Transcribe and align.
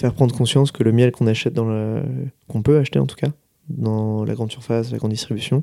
faire 0.00 0.14
prendre 0.14 0.34
conscience 0.34 0.72
que 0.72 0.82
le 0.82 0.92
miel 0.92 1.12
qu'on 1.12 1.26
achète 1.26 1.52
dans 1.52 1.66
le... 1.66 2.02
qu'on 2.48 2.62
peut 2.62 2.78
acheter 2.78 2.98
en 2.98 3.06
tout 3.06 3.16
cas 3.16 3.28
dans 3.68 4.24
la 4.24 4.34
grande 4.34 4.50
surface, 4.50 4.90
la 4.90 4.98
grande 4.98 5.12
distribution, 5.12 5.62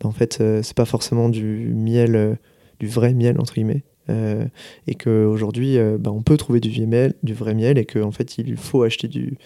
bah, 0.00 0.08
en 0.08 0.12
fait, 0.12 0.42
c'est 0.62 0.74
pas 0.74 0.86
forcément 0.86 1.28
du 1.28 1.72
miel, 1.74 2.38
du 2.80 2.86
vrai 2.86 3.12
miel 3.12 3.38
entre 3.38 3.54
guillemets. 3.54 3.82
et 4.08 4.94
qu'aujourd'hui, 4.94 5.76
bah, 5.98 6.12
on 6.12 6.22
peut 6.22 6.38
trouver 6.38 6.60
du, 6.60 6.86
miel, 6.86 7.14
du 7.22 7.34
vrai 7.34 7.54
miel 7.54 7.76
et 7.76 7.84
qu'en 7.84 8.04
en 8.04 8.12
fait, 8.12 8.38
il 8.38 8.56
faut 8.56 8.84
acheter 8.84 9.08
du, 9.08 9.36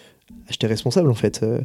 acheter 0.51 0.67
responsable 0.67 1.11
en 1.11 1.15
fait 1.15 1.41
euh, 1.43 1.61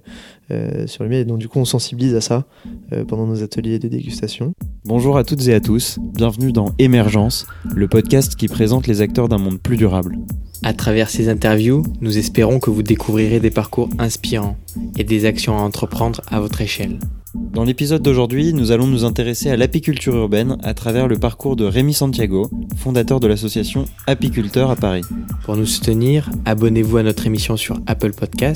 euh, 0.51 0.87
sur 0.87 1.03
le 1.03 1.09
miel. 1.09 1.21
Et 1.21 1.25
donc 1.25 1.39
du 1.39 1.47
coup 1.47 1.59
on 1.59 1.65
sensibilise 1.65 2.15
à 2.15 2.21
ça 2.21 2.45
euh, 2.93 3.03
pendant 3.03 3.25
nos 3.25 3.43
ateliers 3.43 3.79
de 3.79 3.87
dégustation. 3.87 4.53
Bonjour 4.85 5.17
à 5.17 5.23
toutes 5.23 5.47
et 5.47 5.53
à 5.53 5.59
tous, 5.59 5.97
bienvenue 5.99 6.51
dans 6.51 6.71
Émergence, 6.77 7.47
le 7.73 7.87
podcast 7.87 8.35
qui 8.35 8.47
présente 8.47 8.87
les 8.87 9.01
acteurs 9.01 9.27
d'un 9.27 9.39
monde 9.39 9.59
plus 9.59 9.77
durable. 9.77 10.17
À 10.63 10.73
travers 10.73 11.09
ces 11.09 11.27
interviews, 11.29 11.83
nous 12.01 12.17
espérons 12.17 12.59
que 12.59 12.69
vous 12.69 12.83
découvrirez 12.83 13.39
des 13.39 13.51
parcours 13.51 13.89
inspirants 13.99 14.57
et 14.97 15.03
des 15.03 15.25
actions 15.25 15.57
à 15.57 15.61
entreprendre 15.61 16.21
à 16.27 16.39
votre 16.39 16.61
échelle. 16.61 16.99
Dans 17.35 17.65
l'épisode 17.65 18.01
d'aujourd'hui, 18.01 18.53
nous 18.53 18.71
allons 18.71 18.87
nous 18.87 19.03
intéresser 19.03 19.49
à 19.49 19.57
l'apiculture 19.57 20.15
urbaine 20.15 20.57
à 20.63 20.73
travers 20.73 21.07
le 21.07 21.17
parcours 21.17 21.55
de 21.55 21.65
Rémi 21.65 21.93
Santiago, 21.93 22.49
fondateur 22.77 23.19
de 23.19 23.27
l'association 23.27 23.85
Apiculteurs 24.07 24.71
à 24.71 24.75
Paris. 24.75 25.01
Pour 25.43 25.57
nous 25.57 25.65
soutenir, 25.65 26.29
abonnez-vous 26.45 26.97
à 26.97 27.03
notre 27.03 27.27
émission 27.27 27.57
sur 27.57 27.77
Apple 27.87 28.13
Podcast 28.13 28.54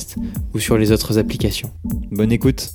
ou 0.54 0.60
sur 0.60 0.78
les 0.78 0.92
autres 0.92 1.18
applications. 1.18 1.72
Bonne 2.12 2.32
écoute 2.32 2.74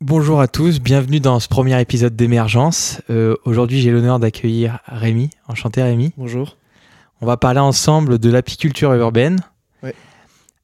Bonjour 0.00 0.40
à 0.40 0.48
tous, 0.48 0.80
bienvenue 0.80 1.20
dans 1.20 1.40
ce 1.40 1.48
premier 1.48 1.80
épisode 1.80 2.14
d'Émergence. 2.14 3.00
Euh, 3.08 3.36
aujourd'hui, 3.44 3.80
j'ai 3.80 3.90
l'honneur 3.90 4.18
d'accueillir 4.18 4.80
Rémi. 4.86 5.30
Enchanté 5.48 5.82
Rémi. 5.82 6.12
Bonjour. 6.18 6.58
On 7.22 7.26
va 7.26 7.38
parler 7.38 7.60
ensemble 7.60 8.18
de 8.18 8.30
l'apiculture 8.30 8.92
urbaine. 8.92 9.40
Ouais. 9.82 9.94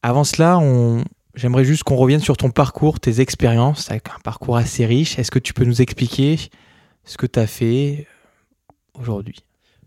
Avant 0.02 0.24
cela, 0.24 0.58
on, 0.58 1.04
J'aimerais 1.34 1.64
juste 1.64 1.84
qu'on 1.84 1.96
revienne 1.96 2.20
sur 2.20 2.36
ton 2.36 2.50
parcours, 2.50 2.98
tes 2.98 3.20
expériences, 3.20 3.90
avec 3.90 4.08
un 4.08 4.18
parcours 4.22 4.56
assez 4.56 4.84
riche. 4.84 5.18
Est-ce 5.18 5.30
que 5.30 5.38
tu 5.38 5.54
peux 5.54 5.64
nous 5.64 5.80
expliquer 5.80 6.38
ce 7.04 7.16
que 7.16 7.26
tu 7.26 7.38
as 7.38 7.46
fait 7.46 8.06
aujourd'hui? 8.92 9.36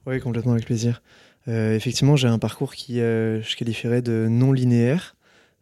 Oui, 0.06 0.20
complètement 0.20 0.54
avec 0.54 0.66
plaisir. 0.66 1.02
Euh, 1.48 1.76
effectivement, 1.76 2.16
j'ai 2.16 2.28
un 2.28 2.40
parcours 2.40 2.74
qui 2.74 3.02
euh, 3.02 3.42
je 3.42 3.56
qualifierais 3.56 4.02
de 4.02 4.28
non 4.30 4.52
linéaire. 4.52 5.16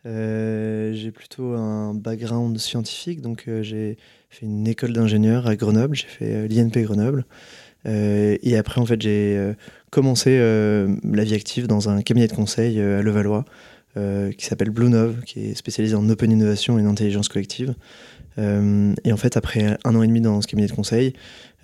j'ai 0.06 1.12
plutôt 1.12 1.54
un 1.54 1.94
background 1.94 2.58
scientifique, 2.58 3.22
donc 3.22 3.48
j'ai 3.62 3.98
fait 4.30 4.46
une 4.46 4.68
école 4.68 4.94
d'ingénieur 4.94 5.48
à 5.48 5.56
Grenoble, 5.56 5.96
j'ai 5.96 6.08
fait 6.08 6.48
l'INP 6.48 6.84
Grenoble. 6.84 7.26
et 7.86 8.58
après, 8.58 8.82
en 8.82 8.86
fait, 8.86 9.02
j'ai 9.02 9.54
commencé 9.92 10.40
la 10.40 11.24
vie 11.24 11.36
active 11.36 11.68
dans 11.68 11.90
un 11.90 12.02
cabinet 12.02 12.28
de 12.28 12.34
conseil 12.34 12.80
à 12.82 13.02
Levallois, 13.02 13.46
euh, 13.98 14.32
qui 14.32 14.46
s'appelle 14.46 14.70
Blue 14.70 14.88
Nove, 14.88 15.22
qui 15.26 15.48
est 15.48 15.54
spécialisé 15.54 15.96
en 15.96 16.08
open 16.08 16.32
innovation 16.32 16.80
et 16.80 16.82
en 16.82 16.90
intelligence 16.90 17.28
collective. 17.28 17.76
Euh, 18.38 18.94
et 19.04 19.12
en 19.12 19.18
fait, 19.18 19.38
après 19.38 19.78
un 19.84 19.96
an 19.96 20.04
et 20.04 20.08
demi 20.08 20.22
dans 20.22 20.42
ce 20.42 20.48
cabinet 20.48 20.68
de 20.68 20.74
conseil, 20.74 21.14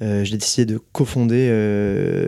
euh, 0.01 0.23
j'ai 0.23 0.37
décidé 0.37 0.71
de 0.71 0.79
cofonder 0.91 1.47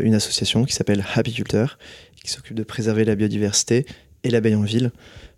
une 0.01 0.15
association 0.15 0.65
qui 0.65 0.73
s'appelle 0.73 1.03
Happy 1.15 1.33
Culture, 1.33 1.77
qui 2.23 2.31
s'occupe 2.31 2.55
de 2.55 2.63
préserver 2.63 3.05
la 3.05 3.15
biodiversité 3.15 3.85
et 4.23 4.29
l'abeille 4.29 4.55
en 4.55 4.63
ville. 4.63 4.91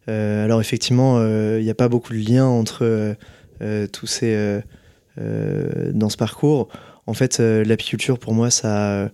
alors 0.08 0.62
effectivement, 0.62 1.22
il 1.58 1.64
n'y 1.64 1.70
a 1.70 1.76
pas 1.76 1.90
beaucoup 1.90 2.14
de 2.14 2.20
liens 2.20 2.48
entre 2.48 3.16
tous 3.92 4.08
ces 4.08 4.62
dans 5.18 6.10
ce 6.10 6.18
parcours. 6.18 6.70
En 7.06 7.14
fait, 7.14 7.40
l'apiculture 7.40 8.18
pour 8.18 8.34
moi, 8.34 8.50
ça 8.50 9.12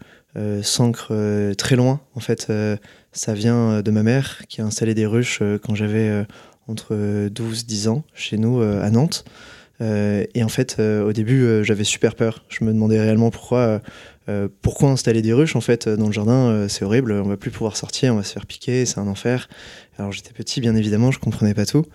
s'ancre 0.61 1.13
très 1.57 1.75
loin. 1.75 1.99
En 2.15 2.19
fait, 2.19 2.49
ça 3.17 3.33
vient 3.33 3.71
euh, 3.71 3.81
de 3.81 3.91
ma 3.91 4.03
mère 4.03 4.43
qui 4.47 4.61
a 4.61 4.65
installé 4.65 4.93
des 4.93 5.05
ruches 5.05 5.39
euh, 5.41 5.57
quand 5.57 5.75
j'avais 5.75 6.07
euh, 6.07 6.23
entre 6.67 7.27
12 7.29 7.65
10 7.65 7.87
ans 7.87 8.03
chez 8.13 8.37
nous 8.37 8.59
à 8.59 8.89
Nantes. 8.89 9.23
Et 9.79 10.43
en 10.43 10.49
fait, 10.49 10.79
au 10.79 11.13
début, 11.13 11.63
j'avais 11.63 11.83
super 11.83 12.15
peur. 12.15 12.43
Je 12.49 12.63
me 12.63 12.73
demandais 12.73 12.99
réellement 12.99 13.29
pourquoi, 13.29 13.81
pourquoi 14.61 14.89
installer 14.89 15.21
des 15.21 15.33
ruches 15.33 15.55
en 15.55 15.61
fait 15.61 15.87
dans 15.87 16.07
le 16.07 16.11
jardin. 16.11 16.67
c'est 16.67 16.83
horrible, 16.83 17.11
on 17.11 17.27
va 17.27 17.37
plus 17.37 17.51
pouvoir 17.51 17.77
sortir, 17.77 18.13
on 18.13 18.17
va 18.17 18.23
se 18.23 18.33
faire 18.33 18.45
piquer, 18.45 18.85
c'est 18.85 18.99
un 18.99 19.07
enfer. 19.07 19.49
Alors 19.99 20.11
j'étais 20.11 20.33
petit, 20.33 20.61
bien 20.61 20.75
évidemment, 20.75 21.11
je 21.11 21.19
comprenais 21.19 21.53
pas 21.53 21.65
tout. 21.65 21.85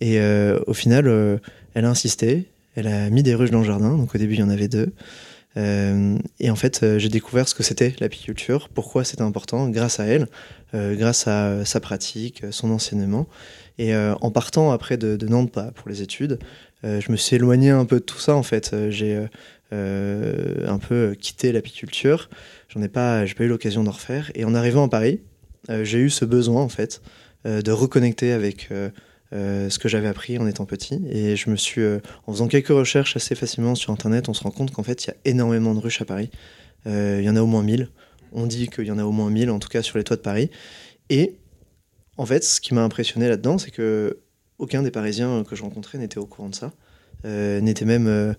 Et 0.00 0.20
au 0.66 0.74
final, 0.74 1.40
elle 1.74 1.84
a 1.84 1.90
insisté. 1.90 2.46
Elle 2.74 2.86
a 2.86 3.10
mis 3.10 3.22
des 3.22 3.34
ruches 3.34 3.50
dans 3.50 3.60
le 3.60 3.64
jardin. 3.64 3.96
Donc 3.96 4.14
au 4.14 4.18
début, 4.18 4.34
il 4.34 4.40
y 4.40 4.42
en 4.42 4.50
avait 4.50 4.68
deux. 4.68 4.92
Euh, 5.56 6.18
et 6.38 6.50
en 6.50 6.56
fait, 6.56 6.82
euh, 6.82 6.98
j'ai 6.98 7.08
découvert 7.08 7.48
ce 7.48 7.54
que 7.54 7.62
c'était 7.62 7.94
l'apiculture, 8.00 8.68
pourquoi 8.68 9.04
c'était 9.04 9.22
important, 9.22 9.68
grâce 9.68 9.98
à 9.98 10.04
elle, 10.04 10.28
euh, 10.74 10.94
grâce 10.94 11.26
à 11.26 11.64
sa 11.64 11.80
pratique, 11.80 12.44
son 12.50 12.70
enseignement. 12.70 13.26
Et 13.80 13.94
en 13.94 14.32
partant 14.32 14.72
après 14.72 14.96
de, 14.96 15.24
Nantes 15.28 15.52
pour 15.52 15.88
les 15.88 16.02
études, 16.02 16.40
je 16.82 17.10
me 17.10 17.16
suis 17.16 17.36
éloigné 17.36 17.70
un 17.70 17.84
peu 17.84 17.96
de 17.96 18.04
tout 18.04 18.18
ça 18.18 18.34
en 18.34 18.42
fait. 18.42 18.74
J'ai 18.90 19.26
un 19.72 20.78
peu 20.78 21.16
quitté 21.18 21.52
l'apiculture. 21.52 22.30
J'en 22.68 22.82
ai 22.82 22.88
pas, 22.88 23.26
j'ai 23.26 23.34
pas 23.34 23.44
eu 23.44 23.48
l'occasion 23.48 23.84
d'en 23.84 23.90
refaire. 23.92 24.30
Et 24.34 24.44
en 24.44 24.54
arrivant 24.54 24.84
à 24.84 24.88
Paris, 24.88 25.20
j'ai 25.68 25.98
eu 25.98 26.10
ce 26.10 26.24
besoin 26.24 26.62
en 26.62 26.68
fait 26.68 27.02
de 27.44 27.70
reconnecter 27.70 28.32
avec 28.32 28.70
euh, 29.34 29.68
ce 29.68 29.78
que 29.78 29.90
j'avais 29.90 30.08
appris 30.08 30.38
en 30.38 30.46
étant 30.46 30.64
petit. 30.64 31.02
Et 31.10 31.36
je 31.36 31.50
me 31.50 31.56
suis, 31.56 31.82
euh, 31.82 32.00
en 32.26 32.32
faisant 32.32 32.48
quelques 32.48 32.68
recherches 32.68 33.14
assez 33.14 33.34
facilement 33.34 33.74
sur 33.74 33.92
Internet, 33.92 34.28
on 34.30 34.34
se 34.34 34.42
rend 34.42 34.50
compte 34.50 34.70
qu'en 34.70 34.82
fait, 34.82 35.04
il 35.04 35.08
y 35.08 35.10
a 35.10 35.16
énormément 35.26 35.74
de 35.74 35.80
ruches 35.80 36.00
à 36.00 36.06
Paris. 36.06 36.30
Euh, 36.86 37.18
il 37.20 37.26
y 37.26 37.30
en 37.30 37.36
a 37.36 37.42
au 37.42 37.46
moins 37.46 37.62
1000. 37.62 37.90
On 38.32 38.46
dit 38.46 38.68
qu'il 38.68 38.86
y 38.86 38.90
en 38.90 38.98
a 38.98 39.04
au 39.04 39.12
moins 39.12 39.30
1000, 39.30 39.50
en 39.50 39.58
tout 39.58 39.68
cas 39.68 39.82
sur 39.82 39.98
les 39.98 40.04
toits 40.04 40.16
de 40.16 40.22
Paris. 40.22 40.50
Et 41.10 41.36
en 42.16 42.24
fait, 42.24 42.42
ce 42.42 42.60
qui 42.60 42.72
m'a 42.72 42.82
impressionné 42.82 43.28
là-dedans, 43.28 43.58
c'est 43.58 43.70
que 43.70 44.18
aucun 44.58 44.82
des 44.82 44.90
Parisiens 44.90 45.44
que 45.44 45.56
je 45.56 45.62
rencontrais 45.62 45.98
n'était 45.98 46.18
au 46.18 46.26
courant 46.26 46.48
de 46.48 46.54
ça, 46.54 46.72
n'était 47.24 47.84
même 47.84 48.34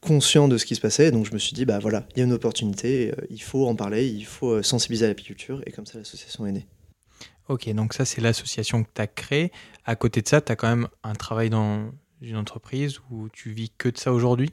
conscient 0.00 0.48
de 0.48 0.58
ce 0.58 0.66
qui 0.66 0.74
se 0.74 0.80
passait. 0.80 1.10
Donc 1.10 1.26
je 1.26 1.32
me 1.32 1.38
suis 1.38 1.54
dit, 1.54 1.64
bah 1.64 1.78
voilà, 1.78 2.06
il 2.14 2.18
y 2.18 2.22
a 2.22 2.24
une 2.24 2.32
opportunité, 2.32 3.12
il 3.30 3.42
faut 3.42 3.66
en 3.66 3.76
parler, 3.76 4.06
il 4.06 4.24
faut 4.24 4.62
sensibiliser 4.62 5.04
à 5.04 5.08
l'apiculture. 5.08 5.60
Et 5.66 5.72
comme 5.72 5.86
ça, 5.86 5.98
l'association 5.98 6.46
est 6.46 6.52
née. 6.52 6.66
Ok, 7.48 7.68
donc 7.74 7.92
ça 7.92 8.06
c'est 8.06 8.22
l'association 8.22 8.84
que 8.84 8.88
tu 8.94 9.02
as 9.02 9.06
créée. 9.06 9.52
À 9.84 9.96
côté 9.96 10.22
de 10.22 10.28
ça, 10.28 10.40
tu 10.40 10.50
as 10.50 10.56
quand 10.56 10.68
même 10.68 10.88
un 11.02 11.14
travail 11.14 11.50
dans 11.50 11.90
une 12.22 12.36
entreprise 12.36 13.00
où 13.10 13.28
tu 13.28 13.50
vis 13.50 13.70
que 13.76 13.88
de 13.88 13.98
ça 13.98 14.12
aujourd'hui? 14.12 14.50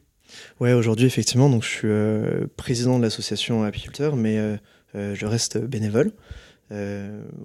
Ouais, 0.59 0.73
aujourd'hui 0.73 1.05
effectivement, 1.05 1.49
donc 1.49 1.63
je 1.63 1.69
suis 1.69 1.87
euh, 1.87 2.47
président 2.57 2.97
de 2.97 3.03
l'association 3.03 3.63
apiculteur, 3.63 4.15
mais 4.15 4.37
euh, 4.37 4.57
euh, 4.95 5.15
je 5.15 5.25
reste 5.25 5.57
bénévole. 5.57 6.11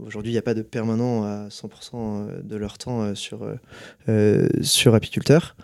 Aujourd'hui, 0.05 0.31
il 0.31 0.35
n'y 0.35 0.39
a 0.39 0.43
pas 0.43 0.55
de 0.55 0.63
permanent 0.63 1.25
à 1.25 1.49
100% 1.49 2.43
de 2.43 2.57
leur 2.57 2.79
temps 2.79 3.15
sur, 3.15 3.47
sur 4.63 4.95
apiculteur. 4.95 5.57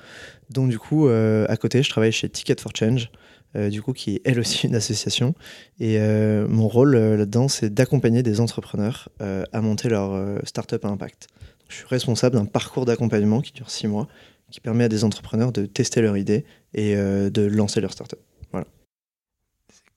Donc 0.51 0.69
du 0.69 0.79
coup, 0.79 1.09
à 1.09 1.57
côté, 1.57 1.83
je 1.83 1.91
travaille 1.91 2.13
chez 2.13 2.29
Ticket 2.29 2.57
for 2.61 2.73
Change, 2.75 3.11
euh, 3.55 3.69
du 3.69 3.83
coup, 3.83 3.93
qui 3.93 4.17
est 4.17 4.23
elle 4.25 4.41
aussi 4.41 4.67
une 4.67 4.75
association. 4.75 5.35
Et 5.79 5.99
euh, 5.99 6.47
mon 6.49 6.69
rôle 6.69 6.95
euh, 6.95 7.17
là-dedans, 7.17 7.49
c'est 7.49 7.73
d'accompagner 7.73 8.23
des 8.23 8.41
entrepreneurs 8.41 9.09
à 9.21 9.61
monter 9.61 9.89
leur 9.89 10.41
start-up 10.45 10.85
à 10.85 10.89
impact. 10.89 11.29
je 11.69 11.77
suis 11.77 11.87
responsable 11.87 12.37
d'un 12.37 12.45
parcours 12.45 12.85
d'accompagnement 12.85 13.41
qui 13.41 13.53
dure 13.53 13.71
six 13.71 13.87
mois, 13.87 14.09
qui 14.51 14.61
permet 14.61 14.85
à 14.85 14.89
des 14.89 15.05
entrepreneurs 15.05 15.53
de 15.53 15.67
tester 15.67 16.03
leur 16.03 16.17
idée 16.17 16.45
et 16.75 16.95
de 16.95 17.43
lancer 17.43 17.81
leur 17.81 17.93
start-up. 17.93 18.19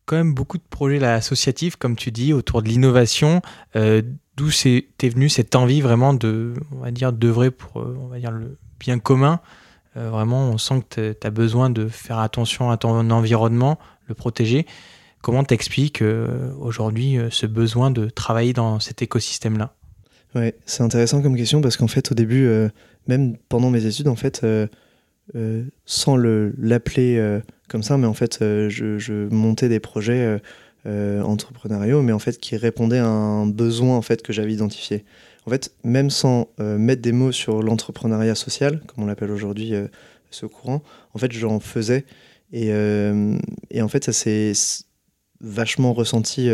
Quand 0.05 0.17
même 0.17 0.33
beaucoup 0.33 0.57
de 0.57 0.63
projets 0.69 1.03
associatifs, 1.03 1.75
comme 1.75 1.95
tu 1.95 2.11
dis, 2.11 2.33
autour 2.33 2.61
de 2.61 2.69
l'innovation. 2.69 3.41
D'où 3.73 4.49
t'es 4.51 5.09
venu 5.09 5.29
cette 5.29 5.55
envie 5.55 5.81
vraiment 5.81 6.13
de, 6.13 6.53
on 6.71 6.79
va 6.79 6.91
dire, 6.91 7.13
d'œuvrer 7.13 7.51
pour, 7.51 7.77
on 7.77 8.07
va 8.07 8.19
dire, 8.19 8.31
le 8.31 8.57
bien 8.79 8.99
commun 8.99 9.39
euh, 9.97 10.09
vraiment, 10.09 10.49
on 10.49 10.57
sent 10.57 10.83
que 10.89 11.13
tu 11.13 11.27
as 11.27 11.31
besoin 11.31 11.69
de 11.69 11.87
faire 11.87 12.19
attention 12.19 12.69
à 12.69 12.77
ton 12.77 13.09
environnement, 13.09 13.79
le 14.07 14.15
protéger. 14.15 14.65
Comment 15.21 15.43
t'expliques 15.43 16.01
euh, 16.01 16.51
aujourd'hui 16.59 17.17
euh, 17.17 17.29
ce 17.31 17.45
besoin 17.45 17.91
de 17.91 18.09
travailler 18.09 18.53
dans 18.53 18.79
cet 18.79 19.01
écosystème-là? 19.01 19.73
Ouais, 20.35 20.55
c'est 20.65 20.83
intéressant 20.83 21.21
comme 21.21 21.37
question 21.37 21.61
parce 21.61 21.77
qu'en 21.77 21.87
fait, 21.87 22.11
au 22.11 22.15
début, 22.15 22.49
même 23.07 23.37
pendant 23.47 23.69
mes 23.69 23.85
études, 23.85 24.09
en 24.09 24.17
fait, 24.17 24.45
sans 25.85 26.17
l'appeler 26.17 27.39
comme 27.67 27.83
ça, 27.83 27.97
mais 27.97 28.07
en 28.07 28.13
fait, 28.13 28.37
je, 28.41 28.97
je, 28.97 29.27
montais 29.29 29.69
des 29.69 29.79
projets 29.79 30.39
entrepreneuriaux, 30.85 32.01
mais 32.01 32.11
en 32.11 32.19
fait, 32.19 32.39
qui 32.39 32.57
répondaient 32.57 32.99
à 32.99 33.07
un 33.07 33.47
besoin 33.47 33.97
en 33.97 34.01
fait 34.01 34.21
que 34.21 34.33
j'avais 34.33 34.53
identifié 34.53 35.03
en 35.45 35.49
fait, 35.49 35.73
même 35.83 36.09
sans 36.09 36.49
euh, 36.59 36.77
mettre 36.77 37.01
des 37.01 37.11
mots 37.11 37.31
sur 37.31 37.61
l'entrepreneuriat 37.61 38.35
social, 38.35 38.81
comme 38.87 39.03
on 39.03 39.07
l'appelle 39.07 39.31
aujourd'hui 39.31 39.75
euh, 39.75 39.87
ce 40.31 40.45
courant, 40.45 40.83
en 41.13 41.19
fait, 41.19 41.31
j'en 41.31 41.59
faisais. 41.59 42.05
Et, 42.51 42.71
euh, 42.71 43.37
et, 43.69 43.81
en 43.81 43.87
fait, 43.87 44.03
ça 44.05 44.13
s'est 44.13 44.53
vachement 45.41 45.93
ressenti 45.93 46.49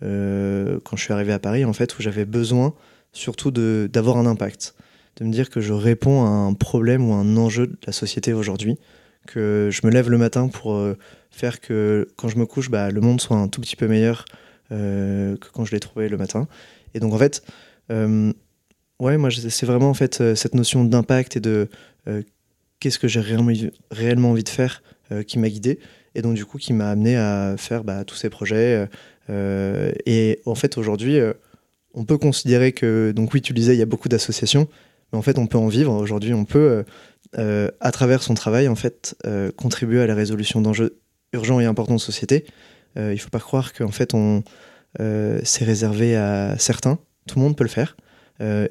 quand 0.00 0.96
je 0.96 1.02
suis 1.02 1.12
arrivé 1.12 1.32
à 1.32 1.38
Paris, 1.38 1.64
en 1.64 1.72
fait, 1.72 1.98
où 1.98 2.02
j'avais 2.02 2.24
besoin 2.24 2.74
surtout 3.12 3.50
d'avoir 3.50 4.16
un 4.16 4.26
impact, 4.26 4.74
de 5.20 5.24
me 5.26 5.30
dire 5.30 5.50
que 5.50 5.60
je 5.60 5.72
réponds 5.72 6.24
à 6.24 6.28
un 6.28 6.54
problème 6.54 7.08
ou 7.08 7.12
à 7.12 7.16
un 7.16 7.36
enjeu 7.36 7.66
de 7.66 7.76
la 7.86 7.92
société 7.92 8.32
aujourd'hui, 8.32 8.78
que 9.26 9.68
je 9.70 9.86
me 9.86 9.92
lève 9.92 10.08
le 10.10 10.16
matin 10.16 10.48
pour 10.48 10.82
faire 11.30 11.60
que 11.60 12.08
quand 12.16 12.28
je 12.28 12.38
me 12.38 12.46
couche, 12.46 12.70
bah, 12.70 12.90
le 12.90 13.00
monde 13.00 13.20
soit 13.20 13.36
un 13.36 13.48
tout 13.48 13.60
petit 13.60 13.76
peu 13.76 13.86
meilleur 13.86 14.24
que 14.70 15.36
quand 15.52 15.64
je 15.64 15.72
l'ai 15.72 15.80
trouvé 15.80 16.08
le 16.08 16.16
matin. 16.16 16.48
Et 16.94 17.00
donc 17.00 17.12
en 17.12 17.18
fait, 17.18 17.42
ouais, 17.90 19.18
moi 19.18 19.28
c'est 19.30 19.66
vraiment 19.66 19.90
en 19.90 19.94
fait 19.94 20.34
cette 20.34 20.54
notion 20.54 20.84
d'impact 20.84 21.36
et 21.36 21.40
de 21.40 21.68
qu'est-ce 22.80 22.98
que 22.98 23.08
j'ai 23.08 23.20
réellement, 23.20 23.52
réellement 23.90 24.30
envie 24.30 24.44
de 24.44 24.48
faire 24.48 24.82
qui 25.26 25.38
m'a 25.38 25.50
guidé 25.50 25.80
et 26.14 26.22
donc 26.22 26.34
du 26.34 26.46
coup 26.46 26.56
qui 26.56 26.72
m'a 26.72 26.90
amené 26.90 27.16
à 27.16 27.56
faire 27.58 27.84
bah, 27.84 28.04
tous 28.04 28.16
ces 28.16 28.30
projets. 28.30 28.88
et 29.28 30.40
en 30.46 30.54
fait 30.54 30.78
aujourd'hui, 30.78 31.18
on 31.92 32.04
peut 32.04 32.18
considérer 32.18 32.72
que, 32.72 33.12
donc 33.12 33.34
oui 33.34 33.42
tu 33.42 33.52
disais, 33.52 33.74
il 33.74 33.78
y 33.78 33.82
a 33.82 33.86
beaucoup 33.86 34.08
d'associations, 34.08 34.66
mais 35.12 35.18
en 35.18 35.22
fait 35.22 35.38
on 35.38 35.46
peut 35.46 35.58
en 35.58 35.68
vivre. 35.68 35.92
Aujourd'hui 35.92 36.34
on 36.34 36.44
peut 36.44 36.84
euh, 37.38 37.70
à 37.78 37.92
travers 37.92 38.22
son 38.22 38.34
travail, 38.34 38.68
en 38.68 38.74
fait, 38.74 39.16
euh, 39.26 39.52
contribuer 39.52 40.00
à 40.00 40.06
la 40.06 40.14
résolution 40.14 40.60
d'enjeux 40.60 41.00
urgents 41.32 41.60
et 41.60 41.64
importants 41.64 41.94
de 41.94 42.00
société. 42.00 42.44
Euh, 42.96 43.12
il 43.12 43.16
ne 43.16 43.20
faut 43.20 43.30
pas 43.30 43.38
croire 43.38 43.72
qu'en 43.72 43.90
fait, 43.90 44.14
c'est 45.44 45.64
réservé 45.64 46.16
à 46.16 46.58
certains. 46.58 46.98
Tout 47.28 47.38
le 47.38 47.44
monde 47.44 47.56
peut 47.56 47.64
le 47.64 47.70
faire. 47.70 47.96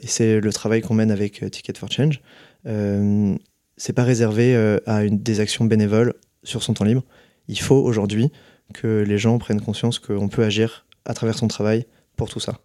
c'est 0.04 0.42
le 0.42 0.54
travail 0.54 0.82
qu'on 0.82 0.94
mène 0.94 1.12
avec 1.12 1.50
Ticket 1.52 1.78
for 1.78 1.90
Change. 1.90 2.22
c'est 2.66 3.94
pas 3.94 4.04
réservé 4.04 4.56
à 4.86 5.08
des 5.08 5.40
actions 5.40 5.66
bénévoles 5.66 6.14
sur 6.44 6.64
son 6.64 6.74
temps 6.74 6.86
libre. 6.86 7.04
Il 7.48 7.60
faut 7.60 7.78
aujourd'hui 7.78 8.32
que 8.74 9.04
les 9.08 9.18
gens 9.18 9.38
prennent 9.38 9.62
conscience 9.62 10.00
qu'on 10.00 10.28
peut 10.28 10.44
agir 10.44 10.86
à 11.06 11.14
travers 11.14 11.38
son 11.38 11.48
travail 11.48 11.86
pour 12.18 12.30
tout 12.30 12.42
ça. 12.42 12.60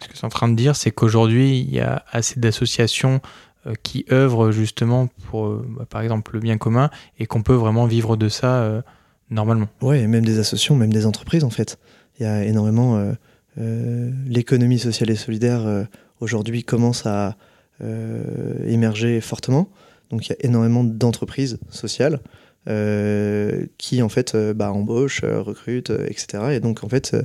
Ce 0.00 0.08
que 0.08 0.16
c'est 0.16 0.24
en 0.24 0.30
train 0.30 0.48
de 0.48 0.56
dire, 0.56 0.76
c'est 0.76 0.90
qu'aujourd'hui, 0.90 1.60
il 1.60 1.72
y 1.72 1.80
a 1.80 2.04
assez 2.10 2.40
d'associations 2.40 3.20
euh, 3.66 3.72
qui 3.82 4.04
œuvrent 4.12 4.50
justement 4.50 5.08
pour, 5.30 5.46
euh, 5.46 5.66
bah, 5.66 5.86
par 5.88 6.02
exemple, 6.02 6.34
le 6.34 6.40
bien 6.40 6.58
commun 6.58 6.90
et 7.18 7.26
qu'on 7.26 7.42
peut 7.42 7.54
vraiment 7.54 7.86
vivre 7.86 8.16
de 8.16 8.28
ça 8.28 8.62
euh, 8.62 8.82
normalement. 9.30 9.68
Oui, 9.80 10.06
même 10.06 10.24
des 10.24 10.38
associations, 10.38 10.76
même 10.76 10.92
des 10.92 11.06
entreprises 11.06 11.44
en 11.44 11.50
fait. 11.50 11.78
Il 12.18 12.24
y 12.24 12.26
a 12.26 12.44
énormément. 12.44 13.12
L'économie 13.56 14.80
sociale 14.80 15.10
et 15.10 15.16
solidaire 15.16 15.86
aujourd'hui 16.20 16.64
commence 16.64 17.06
à 17.06 17.36
émerger 18.64 19.20
fortement. 19.20 19.68
Donc 20.10 20.26
il 20.26 20.30
y 20.30 20.32
a 20.32 20.36
énormément 20.40 20.84
d'entreprises 20.84 21.58
sociales 21.70 22.20
qui 22.66 24.02
en 24.02 24.08
fait 24.08 24.36
bah, 24.36 24.72
embauchent, 24.72 25.24
recrutent, 25.24 25.92
etc. 26.08 26.44
Et 26.52 26.60
donc 26.60 26.84
en 26.84 26.88
fait, 26.88 27.16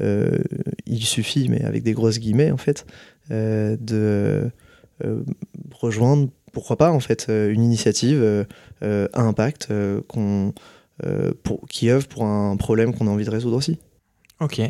il 0.00 1.04
suffit, 1.04 1.48
mais 1.48 1.64
avec 1.64 1.82
des 1.82 1.92
grosses 1.92 2.18
guillemets 2.18 2.50
en 2.50 2.58
fait, 2.58 2.86
de 3.30 4.50
euh, 5.04 5.22
rejoindre, 5.72 6.28
pourquoi 6.52 6.76
pas, 6.76 6.92
en 6.92 7.00
fait, 7.00 7.26
euh, 7.28 7.52
une 7.52 7.62
initiative 7.62 8.20
euh, 8.82 9.08
à 9.12 9.22
impact 9.22 9.68
qu'on, 10.06 10.52
pour, 11.42 11.66
qui 11.68 11.90
œuvre 11.90 12.06
pour 12.06 12.24
un 12.24 12.56
problème 12.56 12.94
qu'on 12.94 13.06
a 13.08 13.10
envie 13.10 13.24
de 13.24 13.30
résoudre 13.30 13.56
aussi. 13.56 13.78
Ok. 14.40 14.60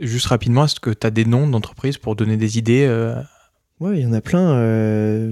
Juste 0.00 0.26
rapidement, 0.26 0.64
est-ce 0.64 0.78
que 0.78 0.90
tu 0.90 1.06
as 1.06 1.10
des 1.10 1.24
noms 1.24 1.48
d'entreprises 1.48 1.98
pour 1.98 2.14
donner 2.14 2.36
des 2.36 2.58
idées 2.58 2.86
Oui, 3.80 3.98
il 3.98 4.02
y 4.02 4.06
en 4.06 4.12
a 4.12 4.20
plein. 4.20 4.50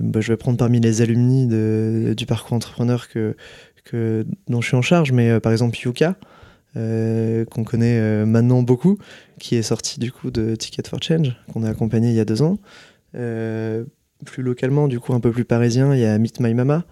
Bah, 0.02 0.20
je 0.20 0.32
vais 0.32 0.36
prendre 0.36 0.58
parmi 0.58 0.80
les 0.80 1.00
alumni 1.00 1.46
de, 1.46 2.14
du 2.16 2.26
parcours 2.26 2.54
entrepreneur 2.54 3.08
que, 3.08 3.36
dont 3.92 4.60
je 4.60 4.66
suis 4.66 4.76
en 4.76 4.82
charge, 4.82 5.12
mais 5.12 5.40
par 5.40 5.52
exemple 5.52 5.76
Yuka, 5.78 6.16
qu'on 6.74 7.64
connaît 7.64 8.24
maintenant 8.24 8.62
beaucoup, 8.62 8.98
qui 9.38 9.56
est 9.56 9.62
sorti 9.62 9.98
du 10.00 10.12
coup 10.12 10.30
de 10.30 10.54
Ticket 10.54 10.88
for 10.88 11.02
Change, 11.02 11.36
qu'on 11.52 11.64
a 11.64 11.70
accompagné 11.70 12.10
il 12.10 12.14
y 12.14 12.20
a 12.20 12.24
deux 12.24 12.42
ans 12.42 12.58
plus 14.24 14.42
localement, 14.42 14.88
du 14.88 15.00
coup 15.00 15.14
un 15.14 15.20
peu 15.20 15.30
plus 15.30 15.44
parisien, 15.44 15.94
il 15.94 16.00
y 16.00 16.04
a 16.04 16.18
Meet 16.18 16.40
My 16.40 16.54
Mama, 16.54 16.84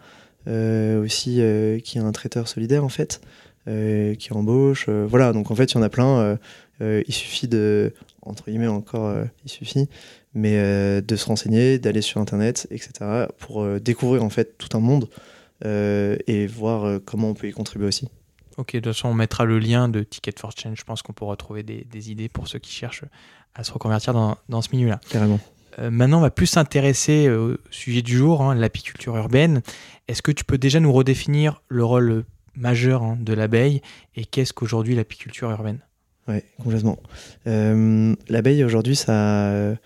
euh, 0.49 1.03
aussi, 1.03 1.41
euh, 1.41 1.81
qui 1.81 1.99
est 1.99 2.01
un 2.01 2.13
traiteur 2.13 2.49
solidaire 2.49 2.85
en 2.85 2.89
fait, 2.89 3.21
euh, 3.69 4.15
qui 4.15 4.33
embauche. 4.33 4.89
voilà, 4.89 5.33
donc 5.33 5.51
en 5.51 5.55
fait, 5.55 5.73
il 5.73 5.75
y 5.77 5.79
en 5.79 5.83
a 5.83 5.89
plein. 5.89 6.39
il 6.81 7.13
suffit 7.13 7.49
de, 7.49 7.93
entre 8.23 8.45
guillemets 8.47 8.67
encore, 8.67 9.15
il 9.45 9.51
suffit, 9.51 9.89
mais 10.35 11.03
de 11.03 11.17
se 11.17 11.27
renseigner, 11.27 11.79
d'aller 11.79 12.03
sur 12.03 12.21
Internet, 12.21 12.67
etc., 12.71 13.27
pour 13.39 13.67
découvrir 13.81 14.23
en 14.23 14.31
fait 14.31 14.57
tout 14.59 14.77
un 14.77 14.81
monde 14.81 15.09
et 15.65 16.47
voir 16.47 17.01
comment 17.05 17.31
on 17.31 17.35
peut 17.35 17.49
y 17.49 17.53
contribuer 17.53 17.87
aussi. 17.87 18.09
Ok, 18.57 18.73
de 18.73 18.81
toute 18.81 18.95
façon, 18.95 19.09
on 19.09 19.15
mettra 19.15 19.45
le 19.45 19.59
lien 19.59 19.89
de 19.89 20.03
Ticket 20.03 20.33
for 20.39 20.53
Change. 20.57 20.79
Je 20.79 20.85
pense 20.85 21.03
qu'on 21.03 21.13
pourra 21.13 21.37
trouver 21.37 21.63
des, 21.63 22.11
idées 22.11 22.29
pour 22.29 22.49
ceux 22.49 22.59
qui 22.59 22.73
cherchent 22.73 23.05
à 23.55 23.65
se 23.65 23.73
reconvertir 23.73 24.15
dans, 24.15 24.37
dans 24.49 24.63
ce 24.63 24.71
milieu-là. 24.73 25.01
Carrément. 25.11 25.41
Euh, 25.79 25.91
maintenant, 25.91 26.19
on 26.19 26.23
va 26.23 26.31
plus 26.31 26.47
s'intéresser 26.47 27.27
euh, 27.27 27.55
au 27.55 27.57
sujet 27.71 28.03
du 28.03 28.17
jour, 28.17 28.43
hein, 28.43 28.55
l'apiculture 28.55 29.17
urbaine. 29.17 29.63
Est-ce 30.09 30.23
que 30.23 30.33
tu 30.33 30.45
peux 30.45 30.59
déjà 30.59 30.81
nous 30.81 30.93
redéfinir 30.93 31.63
le 31.69 31.85
rôle 31.85 32.25
majeur 32.55 33.03
hein, 33.03 33.19
de 33.21 33.35
l'abeille 33.35 33.83
et 34.15 34.25
qu'est-ce 34.25 34.55
qu'aujourd'hui 34.55 34.95
l'apiculture 34.95 35.51
urbaine? 35.51 35.81
Oui, 36.29 36.39
complètement. 36.63 36.99
Euh, 37.47 38.15
l'abeille 38.29 38.65
aujourd'hui, 38.65 38.97
ça 38.97 39.77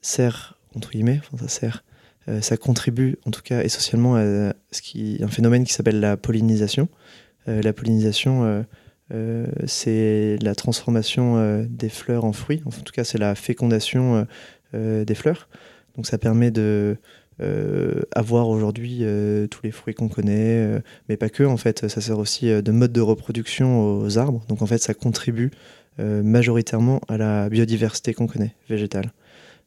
sert, 0.00 0.58
entre 0.74 0.90
guillemets, 0.90 1.20
enfin 1.20 1.36
ça 1.46 1.48
sert, 1.48 1.84
ça 2.40 2.56
contribue 2.56 3.18
en 3.26 3.30
tout 3.30 3.42
cas 3.42 3.62
essentiellement 3.62 4.16
à 4.16 4.54
ce 4.70 4.82
qui, 4.82 5.18
un 5.22 5.28
phénomène 5.28 5.64
qui 5.64 5.72
s'appelle 5.72 6.00
la 6.00 6.16
pollinisation. 6.16 6.88
la 7.46 7.72
pollinisation, 7.72 8.64
c'est 9.66 10.38
la 10.40 10.54
transformation 10.54 11.66
des 11.68 11.88
fleurs 11.88 12.24
en 12.24 12.32
fruits. 12.32 12.62
en 12.64 12.70
tout 12.70 12.92
cas, 12.92 13.04
c'est 13.04 13.18
la 13.18 13.34
fécondation 13.34 14.26
euh, 14.74 15.04
des 15.04 15.14
fleurs. 15.14 15.48
Donc 15.94 16.06
ça 16.06 16.18
permet 16.18 16.50
de 16.50 16.96
euh, 17.40 18.02
avoir 18.12 18.48
aujourd'hui 18.48 19.00
euh, 19.02 19.46
tous 19.46 19.60
les 19.62 19.70
fruits 19.70 19.94
qu'on 19.94 20.08
connaît, 20.08 20.80
mais 21.08 21.16
pas 21.16 21.28
que 21.28 21.44
en 21.44 21.56
fait, 21.56 21.88
ça 21.88 22.00
sert 22.00 22.18
aussi 22.18 22.46
de 22.46 22.72
mode 22.72 22.92
de 22.92 23.00
reproduction 23.00 23.98
aux 23.98 24.18
arbres. 24.18 24.44
Donc 24.48 24.62
en 24.62 24.66
fait, 24.66 24.78
ça 24.78 24.94
contribue 24.94 25.50
majoritairement 25.98 27.00
à 27.06 27.16
la 27.16 27.48
biodiversité 27.48 28.14
qu'on 28.14 28.26
connaît, 28.26 28.56
végétale. 28.68 29.12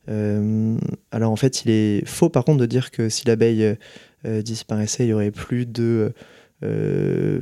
Alors 0.08 1.32
en 1.32 1.36
fait, 1.36 1.66
il 1.66 1.72
est 1.72 2.08
faux 2.08 2.30
par 2.30 2.46
contre 2.46 2.60
de 2.60 2.66
dire 2.66 2.92
que 2.92 3.10
si 3.10 3.28
l'abeille 3.28 3.76
disparaissait, 4.26 5.06
il 5.06 5.10
y 5.10 5.14
aurait 5.14 5.32
plus 5.32 5.66
de 5.66 6.14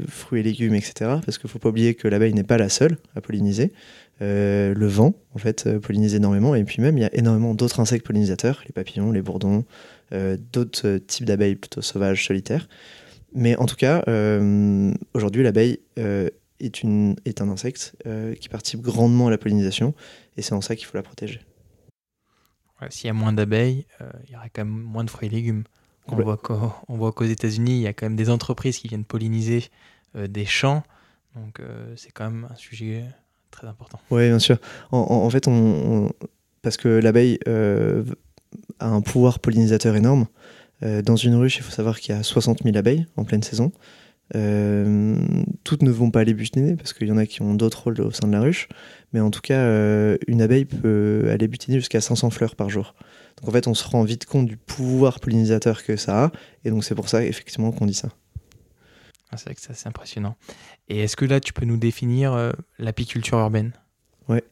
fruits 0.07 0.39
et 0.39 0.43
légumes, 0.43 0.75
etc. 0.75 0.93
Parce 1.25 1.37
qu'il 1.37 1.47
ne 1.47 1.51
faut 1.51 1.59
pas 1.59 1.69
oublier 1.69 1.93
que 1.93 2.07
l'abeille 2.07 2.33
n'est 2.33 2.43
pas 2.43 2.57
la 2.57 2.69
seule 2.69 2.97
à 3.15 3.21
polliniser. 3.21 3.71
Euh, 4.21 4.73
le 4.73 4.87
vent, 4.87 5.13
en 5.33 5.39
fait, 5.39 5.67
euh, 5.67 5.79
pollinise 5.79 6.15
énormément. 6.15 6.55
Et 6.55 6.63
puis 6.63 6.81
même, 6.81 6.97
il 6.97 7.01
y 7.01 7.05
a 7.05 7.13
énormément 7.13 7.53
d'autres 7.53 7.79
insectes 7.79 8.05
pollinisateurs, 8.05 8.61
les 8.65 8.71
papillons, 8.71 9.11
les 9.11 9.21
bourdons, 9.21 9.65
euh, 10.13 10.37
d'autres 10.53 10.97
types 10.97 11.25
d'abeilles 11.25 11.55
plutôt 11.55 11.81
sauvages, 11.81 12.25
solitaires. 12.25 12.69
Mais 13.33 13.57
en 13.57 13.65
tout 13.65 13.75
cas, 13.75 14.01
aujourd'hui, 15.13 15.43
l'abeille 15.43 15.79
est, 15.97 16.31
est 16.61 17.41
un 17.41 17.49
insecte 17.49 17.97
qui 18.39 18.47
participe 18.47 18.79
grandement 18.79 19.27
à 19.27 19.29
la 19.29 19.37
pollinisation. 19.37 19.93
Et 20.37 20.41
c'est 20.41 20.53
en 20.53 20.61
ça 20.61 20.77
qu'il 20.77 20.85
faut 20.85 20.95
la 20.95 21.03
protéger. 21.03 21.41
S'il 22.89 23.07
y 23.07 23.09
a 23.09 23.13
moins 23.13 23.33
d'abeilles, 23.33 23.85
il 24.25 24.33
y 24.33 24.35
aura 24.35 24.49
quand 24.49 24.65
même 24.65 24.81
moins 24.81 25.03
de 25.03 25.09
fruits 25.09 25.27
et 25.27 25.31
légumes. 25.31 25.63
On 26.07 26.15
voit, 26.17 26.37
qu'aux 27.11 27.25
États-Unis, 27.25 27.77
il 27.77 27.81
y 27.81 27.87
a 27.87 27.93
quand 27.93 28.05
même 28.05 28.15
des 28.15 28.29
entreprises 28.29 28.77
qui 28.77 28.87
viennent 28.87 29.05
polliniser 29.05 29.69
des 30.13 30.45
champs. 30.45 30.83
Donc 31.35 31.61
c'est 31.95 32.11
quand 32.11 32.25
même 32.25 32.47
un 32.51 32.55
sujet 32.55 33.05
très 33.49 33.67
important. 33.67 33.99
Oui, 34.11 34.27
bien 34.27 34.39
sûr. 34.39 34.57
En, 34.91 35.29
fait, 35.29 35.47
on, 35.47 36.11
parce 36.65 36.77
que 36.77 36.89
l'abeille 36.89 37.37
euh, 37.47 38.03
a 38.79 38.87
un 38.87 39.01
pouvoir 39.01 39.37
pollinisateur 39.37 39.95
énorme. 39.95 40.25
Euh, 40.83 41.03
dans 41.03 41.15
une 41.15 41.35
ruche, 41.35 41.57
il 41.57 41.61
faut 41.63 41.71
savoir 41.71 41.99
qu'il 41.99 42.15
y 42.15 42.17
a 42.17 42.23
60 42.23 42.63
000 42.63 42.75
abeilles 42.75 43.05
en 43.17 43.23
pleine 43.23 43.43
saison. 43.43 43.71
Euh, 44.33 45.23
toutes 45.63 45.83
ne 45.83 45.91
vont 45.91 46.09
pas 46.09 46.21
aller 46.21 46.33
butiner 46.33 46.75
parce 46.75 46.93
qu'il 46.93 47.07
y 47.07 47.11
en 47.11 47.17
a 47.17 47.27
qui 47.27 47.43
ont 47.43 47.53
d'autres 47.53 47.83
rôles 47.83 48.01
au 48.01 48.11
sein 48.11 48.27
de 48.27 48.33
la 48.33 48.41
ruche. 48.41 48.67
Mais 49.13 49.19
en 49.19 49.29
tout 49.29 49.41
cas, 49.41 49.63
une 50.27 50.41
abeille 50.41 50.65
peut 50.65 51.27
aller 51.29 51.47
butiner 51.47 51.77
jusqu'à 51.77 52.01
500 52.01 52.31
fleurs 52.31 52.55
par 52.55 52.69
jour. 52.69 52.95
Donc 53.37 53.49
en 53.49 53.51
fait, 53.51 53.67
on 53.67 53.73
se 53.73 53.87
rend 53.87 54.03
vite 54.03 54.25
compte 54.25 54.45
du 54.45 54.57
pouvoir 54.57 55.19
pollinisateur 55.19 55.83
que 55.83 55.95
ça 55.95 56.25
a. 56.25 56.31
Et 56.63 56.69
donc 56.69 56.83
c'est 56.83 56.95
pour 56.95 57.09
ça, 57.09 57.23
effectivement, 57.23 57.71
qu'on 57.71 57.85
dit 57.85 57.93
ça. 57.93 58.09
Ah, 59.31 59.37
c'est 59.37 59.45
vrai 59.45 59.55
que 59.55 59.61
c'est 59.61 59.71
assez 59.71 59.87
impressionnant. 59.87 60.35
Et 60.87 60.99
est-ce 60.99 61.17
que 61.17 61.25
là, 61.25 61.39
tu 61.39 61.51
peux 61.51 61.65
nous 61.65 61.77
définir 61.77 62.33
euh, 62.33 62.51
l'apiculture 62.79 63.37
urbaine? 63.39 63.73
Ouais, 64.29 64.43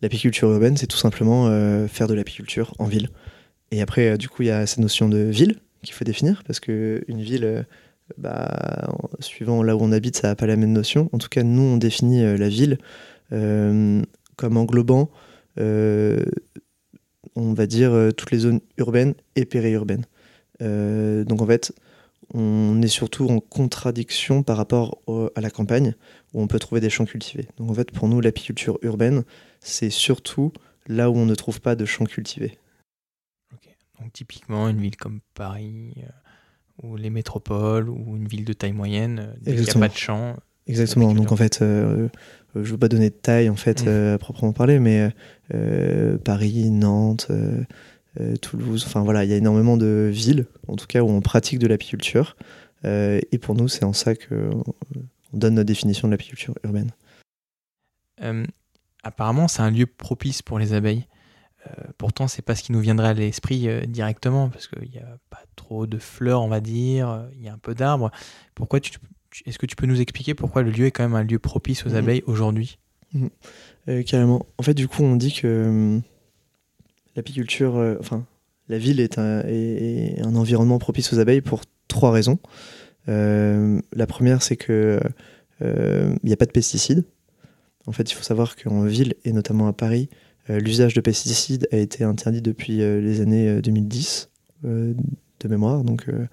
l'apiculture 0.00 0.50
urbaine, 0.50 0.76
c'est 0.76 0.86
tout 0.86 0.96
simplement 0.96 1.46
euh, 1.46 1.86
faire 1.86 2.08
de 2.08 2.14
l'apiculture 2.14 2.74
en 2.78 2.86
ville. 2.86 3.10
Et 3.70 3.82
après, 3.82 4.08
euh, 4.08 4.16
du 4.16 4.28
coup, 4.28 4.42
il 4.42 4.46
y 4.46 4.50
a 4.50 4.66
cette 4.66 4.80
notion 4.80 5.08
de 5.08 5.18
ville 5.18 5.60
qu'il 5.82 5.94
faut 5.94 6.04
définir, 6.04 6.42
parce 6.46 6.60
qu'une 6.60 7.20
ville, 7.20 7.66
bah, 8.18 8.88
suivant 9.20 9.62
là 9.62 9.76
où 9.76 9.80
on 9.82 9.92
habite, 9.92 10.16
ça 10.16 10.28
n'a 10.28 10.34
pas 10.36 10.46
la 10.46 10.56
même 10.56 10.72
notion. 10.72 11.08
En 11.12 11.18
tout 11.18 11.28
cas, 11.28 11.42
nous, 11.42 11.62
on 11.62 11.76
définit 11.76 12.22
la 12.36 12.48
ville 12.48 12.78
comme 13.30 14.56
englobant, 14.56 15.10
on 15.58 16.22
va 17.34 17.66
dire, 17.66 18.10
toutes 18.16 18.30
les 18.30 18.38
zones 18.38 18.60
urbaines 18.76 19.14
et 19.36 19.44
périurbaines. 19.44 20.04
donc 20.60 21.40
en 21.40 21.46
fait, 21.46 21.72
on 22.34 22.80
est 22.80 22.88
surtout 22.88 23.28
en 23.28 23.40
contradiction 23.40 24.42
par 24.42 24.56
rapport 24.56 24.98
à 25.34 25.40
la 25.40 25.50
campagne, 25.50 25.94
où 26.32 26.40
on 26.40 26.46
peut 26.46 26.58
trouver 26.58 26.80
des 26.80 26.90
champs 26.90 27.04
cultivés. 27.04 27.48
Donc 27.58 27.70
en 27.70 27.74
fait, 27.74 27.90
pour 27.90 28.08
nous, 28.08 28.20
l'apiculture 28.20 28.78
urbaine, 28.82 29.24
c'est 29.60 29.90
surtout 29.90 30.52
là 30.86 31.10
où 31.10 31.16
on 31.16 31.26
ne 31.26 31.34
trouve 31.34 31.60
pas 31.60 31.76
de 31.76 31.84
champs 31.84 32.06
cultivés. 32.06 32.58
Donc 34.00 34.12
typiquement, 34.12 34.68
une 34.68 34.80
ville 34.80 34.96
comme 34.96 35.20
Paris, 35.34 35.94
euh, 35.98 36.10
ou 36.82 36.96
les 36.96 37.10
métropoles, 37.10 37.88
ou 37.88 38.16
une 38.16 38.26
ville 38.26 38.44
de 38.44 38.52
taille 38.52 38.72
moyenne, 38.72 39.18
euh, 39.20 39.34
il 39.46 39.60
n'y 39.60 39.70
a 39.70 39.74
pas 39.74 39.88
de 39.88 39.96
champs. 39.96 40.36
Exactement. 40.66 41.12
Donc 41.14 41.32
en 41.32 41.36
fait, 41.36 41.60
euh, 41.62 42.08
je 42.54 42.60
ne 42.60 42.64
veux 42.64 42.78
pas 42.78 42.88
donner 42.88 43.10
de 43.10 43.14
taille 43.14 43.48
en 43.48 43.56
fait 43.56 43.84
Mm. 43.84 44.14
à 44.14 44.18
proprement 44.18 44.52
parler, 44.52 44.78
mais 44.78 45.10
Paris, 46.24 46.70
Nantes, 46.70 47.30
Toulouse, 48.40 48.84
enfin 48.86 49.02
voilà, 49.02 49.24
il 49.24 49.30
y 49.30 49.34
a 49.34 49.36
énormément 49.36 49.76
de 49.76 50.10
villes, 50.12 50.46
en 50.68 50.76
tout 50.76 50.86
cas 50.86 51.02
où 51.02 51.08
on 51.08 51.20
pratique 51.20 51.58
de 51.58 51.66
l'apiculture. 51.66 52.36
et 52.84 53.38
pour 53.40 53.54
nous, 53.54 53.68
c'est 53.68 53.84
en 53.84 53.92
ça 53.92 54.14
que 54.14 54.50
on 55.32 55.38
donne 55.38 55.54
notre 55.54 55.66
définition 55.66 56.08
de 56.08 56.12
l'apiculture 56.12 56.54
urbaine. 56.64 56.92
Euh, 58.22 58.44
apparemment, 59.02 59.48
c'est 59.48 59.62
un 59.62 59.70
lieu 59.70 59.86
propice 59.86 60.42
pour 60.42 60.58
les 60.58 60.74
abeilles. 60.74 61.06
Euh, 61.68 61.84
pourtant, 61.98 62.26
c'est 62.28 62.42
pas 62.42 62.54
ce 62.56 62.62
qui 62.64 62.72
nous 62.72 62.80
viendrait 62.80 63.08
à 63.08 63.14
l'esprit 63.14 63.68
euh, 63.68 63.82
directement, 63.86 64.48
parce 64.48 64.66
qu'il 64.66 64.90
n'y 64.90 64.98
a 64.98 65.18
pas 65.30 65.42
trop 65.56 65.86
de 65.86 65.98
fleurs, 65.98 66.42
on 66.42 66.48
va 66.48 66.60
dire, 66.60 67.26
il 67.36 67.42
y 67.44 67.48
a 67.48 67.52
un 67.52 67.58
peu 67.58 67.74
d'arbres. 67.74 68.10
Pourquoi 68.54 68.80
tu, 68.80 68.92
est-ce 69.46 69.58
que 69.58 69.66
tu 69.66 69.76
peux 69.76 69.86
nous 69.86 70.00
expliquer 70.00 70.34
pourquoi 70.34 70.62
le 70.62 70.70
lieu 70.70 70.86
est 70.86 70.90
quand 70.90 71.04
même 71.04 71.14
un 71.14 71.22
lieu 71.22 71.38
propice 71.38 71.86
aux 71.86 71.90
Mhm. 71.90 71.96
abeilles 71.96 72.22
aujourd'hui? 72.26 72.78
Euh, 73.88 74.02
carrément. 74.02 74.46
En 74.58 74.62
fait, 74.62 74.74
du 74.74 74.88
coup, 74.88 75.02
on 75.04 75.16
dit 75.16 75.32
que 75.32 76.00
l'apiculture, 77.16 77.76
euh, 77.76 77.96
enfin, 78.00 78.24
la 78.68 78.78
ville 78.78 79.00
est 79.00 79.18
un, 79.18 79.40
est- 79.46 80.16
est 80.18 80.20
un 80.22 80.34
environnement 80.34 80.78
propice 80.78 81.12
aux 81.12 81.18
abeilles 81.18 81.40
pour 81.42 81.62
trois 81.88 82.10
raisons. 82.10 82.38
Euh, 83.08 83.80
la 83.92 84.06
première, 84.06 84.42
c'est 84.42 84.56
que 84.56 85.00
euh, 85.62 86.14
il 86.22 86.26
n'y 86.26 86.32
a 86.32 86.36
pas 86.36 86.46
de 86.46 86.52
pesticides. 86.52 87.04
En 87.86 87.92
fait, 87.92 88.10
il 88.10 88.14
faut 88.14 88.22
savoir 88.22 88.56
qu'en 88.56 88.84
ville, 88.84 89.14
et 89.24 89.32
notamment 89.32 89.66
à 89.66 89.72
Paris, 89.72 90.08
euh, 90.12 90.16
l'usage 90.48 90.94
de 90.94 91.00
pesticides 91.00 91.68
a 91.72 91.76
été 91.76 92.04
interdit 92.04 92.42
depuis 92.42 92.82
euh, 92.82 93.00
les 93.00 93.20
années 93.20 93.48
euh, 93.48 93.60
2010, 93.60 94.30
euh, 94.64 94.94
de 95.40 95.48
mémoire. 95.48 95.84
Donc, 95.84 96.08
euh, 96.08 96.26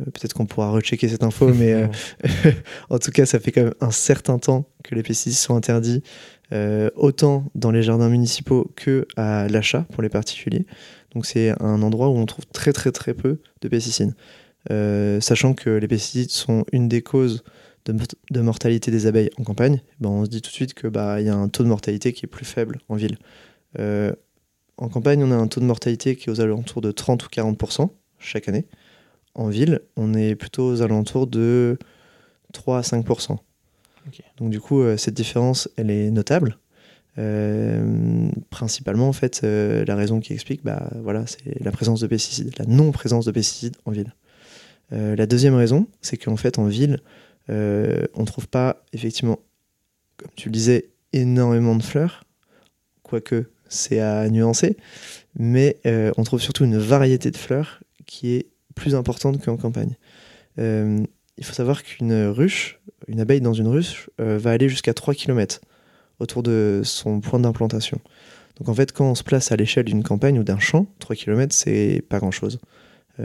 euh, 0.00 0.04
peut-être 0.04 0.34
qu'on 0.34 0.46
pourra 0.46 0.70
rechecker 0.70 1.08
cette 1.08 1.22
info, 1.22 1.52
mais 1.52 1.72
euh, 1.72 1.86
en 2.90 2.98
tout 2.98 3.10
cas, 3.10 3.26
ça 3.26 3.38
fait 3.38 3.52
quand 3.52 3.64
même 3.64 3.74
un 3.80 3.90
certain 3.90 4.38
temps 4.38 4.66
que 4.84 4.94
les 4.94 5.02
pesticides 5.02 5.38
sont 5.38 5.56
interdits, 5.56 6.02
euh, 6.52 6.90
autant 6.96 7.44
dans 7.54 7.70
les 7.70 7.82
jardins 7.82 8.08
municipaux 8.08 8.70
que 8.76 9.06
à 9.16 9.48
l'achat 9.48 9.86
pour 9.92 10.02
les 10.02 10.08
particuliers. 10.08 10.66
Donc 11.14 11.26
c'est 11.26 11.52
un 11.62 11.82
endroit 11.82 12.08
où 12.08 12.16
on 12.16 12.26
trouve 12.26 12.46
très 12.46 12.72
très 12.72 12.90
très 12.90 13.14
peu 13.14 13.38
de 13.60 13.68
pesticides. 13.68 14.14
Euh, 14.70 15.20
sachant 15.20 15.54
que 15.54 15.70
les 15.70 15.88
pesticides 15.88 16.30
sont 16.30 16.64
une 16.72 16.88
des 16.88 17.02
causes 17.02 17.42
de, 17.84 17.92
mort- 17.92 18.06
de 18.30 18.40
mortalité 18.40 18.90
des 18.90 19.06
abeilles 19.06 19.30
en 19.38 19.44
campagne, 19.44 19.80
ben 20.00 20.08
on 20.10 20.24
se 20.24 20.30
dit 20.30 20.40
tout 20.42 20.50
de 20.50 20.54
suite 20.54 20.74
que 20.74 20.86
bah 20.88 21.20
y 21.20 21.28
a 21.28 21.34
un 21.34 21.48
taux 21.48 21.62
de 21.62 21.68
mortalité 21.68 22.12
qui 22.12 22.26
est 22.26 22.28
plus 22.28 22.44
faible 22.44 22.80
en 22.88 22.94
ville. 22.96 23.18
Euh, 23.78 24.12
en 24.76 24.88
campagne, 24.88 25.22
on 25.22 25.30
a 25.30 25.36
un 25.36 25.46
taux 25.48 25.60
de 25.60 25.66
mortalité 25.66 26.16
qui 26.16 26.28
est 26.28 26.32
aux 26.32 26.40
alentours 26.40 26.80
de 26.80 26.92
30 26.92 27.24
ou 27.24 27.28
40% 27.28 27.90
chaque 28.18 28.48
année. 28.48 28.66
En 29.34 29.48
ville, 29.48 29.80
on 29.96 30.14
est 30.14 30.34
plutôt 30.34 30.68
aux 30.72 30.82
alentours 30.82 31.26
de 31.26 31.78
3 32.52 32.78
à 32.78 32.80
5%. 32.82 33.32
Ok. 34.06 34.20
Donc 34.36 34.50
du 34.50 34.60
coup, 34.60 34.82
euh, 34.82 34.96
cette 34.96 35.14
différence, 35.14 35.68
elle 35.76 35.90
est 35.90 36.10
notable. 36.10 36.58
Euh, 37.18 38.30
principalement, 38.50 39.08
en 39.08 39.12
fait, 39.12 39.42
euh, 39.44 39.84
la 39.86 39.96
raison 39.96 40.20
qui 40.20 40.32
explique, 40.32 40.64
bah, 40.64 40.90
voilà, 41.02 41.26
c'est 41.26 41.62
la 41.62 41.70
présence 41.70 42.00
de 42.00 42.06
pesticides, 42.06 42.52
la 42.58 42.64
non-présence 42.66 43.26
de 43.26 43.30
pesticides 43.32 43.76
en 43.84 43.90
ville. 43.90 44.14
La 44.90 45.24
deuxième 45.24 45.54
raison, 45.54 45.86
c'est 46.02 46.18
qu'en 46.18 46.36
fait, 46.36 46.58
en 46.58 46.66
ville, 46.66 47.00
euh, 47.50 48.06
on 48.14 48.22
ne 48.22 48.26
trouve 48.26 48.48
pas, 48.48 48.84
effectivement, 48.92 49.38
comme 50.16 50.30
tu 50.36 50.48
le 50.48 50.52
disais, 50.52 50.90
énormément 51.12 51.76
de 51.76 51.82
fleurs, 51.82 52.24
quoique 53.02 53.50
c'est 53.68 54.00
à 54.00 54.28
nuancer, 54.28 54.76
mais 55.38 55.78
euh, 55.86 56.12
on 56.16 56.24
trouve 56.24 56.40
surtout 56.40 56.64
une 56.64 56.78
variété 56.78 57.30
de 57.30 57.36
fleurs 57.36 57.82
qui 58.06 58.34
est 58.34 58.46
plus 58.74 58.94
importante 58.94 59.42
qu'en 59.42 59.56
campagne. 59.56 59.96
Euh, 60.58 61.02
il 61.38 61.44
faut 61.44 61.54
savoir 61.54 61.82
qu'une 61.82 62.26
ruche, 62.26 62.80
une 63.08 63.20
abeille 63.20 63.40
dans 63.40 63.54
une 63.54 63.68
ruche, 63.68 64.10
va 64.18 64.50
aller 64.50 64.68
jusqu'à 64.68 64.92
3 64.92 65.14
km 65.14 65.60
autour 66.20 66.42
de 66.42 66.82
son 66.84 67.20
point 67.20 67.40
d'implantation. 67.40 67.98
Donc 68.58 68.68
en 68.68 68.74
fait, 68.74 68.92
quand 68.92 69.10
on 69.10 69.14
se 69.14 69.24
place 69.24 69.50
à 69.50 69.56
l'échelle 69.56 69.86
d'une 69.86 70.02
campagne 70.02 70.38
ou 70.38 70.44
d'un 70.44 70.58
champ, 70.58 70.86
3 70.98 71.16
km, 71.16 71.54
c'est 71.54 72.04
pas 72.08 72.18
grand-chose. 72.18 72.60
Euh, 73.20 73.24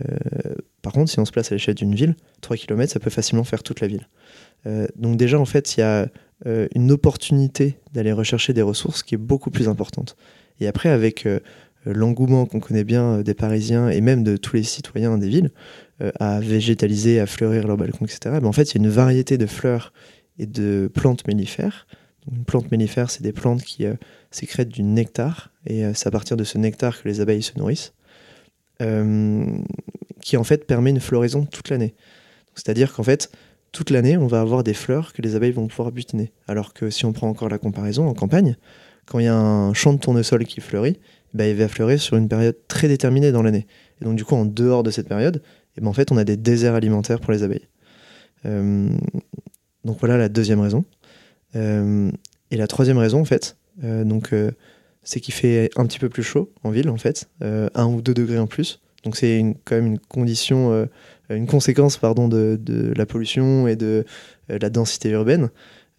par 0.82 0.94
contre, 0.94 1.12
si 1.12 1.20
on 1.20 1.26
se 1.26 1.32
place 1.32 1.52
à 1.52 1.56
l'échelle 1.56 1.76
d'une 1.76 1.96
ville, 1.96 2.16
3 2.42 2.58
km, 2.58 2.92
ça 2.92 3.00
peut 3.00 3.10
facilement 3.10 3.44
faire 3.44 3.64
toute 3.64 3.82
la 3.82 3.88
ville. 3.88 4.08
Euh, 4.66 4.88
donc 4.96 5.18
déjà, 5.18 5.40
en 5.40 5.46
fait, 5.46 5.78
il 5.78 5.82
y 5.82 5.84
a 5.84 6.08
euh, 6.46 6.68
une 6.76 6.92
opportunité 6.92 7.78
d'aller 7.94 8.12
rechercher 8.12 8.54
des 8.54 8.62
ressources 8.62 9.04
qui 9.04 9.16
est 9.16 9.20
beaucoup 9.20 9.50
plus 9.50 9.68
importante. 9.70 10.16
Et 10.60 10.68
après, 10.68 10.90
avec 10.90 11.28
l'engouement 11.86 12.48
qu'on 12.48 12.60
connaît 12.60 12.84
bien 12.84 13.22
des 13.22 13.36
Parisiens 13.36 13.90
et 13.90 14.02
même 14.02 14.24
de 14.24 14.38
tous 14.38 14.56
les 14.56 14.64
citoyens 14.64 15.20
des 15.20 15.30
villes 15.30 15.52
à 16.20 16.40
végétaliser, 16.40 17.20
à 17.20 17.28
fleurir 17.28 17.68
leurs 17.68 17.78
balcons, 17.78 18.06
etc., 18.06 18.38
ben, 18.42 18.46
en 18.46 18.52
fait, 18.52 18.72
il 18.72 18.82
y 18.82 18.84
a 18.84 18.84
une 18.84 18.92
variété 18.92 19.38
de 19.38 19.46
fleurs 19.46 19.94
et 20.40 20.48
de 20.48 20.90
plantes 20.92 21.28
mellifères. 21.28 21.86
Une 22.32 22.44
plante 22.44 22.72
mellifère, 22.72 23.12
c'est 23.12 23.22
des 23.22 23.34
plantes 23.34 23.62
qui 23.62 23.86
sécrètent 24.32 24.70
du 24.70 24.82
nectar, 24.82 25.52
et 25.68 25.84
c'est 25.94 26.08
à 26.08 26.12
partir 26.12 26.38
de 26.38 26.44
ce 26.44 26.58
nectar 26.58 27.00
que 27.00 27.08
les 27.08 27.22
abeilles 27.22 27.44
se 27.44 27.56
nourrissent, 27.56 27.94
qui 28.80 30.38
en 30.38 30.44
fait 30.44 30.66
permet 30.68 30.90
une 30.90 31.00
floraison 31.00 31.46
toute 31.46 31.70
l'année. 31.70 31.96
C'est-à-dire 32.56 32.94
qu'en 32.94 33.04
fait, 33.04 33.32
toute 33.72 33.90
l'année, 33.90 34.18
on 34.18 34.28
va 34.28 34.42
avoir 34.42 34.64
des 34.64 34.74
fleurs 34.74 35.14
que 35.14 35.22
les 35.22 35.36
abeilles 35.36 35.52
vont 35.52 35.68
pouvoir 35.68 35.92
butiner. 35.92 36.32
Alors 36.48 36.74
que 36.74 36.90
si 36.90 37.06
on 37.06 37.14
prend 37.14 37.30
encore 37.30 37.50
la 37.50 37.58
comparaison, 37.58 38.08
en 38.08 38.14
campagne, 38.14 38.58
quand 39.06 39.20
il 39.20 39.26
y 39.26 39.30
a 39.30 39.36
un 39.36 39.74
champ 39.74 39.94
de 39.94 40.00
tournesol 40.00 40.46
qui 40.46 40.62
fleurit, 40.62 41.00
ben, 41.34 41.46
il 41.46 41.56
va 41.56 41.68
fleurir 41.68 42.02
sur 42.02 42.18
une 42.18 42.28
période 42.28 42.56
très 42.68 42.88
déterminée 42.88 43.32
dans 43.32 43.44
l'année. 43.44 43.68
Et 44.02 44.06
donc 44.06 44.16
du 44.16 44.26
coup, 44.26 44.36
en 44.36 44.46
dehors 44.46 44.84
de 44.84 44.92
cette 44.92 45.08
période, 45.08 45.42
eh 45.78 45.82
ben, 45.82 45.88
en 45.88 45.94
fait, 45.94 46.12
on 46.12 46.18
a 46.18 46.24
des 46.24 46.38
déserts 46.38 46.76
alimentaires 46.76 47.20
pour 47.20 47.32
les 47.32 47.44
abeilles. 47.44 47.68
Euh, 48.46 48.90
donc 49.84 49.98
voilà 50.00 50.18
la 50.18 50.30
deuxième 50.30 50.60
raison. 50.60 50.86
Euh, 51.56 52.12
et 52.52 52.58
la 52.58 52.68
troisième 52.68 52.98
raison, 52.98 53.22
en 53.22 53.26
fait, 53.26 53.58
euh, 53.84 54.04
donc, 54.04 54.34
euh, 54.34 54.52
c'est 55.08 55.22
qu'il 55.22 55.34
fait 55.34 55.70
un 55.78 55.86
petit 55.86 56.00
peu 56.00 56.10
plus 56.10 56.22
chaud 56.22 56.52
en 56.66 56.70
ville, 56.70 56.90
en 56.90 56.98
fait, 56.98 57.30
euh, 57.42 57.70
un 57.76 57.86
ou 57.86 58.02
deux 58.02 58.14
degrés 58.14 58.40
en 58.40 58.46
plus. 58.46 58.82
Donc 59.06 59.16
c'est 59.16 59.42
quand 59.64 59.76
même 59.76 59.86
une 59.86 60.00
condition, 60.00 60.74
euh, 60.74 60.86
une 61.30 61.48
conséquence 61.48 61.96
pardon, 61.96 62.28
de, 62.28 62.60
de 62.62 62.94
la 62.94 63.06
pollution 63.06 63.70
et 63.70 63.78
de 63.78 64.04
euh, 64.52 64.58
la 64.62 64.70
densité 64.70 65.10
urbaine. 65.12 65.50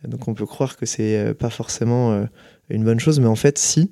Donc 0.07 0.29
on 0.29 0.35
peut 0.35 0.45
croire 0.45 0.77
que 0.77 0.85
c'est 0.85 1.35
pas 1.39 1.49
forcément 1.49 2.25
une 2.69 2.85
bonne 2.85 3.01
chose, 3.01 3.19
mais 3.19 3.27
en 3.27 3.35
fait 3.35 3.59
si, 3.59 3.91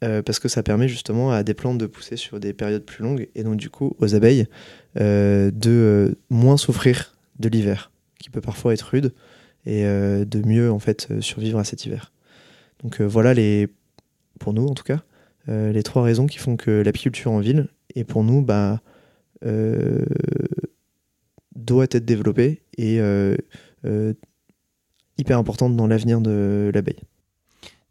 parce 0.00 0.38
que 0.38 0.48
ça 0.48 0.62
permet 0.62 0.86
justement 0.86 1.32
à 1.32 1.42
des 1.42 1.54
plantes 1.54 1.78
de 1.78 1.86
pousser 1.86 2.16
sur 2.16 2.40
des 2.40 2.52
périodes 2.52 2.84
plus 2.84 3.02
longues 3.02 3.26
et 3.34 3.42
donc 3.42 3.56
du 3.56 3.70
coup 3.70 3.96
aux 4.00 4.14
abeilles 4.14 4.48
de 4.96 6.18
moins 6.28 6.58
souffrir 6.58 7.14
de 7.38 7.48
l'hiver, 7.48 7.90
qui 8.18 8.28
peut 8.28 8.42
parfois 8.42 8.74
être 8.74 8.82
rude, 8.82 9.14
et 9.64 9.82
de 9.84 10.46
mieux 10.46 10.70
en 10.70 10.78
fait 10.78 11.08
survivre 11.20 11.58
à 11.58 11.64
cet 11.64 11.86
hiver. 11.86 12.12
Donc 12.82 13.00
voilà 13.00 13.32
les, 13.32 13.70
pour 14.40 14.52
nous 14.52 14.66
en 14.66 14.74
tout 14.74 14.82
cas, 14.82 15.02
euh, 15.48 15.70
les 15.70 15.84
trois 15.84 16.02
raisons 16.02 16.26
qui 16.26 16.38
font 16.38 16.56
que 16.56 16.82
l'apiculture 16.82 17.30
en 17.30 17.38
ville 17.38 17.68
est 17.94 18.02
pour 18.02 18.24
nous 18.24 18.42
bah, 18.42 18.80
euh, 19.44 20.04
doit 21.54 21.84
être 21.84 22.04
développée 22.04 22.62
et 22.76 23.00
euh, 23.00 23.36
hyper 25.16 25.38
importante 25.38 25.76
dans 25.76 25.86
l'avenir 25.86 26.20
de 26.20 26.72
l'abeille. 26.74 27.00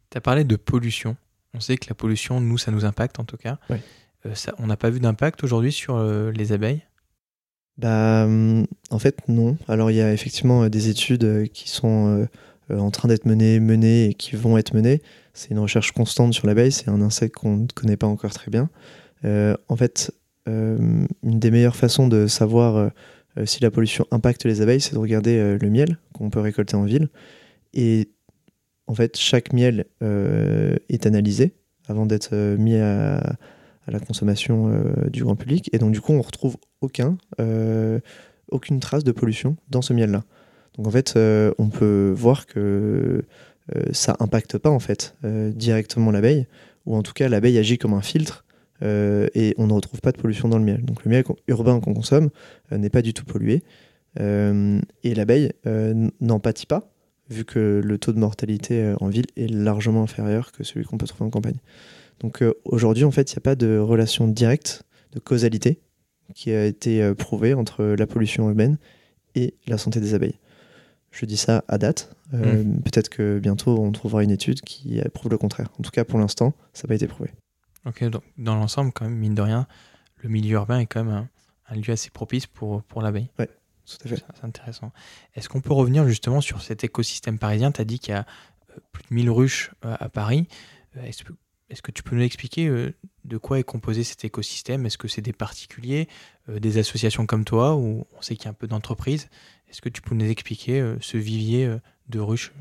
Tu 0.09 0.17
as 0.17 0.21
parlé 0.21 0.43
de 0.43 0.57
pollution. 0.57 1.15
On 1.53 1.59
sait 1.59 1.77
que 1.77 1.87
la 1.89 1.95
pollution, 1.95 2.41
nous, 2.41 2.57
ça 2.57 2.71
nous 2.71 2.83
impacte 2.83 3.19
en 3.19 3.23
tout 3.23 3.37
cas. 3.37 3.57
Ouais. 3.69 3.81
Euh, 4.25 4.35
ça, 4.35 4.53
on 4.57 4.67
n'a 4.67 4.77
pas 4.77 4.89
vu 4.89 4.99
d'impact 4.99 5.43
aujourd'hui 5.43 5.71
sur 5.71 5.95
euh, 5.95 6.31
les 6.31 6.51
abeilles? 6.51 6.83
Bah, 7.77 8.27
en 8.27 8.99
fait, 8.99 9.27
non. 9.29 9.57
Alors, 9.69 9.89
il 9.89 9.95
y 9.95 10.01
a 10.01 10.11
effectivement 10.11 10.67
des 10.67 10.89
études 10.89 11.49
qui 11.53 11.69
sont 11.69 12.27
euh, 12.69 12.77
en 12.77 12.91
train 12.91 13.07
d'être 13.07 13.25
menées, 13.25 13.61
menées 13.61 14.07
et 14.07 14.13
qui 14.13 14.35
vont 14.35 14.57
être 14.57 14.73
menées. 14.73 15.01
C'est 15.39 15.51
une 15.51 15.60
recherche 15.60 15.93
constante 15.93 16.34
sur 16.34 16.48
l'abeille. 16.48 16.74
C'est 16.74 16.89
un 16.89 17.01
insecte 17.01 17.36
qu'on 17.36 17.55
ne 17.55 17.67
connaît 17.74 17.96
pas 17.96 18.08
encore 18.08 18.34
très 18.34 18.51
bien. 18.51 18.69
Euh, 19.24 19.55
en 19.69 19.77
fait, 19.77 20.12
euh, 20.50 21.05
une 21.24 21.39
des 21.39 21.50
meilleures 21.50 21.77
façons 21.77 22.10
de 22.10 22.27
savoir 22.27 22.75
euh, 22.75 22.89
si 23.46 23.62
la 23.62 23.72
pollution 23.72 24.05
impacte 24.12 24.43
les 24.43 24.60
abeilles, 24.60 24.81
c'est 24.81 24.96
de 24.96 25.00
regarder 25.00 25.58
le 25.58 25.69
miel 25.69 25.98
qu'on 26.13 26.29
peut 26.29 26.41
récolter 26.41 26.75
en 26.75 26.84
ville. 26.84 27.08
Et 27.74 28.10
en 28.88 28.93
fait, 28.96 29.15
chaque 29.15 29.53
miel 29.53 29.86
est 30.01 31.05
analysé 31.05 31.53
avant 31.88 32.05
d'être 32.05 32.36
mis 32.58 32.75
à, 32.75 33.38
la 33.88 34.00
consommation 34.01 34.84
du 35.10 35.24
grand 35.24 35.38
public. 35.38 35.69
Et 35.72 35.77
donc, 35.77 35.93
du 35.93 36.01
coup, 36.01 36.12
on 36.12 36.22
retrouve 36.22 36.58
aucun, 36.81 37.17
aucune 38.50 38.81
trace 38.81 39.05
de 39.05 39.13
pollution 39.13 39.55
dans 39.69 39.81
ce 39.81 39.93
miel-là. 39.93 40.25
Donc, 40.75 40.88
en 40.88 40.91
fait, 40.91 41.17
on 41.58 41.69
peut 41.69 42.13
voir 42.13 42.46
que 42.46 43.24
ça 43.91 44.15
impacte 44.19 44.57
pas 44.57 44.69
en 44.69 44.79
fait 44.79 45.15
euh, 45.23 45.51
directement 45.51 46.11
l'abeille, 46.11 46.47
ou 46.85 46.95
en 46.95 47.03
tout 47.03 47.13
cas, 47.13 47.29
l'abeille 47.29 47.57
agit 47.57 47.77
comme 47.77 47.93
un 47.93 48.01
filtre. 48.01 48.45
euh, 48.83 49.27
et 49.33 49.53
on 49.57 49.67
ne 49.67 49.73
retrouve 49.73 50.01
pas 50.01 50.11
de 50.11 50.17
pollution 50.17 50.49
dans 50.49 50.57
le 50.57 50.63
miel. 50.63 50.83
Donc 50.83 51.03
le 51.03 51.11
miel 51.11 51.23
urbain 51.47 51.79
qu'on 51.79 51.93
consomme 51.93 52.29
euh, 52.71 52.77
n'est 52.77 52.89
pas 52.89 53.01
du 53.01 53.13
tout 53.13 53.25
pollué. 53.25 53.63
Euh, 54.19 54.79
et 55.03 55.13
l'abeille 55.13 55.51
euh, 55.67 56.09
n'en 56.19 56.39
pâtit 56.39 56.65
pas, 56.65 56.91
vu 57.29 57.45
que 57.45 57.81
le 57.83 57.97
taux 57.97 58.11
de 58.11 58.19
mortalité 58.19 58.81
euh, 58.81 58.95
en 58.99 59.07
ville 59.07 59.27
est 59.38 59.47
largement 59.47 60.03
inférieur 60.03 60.51
que 60.51 60.63
celui 60.63 60.85
qu'on 60.85 60.97
peut 60.97 61.07
trouver 61.07 61.25
en 61.25 61.29
campagne. 61.29 61.59
Donc 62.19 62.41
euh, 62.41 62.53
aujourd'hui, 62.65 63.03
en 63.03 63.11
fait, 63.11 63.31
il 63.31 63.35
n'y 63.35 63.39
a 63.39 63.41
pas 63.41 63.55
de 63.55 63.77
relation 63.77 64.27
directe, 64.27 64.83
de 65.13 65.19
causalité, 65.19 65.79
qui 66.35 66.51
a 66.51 66.65
été 66.65 67.01
euh, 67.01 67.13
prouvée 67.13 67.53
entre 67.53 67.83
la 67.83 68.07
pollution 68.07 68.49
urbaine 68.49 68.77
et 69.35 69.53
la 69.67 69.77
santé 69.77 69.99
des 69.99 70.13
abeilles. 70.13 70.39
Je 71.11 71.25
dis 71.25 71.37
ça 71.37 71.63
à 71.67 71.77
date. 71.77 72.15
Mm. 72.31 72.81
Peut-être 72.81 73.09
que 73.09 73.39
bientôt 73.39 73.79
on 73.79 73.91
trouvera 73.91 74.23
une 74.23 74.31
étude 74.31 74.61
qui 74.61 75.01
prouve 75.13 75.31
le 75.31 75.37
contraire. 75.37 75.69
En 75.79 75.83
tout 75.83 75.91
cas, 75.91 76.03
pour 76.05 76.19
l'instant, 76.19 76.53
ça 76.73 76.83
n'a 76.83 76.89
pas 76.89 76.95
été 76.95 77.07
prouvé. 77.07 77.31
Ok, 77.85 78.03
donc 78.05 78.23
dans 78.37 78.55
l'ensemble, 78.55 78.91
quand 78.91 79.05
même, 79.05 79.15
mine 79.15 79.35
de 79.35 79.41
rien, 79.41 79.67
le 80.17 80.29
milieu 80.29 80.55
urbain 80.55 80.79
est 80.79 80.85
quand 80.85 81.03
même 81.03 81.27
un, 81.69 81.75
lieu 81.75 81.91
assez 81.91 82.09
propice 82.09 82.45
pour, 82.45 82.83
pour 82.83 83.01
l'abeille. 83.01 83.29
Oui, 83.39 83.45
tout 83.85 83.97
à 84.05 84.09
fait. 84.09 84.23
C'est 84.35 84.45
intéressant. 84.45 84.91
Est-ce 85.35 85.49
qu'on 85.49 85.61
peut 85.61 85.73
revenir 85.73 86.07
justement 86.07 86.41
sur 86.41 86.61
cet 86.61 86.83
écosystème 86.83 87.39
parisien? 87.39 87.71
Tu 87.71 87.81
as 87.81 87.85
dit 87.85 87.99
qu'il 87.99 88.13
y 88.13 88.17
a 88.17 88.25
plus 88.91 89.03
de 89.09 89.13
1000 89.15 89.29
ruches 89.29 89.71
à 89.81 90.09
Paris. 90.09 90.47
Est-ce 91.69 91.81
que 91.81 91.91
tu 91.91 92.03
peux 92.03 92.15
nous 92.15 92.23
expliquer 92.23 92.67
euh, 92.67 92.93
de 93.25 93.37
quoi 93.37 93.59
est 93.59 93.63
composé 93.63 94.03
cet 94.03 94.25
écosystème? 94.25 94.85
Est-ce 94.85 94.97
que 94.97 95.07
c'est 95.07 95.21
des 95.21 95.33
particuliers, 95.33 96.07
euh, 96.49 96.59
des 96.59 96.79
associations 96.79 97.25
comme 97.25 97.45
toi, 97.45 97.75
ou 97.75 98.05
on 98.17 98.21
sait 98.21 98.35
qu'il 98.35 98.45
y 98.45 98.47
a 98.47 98.51
un 98.51 98.55
peu 98.55 98.67
d'entreprises? 98.67 99.29
Est-ce 99.69 99.81
que 99.81 99.89
tu 99.89 100.01
peux 100.01 100.15
nous 100.15 100.29
expliquer 100.29 100.79
euh, 100.79 100.95
ce 101.01 101.17
vivier 101.17 101.69
de 102.09 102.19
ruches, 102.19 102.53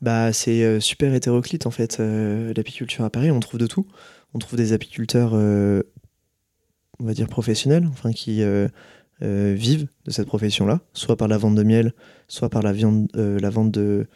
bah, 0.00 0.32
C'est 0.32 0.80
super 0.80 1.14
hétéroclite 1.14 1.66
en 1.66 1.70
fait. 1.70 1.98
L'apiculture 1.98 3.04
à 3.04 3.10
Paris, 3.10 3.30
on 3.30 3.40
trouve 3.40 3.60
de 3.60 3.66
tout. 3.66 3.86
On 4.34 4.38
trouve 4.38 4.58
des 4.58 4.72
apiculteurs, 4.72 5.34
on 5.34 7.04
va 7.04 7.14
dire 7.14 7.28
professionnels, 7.28 7.86
enfin 7.90 8.12
qui 8.12 8.42
vivent 9.20 9.86
de 10.04 10.10
cette 10.10 10.26
profession-là, 10.26 10.80
soit 10.92 11.16
par 11.16 11.28
la 11.28 11.38
vente 11.38 11.54
de 11.54 11.62
miel, 11.62 11.94
soit 12.26 12.50
par 12.50 12.62
la, 12.62 12.72
viande, 12.72 13.08
la 13.14 13.50
vente 13.50 13.70
de, 13.70 14.08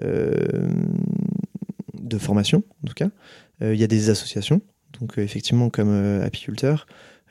de 0.00 0.68
formation 2.18 2.62
en 2.82 2.86
tout 2.86 2.94
cas. 2.94 3.10
Euh, 3.62 3.74
il 3.74 3.80
y 3.80 3.84
a 3.84 3.88
des 3.88 4.10
associations, 4.10 4.60
donc 5.00 5.18
euh, 5.18 5.22
effectivement 5.22 5.70
comme 5.70 5.90
euh, 5.90 6.24
apiculteurs. 6.24 6.86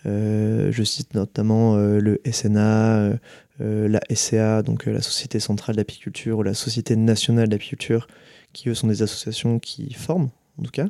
Je 0.06 0.84
cite 0.84 1.13
notamment 1.16 1.75
le 1.77 2.22
SNA, 2.30 3.18
la 3.60 4.00
SCA, 4.13 4.63
donc 4.63 4.86
la 4.86 5.01
Société 5.01 5.39
centrale 5.39 5.75
d'apiculture, 5.75 6.39
ou 6.39 6.44
la 6.44 6.54
Société 6.54 6.96
nationale 6.96 7.50
d'apiculture, 7.50 8.08
qui 8.54 8.70
eux 8.70 8.74
sont 8.74 8.88
des 8.88 9.01
associations 9.01 9.60
qui 9.60 9.94
forment, 9.94 10.30
en 10.60 10.63
tout 10.63 10.72
cas. 10.72 10.88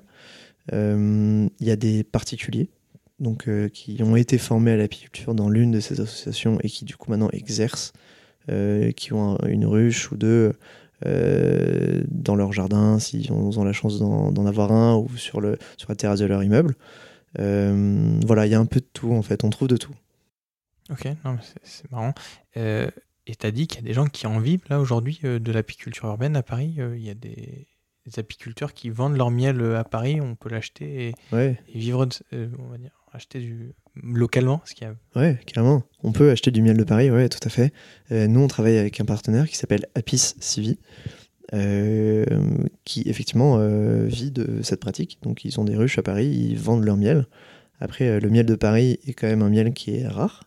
Il 0.72 1.50
y 1.60 1.72
a 1.72 1.76
des 1.76 2.04
particuliers, 2.04 2.70
donc 3.20 3.50
qui 3.70 4.02
ont 4.04 4.16
été 4.16 4.38
formés 4.38 4.72
à 4.72 4.78
l'apiculture 4.78 5.34
dans 5.34 5.50
l'une 5.50 5.72
de 5.72 5.80
ces 5.80 6.00
associations 6.00 6.60
et 6.62 6.70
qui 6.70 6.86
du 6.86 6.96
coup 6.96 7.10
maintenant 7.10 7.30
exercent, 7.32 7.94
qui 8.96 9.14
ont 9.14 9.38
une 9.48 9.66
ruche 9.66 10.12
ou 10.12 10.18
deux 10.18 10.54
euh, 11.06 12.02
dans 12.10 12.36
leur 12.36 12.54
jardin, 12.54 12.98
s'ils 12.98 13.32
ont, 13.32 13.64
la 13.64 13.74
chance 13.74 14.00
d'en 14.00 14.46
avoir 14.46 14.72
un, 14.72 14.96
ou 14.96 15.08
sur 15.16 15.42
la 15.42 15.56
terrasse 15.96 16.20
de 16.20 16.26
leur 16.26 16.44
immeuble. 16.44 16.76
Euh, 17.40 18.20
voilà, 18.26 18.46
il 18.46 18.52
y 18.52 18.56
a 18.56 18.60
un 18.60 18.66
peu 18.66 18.80
de 18.80 18.88
tout 18.92 19.12
en 19.12 19.22
fait, 19.22 19.44
on 19.44 19.50
trouve 19.50 19.68
de 19.68 19.78
tout. 19.78 19.96
Ok, 20.90 21.08
c'est 21.64 21.92
marrant. 21.92 22.14
Euh, 22.56 22.90
et 23.26 23.36
tu 23.36 23.46
as 23.46 23.52
dit 23.52 23.68
qu'il 23.68 23.82
y 23.82 23.84
a 23.84 23.88
des 23.88 23.94
gens 23.94 24.08
qui 24.08 24.26
en 24.26 24.40
vivent 24.40 24.64
là 24.70 24.80
aujourd'hui 24.80 25.20
de 25.22 25.52
l'apiculture 25.52 26.08
urbaine 26.08 26.36
à 26.36 26.44
Paris. 26.44 26.76
Il 26.78 27.04
y 27.04 27.10
a 27.10 27.14
des, 27.14 27.68
apiculteurs 28.16 28.74
qui 28.74 28.90
vendent 28.90 29.18
leur 29.18 29.32
miel 29.32 29.62
à 29.76 29.84
Paris, 29.84 30.22
on 30.22 30.36
peut 30.36 30.48
l'acheter 30.48 31.14
et, 31.34 31.56
vivre, 31.76 32.08
on 32.32 32.68
va 32.68 32.78
dire, 32.78 33.04
acheter 33.12 33.40
du, 33.40 33.74
localement 34.04 34.62
ce 34.66 34.74
qu'il 34.74 34.88
y 34.88 34.90
a... 34.90 35.20
Ouais, 35.20 35.40
carrément. 35.46 35.84
On 36.04 36.12
peut 36.12 36.32
acheter 36.32 36.52
du 36.52 36.62
miel 36.62 36.78
de 36.78 36.84
Paris, 36.84 37.12
ouais, 37.12 37.30
tout 37.30 37.40
à 37.44 37.50
fait. 37.50 37.74
Euh, 38.12 38.28
nous, 38.28 38.40
on 38.40 38.48
travaille 38.48 38.78
avec 38.78 39.00
un 39.00 39.06
partenaire 39.06 39.48
qui 39.48 39.56
s'appelle 39.56 39.88
Apis 39.96 40.36
Civi, 40.40 40.80
euh, 41.54 42.26
qui 42.86 43.04
effectivement 43.06 43.58
euh, 43.58 44.06
vit 44.06 44.32
de 44.32 44.62
cette 44.64 44.80
pratique. 44.80 45.20
Donc, 45.22 45.46
ils 45.46 45.60
ont 45.60 45.64
des 45.64 45.76
ruches 45.76 45.98
à 45.98 46.04
Paris, 46.04 46.28
ils 46.28 46.58
vendent 46.58 46.84
leur 46.84 46.98
miel. 46.98 47.28
Après, 47.80 48.20
le 48.20 48.30
miel 48.30 48.46
de 48.46 48.56
Paris 48.56 49.00
est 49.08 49.14
quand 49.14 49.28
même 49.28 49.42
un 49.42 49.50
miel 49.50 49.74
qui 49.74 49.98
est 49.98 50.08
rare. 50.08 50.44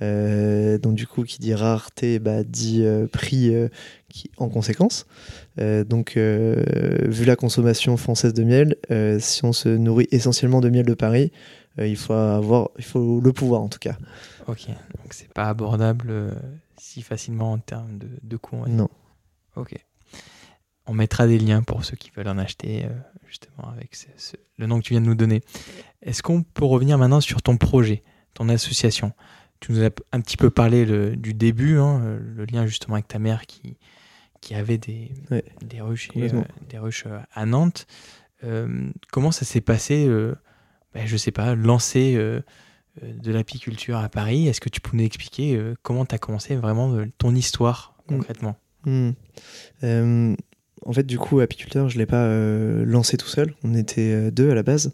donc 0.00 0.94
du 0.94 1.06
coup, 1.06 1.24
qui 1.24 1.38
dit 1.38 1.54
rareté, 1.54 2.18
bah, 2.18 2.44
dit 2.44 2.84
prix 3.10 3.54
qui, 4.10 4.30
en 4.36 4.50
conséquence. 4.50 5.06
donc, 5.56 6.18
vu 6.18 7.24
la 7.24 7.36
consommation 7.36 7.96
française 7.96 8.34
de 8.34 8.44
miel, 8.44 8.76
si 9.18 9.46
on 9.46 9.54
se 9.54 9.70
nourrit 9.70 10.08
essentiellement 10.10 10.60
de 10.60 10.68
miel 10.68 10.84
de 10.84 10.92
Paris, 10.92 11.32
euh, 11.78 11.86
il 11.86 11.96
faut 11.96 12.12
avoir, 12.12 12.70
il 12.78 12.84
faut 12.84 13.20
le 13.20 13.32
pouvoir 13.32 13.62
en 13.62 13.68
tout 13.68 13.78
cas. 13.78 13.96
Ok, 14.46 14.66
donc 14.68 15.12
c'est 15.12 15.32
pas 15.32 15.48
abordable 15.48 16.08
euh, 16.10 16.32
si 16.76 17.02
facilement 17.02 17.52
en 17.52 17.58
termes 17.58 17.98
de, 17.98 18.08
de 18.22 18.36
coût. 18.36 18.56
Non. 18.66 18.88
Ok. 19.56 19.74
On 20.88 20.94
mettra 20.94 21.26
des 21.26 21.38
liens 21.38 21.62
pour 21.62 21.84
ceux 21.84 21.96
qui 21.96 22.10
veulent 22.10 22.28
en 22.28 22.38
acheter, 22.38 22.84
euh, 22.84 22.88
justement, 23.26 23.70
avec 23.70 23.96
le 24.56 24.66
nom 24.66 24.78
que 24.78 24.84
tu 24.84 24.94
viens 24.94 25.00
de 25.00 25.06
nous 25.06 25.14
donner. 25.14 25.42
Est-ce 26.02 26.22
qu'on 26.22 26.42
peut 26.42 26.64
revenir 26.64 26.98
maintenant 26.98 27.20
sur 27.20 27.42
ton 27.42 27.56
projet, 27.56 28.02
ton 28.34 28.48
association? 28.48 29.12
Tu 29.60 29.72
nous 29.72 29.82
as 29.82 29.90
un 30.12 30.20
petit 30.20 30.36
peu 30.36 30.50
parlé 30.50 30.86
du 31.16 31.34
début, 31.34 31.78
hein, 31.78 32.18
le 32.20 32.44
lien 32.44 32.66
justement 32.66 32.94
avec 32.94 33.08
ta 33.08 33.18
mère 33.18 33.46
qui, 33.46 33.76
qui 34.40 34.54
avait 34.54 34.78
des, 34.78 35.12
des 35.62 35.80
ruches, 35.80 36.10
des 36.12 36.78
ruches 36.78 37.06
à 37.34 37.44
Nantes. 37.44 37.86
comment 39.10 39.32
ça 39.32 39.44
s'est 39.44 39.60
passé 39.60 40.08
ben, 40.94 41.06
je 41.06 41.16
sais 41.16 41.30
pas, 41.30 41.54
lancer 41.54 42.14
euh, 42.16 42.40
euh, 43.02 43.12
de 43.12 43.32
l'apiculture 43.32 43.98
à 43.98 44.08
Paris? 44.08 44.48
Est-ce 44.48 44.60
que 44.60 44.68
tu 44.68 44.80
peux 44.80 44.96
nous 44.96 45.04
expliquer 45.04 45.56
euh, 45.56 45.74
comment 45.82 46.04
tu 46.04 46.14
as 46.14 46.18
commencé 46.18 46.56
vraiment 46.56 46.96
ton 47.18 47.34
histoire 47.34 47.94
mm. 48.08 48.14
concrètement? 48.14 48.56
Mm. 48.84 49.10
En 50.84 50.92
fait, 50.92 51.04
du 51.04 51.18
coup, 51.18 51.40
apiculteur, 51.40 51.88
je 51.88 51.96
ne 51.96 52.00
l'ai 52.00 52.06
pas 52.06 52.28
lancé 52.84 53.16
tout 53.16 53.28
seul. 53.28 53.54
On 53.64 53.74
était 53.74 54.30
deux 54.30 54.50
à 54.50 54.54
la 54.54 54.62
base. 54.62 54.92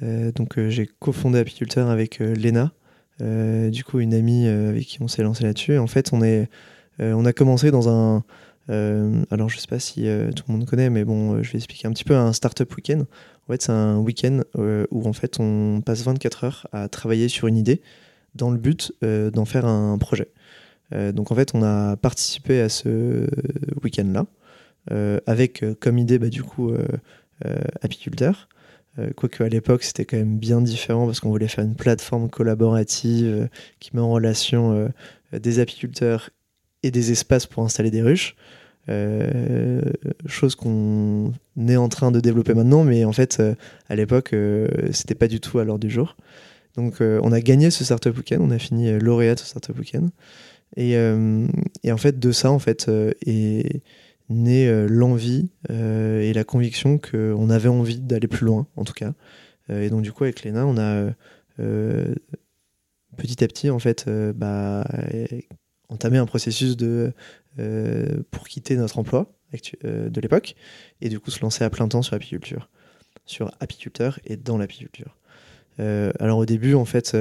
donc, 0.00 0.58
j'ai 0.68 0.88
cofondé 0.98 1.38
apiculteur 1.38 1.88
avec 1.88 2.18
Léna, 2.18 2.72
du 3.20 3.84
coup, 3.84 4.00
une 4.00 4.14
amie 4.14 4.46
avec 4.46 4.84
qui 4.84 5.02
on 5.02 5.08
s'est 5.08 5.22
lancé 5.22 5.44
là-dessus. 5.44 5.78
En 5.78 5.86
fait, 5.86 6.12
on, 6.12 6.22
est, 6.22 6.48
on 6.98 7.24
a 7.24 7.32
commencé 7.32 7.70
dans 7.70 7.88
un. 7.88 8.24
alors, 8.68 9.48
je 9.48 9.58
sais 9.58 9.68
pas 9.68 9.78
si 9.78 10.06
tout 10.36 10.44
le 10.48 10.52
monde 10.52 10.66
connaît, 10.66 10.90
mais 10.90 11.04
bon, 11.04 11.42
je 11.42 11.52
vais 11.52 11.58
expliquer 11.58 11.88
un 11.88 11.92
petit 11.92 12.04
peu 12.04 12.16
un 12.16 12.32
startup 12.32 12.74
week-end. 12.76 13.04
En 13.48 13.52
fait, 13.52 13.62
c'est 13.62 13.72
un 13.72 13.98
week-end 13.98 14.40
euh, 14.58 14.86
où 14.90 15.06
en 15.08 15.12
fait 15.12 15.40
on 15.40 15.82
passe 15.84 16.02
24 16.02 16.44
heures 16.44 16.66
à 16.72 16.88
travailler 16.88 17.28
sur 17.28 17.48
une 17.48 17.56
idée 17.56 17.80
dans 18.34 18.50
le 18.50 18.58
but 18.58 18.92
euh, 19.02 19.30
d'en 19.30 19.44
faire 19.44 19.66
un 19.66 19.98
projet. 19.98 20.28
Euh, 20.94 21.12
donc 21.12 21.32
en 21.32 21.34
fait, 21.34 21.50
on 21.54 21.62
a 21.62 21.96
participé 21.96 22.60
à 22.60 22.68
ce 22.68 23.26
week-end-là 23.82 24.26
avec 24.90 25.64
comme 25.80 25.98
idée 25.98 26.18
bah, 26.18 26.28
du 26.28 26.42
coup 26.42 26.72
apiculteur. 27.82 28.48
Quoique 29.16 29.42
à 29.42 29.48
l'époque 29.48 29.84
c'était 29.84 30.04
quand 30.04 30.16
même 30.16 30.38
bien 30.38 30.60
différent 30.60 31.06
parce 31.06 31.20
qu'on 31.20 31.30
voulait 31.30 31.48
faire 31.48 31.64
une 31.64 31.76
plateforme 31.76 32.28
collaborative 32.28 33.48
qui 33.80 33.90
met 33.94 34.02
en 34.02 34.10
relation 34.10 34.90
des 35.32 35.58
apiculteurs 35.60 36.30
et 36.82 36.90
des 36.90 37.12
espaces 37.12 37.46
pour 37.46 37.64
installer 37.64 37.90
des 37.90 38.02
ruches. 38.02 38.36
Euh, 38.88 39.80
chose 40.26 40.56
qu'on 40.56 41.32
est 41.68 41.76
en 41.76 41.88
train 41.88 42.10
de 42.10 42.18
développer 42.20 42.54
maintenant, 42.54 42.82
mais 42.82 43.04
en 43.04 43.12
fait, 43.12 43.38
euh, 43.38 43.54
à 43.88 43.94
l'époque, 43.94 44.32
euh, 44.32 44.66
c'était 44.90 45.14
pas 45.14 45.28
du 45.28 45.40
tout 45.40 45.60
à 45.60 45.64
l'ordre 45.64 45.84
du 45.86 45.90
jour. 45.90 46.16
Donc, 46.74 47.00
on 47.00 47.32
a 47.32 47.40
gagné 47.42 47.70
ce 47.70 47.84
Startup 47.84 48.16
Weekend, 48.16 48.40
on 48.40 48.50
a 48.50 48.58
fini 48.58 48.98
lauréat 48.98 49.36
ce 49.36 49.44
Startup 49.44 49.78
Weekend. 49.78 50.08
Et, 50.78 50.92
et, 50.92 51.92
en 51.92 51.98
fait, 51.98 52.18
de 52.18 52.32
ça, 52.32 52.50
en 52.50 52.58
fait, 52.58 52.90
est 54.30 54.34
née 54.34 54.86
l'envie 54.88 55.50
et 55.68 56.32
la 56.32 56.44
conviction 56.44 56.98
qu'on 56.98 57.50
avait 57.50 57.68
envie 57.68 58.00
d'aller 58.00 58.28
plus 58.28 58.46
loin, 58.46 58.66
en 58.76 58.84
tout 58.84 58.94
cas. 58.94 59.12
et 59.68 59.90
donc, 59.90 60.02
du 60.02 60.12
coup, 60.12 60.24
avec 60.24 60.42
Léna, 60.42 60.66
on 60.66 60.76
a 60.78 61.12
petit 63.16 63.44
à 63.44 63.48
petit, 63.48 63.70
en 63.70 63.78
fait, 63.78 64.08
bah, 64.34 64.84
entamé 65.92 66.18
un 66.18 66.26
processus 66.26 66.76
de 66.76 67.12
euh, 67.58 68.22
pour 68.30 68.48
quitter 68.48 68.76
notre 68.76 68.98
emploi 68.98 69.30
euh, 69.84 70.08
de 70.08 70.20
l'époque 70.22 70.54
et 71.02 71.10
du 71.10 71.20
coup 71.20 71.30
se 71.30 71.40
lancer 71.40 71.64
à 71.64 71.70
plein 71.70 71.86
temps 71.86 72.00
sur 72.00 72.14
l'apiculture, 72.14 72.70
sur 73.26 73.52
apiculteur 73.60 74.18
et 74.24 74.36
dans 74.36 74.56
l'apiculture. 74.56 75.18
Euh, 75.78 76.12
alors 76.18 76.38
au 76.38 76.46
début, 76.46 76.74
en 76.74 76.86
fait, 76.86 77.16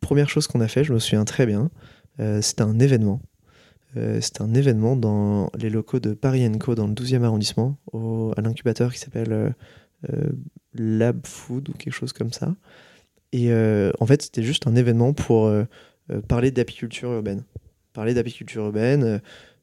première 0.00 0.30
chose 0.30 0.46
qu'on 0.46 0.60
a 0.60 0.68
fait, 0.68 0.84
je 0.84 0.92
me 0.92 0.98
souviens 0.98 1.24
très 1.24 1.46
bien, 1.46 1.70
c'était 2.40 2.62
un 2.62 2.78
événement. 2.78 3.20
C'était 3.94 4.42
un 4.42 4.54
événement 4.54 4.96
dans 4.96 5.50
les 5.58 5.70
locaux 5.70 5.98
de 5.98 6.14
Paris 6.14 6.48
Co 6.58 6.74
dans 6.74 6.86
le 6.86 6.92
12e 6.92 7.22
arrondissement, 7.22 7.76
à 8.36 8.40
l'incubateur 8.40 8.92
qui 8.92 8.98
s'appelle 8.98 9.54
Lab 10.74 11.26
Food 11.26 11.68
ou 11.68 11.72
quelque 11.72 11.92
chose 11.92 12.12
comme 12.12 12.32
ça. 12.32 12.54
Et 13.32 13.52
en 13.52 14.06
fait, 14.06 14.22
c'était 14.22 14.42
juste 14.42 14.66
un 14.66 14.76
événement 14.76 15.14
pour 15.14 15.50
parler 16.28 16.50
d'apiculture 16.50 17.12
urbaine. 17.12 17.44
Parler 17.92 18.14
d'apiculture 18.14 18.64
urbaine, 18.64 19.02
euh, 19.04 19.18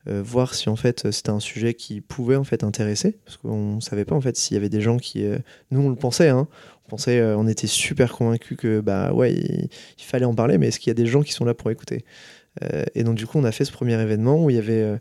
euh, 0.07 0.21
voir 0.23 0.53
si 0.53 0.69
en 0.69 0.75
fait 0.75 1.11
c'était 1.11 1.31
un 1.31 1.39
sujet 1.39 1.73
qui 1.73 2.01
pouvait 2.01 2.35
en 2.35 2.43
fait 2.43 2.63
intéresser, 2.63 3.17
parce 3.25 3.37
qu'on 3.37 3.79
savait 3.81 4.05
pas 4.05 4.15
en 4.15 4.21
fait 4.21 4.37
s'il 4.37 4.55
y 4.55 4.57
avait 4.57 4.69
des 4.69 4.81
gens 4.81 4.97
qui, 4.97 5.25
euh, 5.25 5.37
nous 5.71 5.81
on 5.81 5.89
le 5.89 5.95
pensait, 5.95 6.29
hein, 6.29 6.47
on 6.85 6.89
pensait, 6.89 7.23
on 7.33 7.47
était 7.47 7.67
super 7.67 8.13
convaincus 8.13 8.57
que 8.57 8.79
bah 8.79 9.13
ouais 9.13 9.33
il, 9.33 9.69
fallait 9.97 10.25
en 10.25 10.35
parler, 10.35 10.57
mais 10.59 10.67
est-ce 10.67 10.79
qu'il 10.79 10.89
y 10.89 10.91
a 10.91 10.95
des 10.95 11.07
gens 11.07 11.23
qui 11.23 11.33
sont 11.33 11.45
là 11.45 11.55
pour 11.55 11.71
écouter? 11.71 12.05
Et 12.93 13.03
donc 13.03 13.15
du 13.15 13.27
coup 13.27 13.37
on 13.37 13.43
a 13.43 13.51
fait 13.51 13.65
ce 13.65 13.71
premier 13.71 13.99
événement 13.99 14.43
où 14.43 14.49
il 14.49 14.55
y 14.55 14.59
avait, 14.59 14.99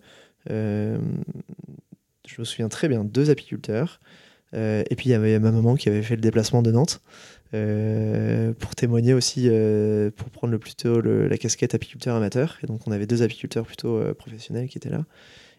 je 0.48 0.98
me 2.38 2.44
souviens 2.44 2.68
très 2.68 2.88
bien, 2.88 3.04
deux 3.04 3.30
apiculteurs. 3.30 4.00
et 4.52 4.94
puis 4.96 5.08
il 5.08 5.12
y 5.12 5.14
avait 5.14 5.38
ma 5.38 5.52
maman 5.52 5.76
qui 5.76 5.88
avait 5.88 6.02
fait 6.02 6.16
le 6.16 6.22
déplacement 6.22 6.62
de 6.62 6.72
Nantes 6.72 7.00
pour 7.52 8.74
témoigner 8.74 9.14
aussi, 9.14 9.48
pour 10.16 10.30
prendre 10.30 10.52
le 10.52 10.58
plutôt 10.58 11.00
la 11.00 11.38
casquette 11.38 11.74
apiculteur 11.74 12.16
amateur. 12.16 12.58
Et 12.62 12.66
donc 12.66 12.86
on 12.86 12.92
avait 12.92 13.06
deux 13.06 13.22
apiculteurs 13.22 13.66
plutôt 13.66 14.02
professionnels 14.14 14.68
qui 14.68 14.78
étaient 14.78 14.90
là. 14.90 15.04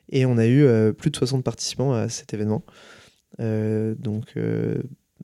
Et 0.10 0.26
on 0.26 0.38
a 0.38 0.48
eu 0.48 0.94
plus 0.94 1.12
de 1.12 1.16
60 1.16 1.44
participants 1.44 1.94
à 1.94 2.10
cet 2.10 2.34
événement. 2.34 2.64
donc 3.40 4.36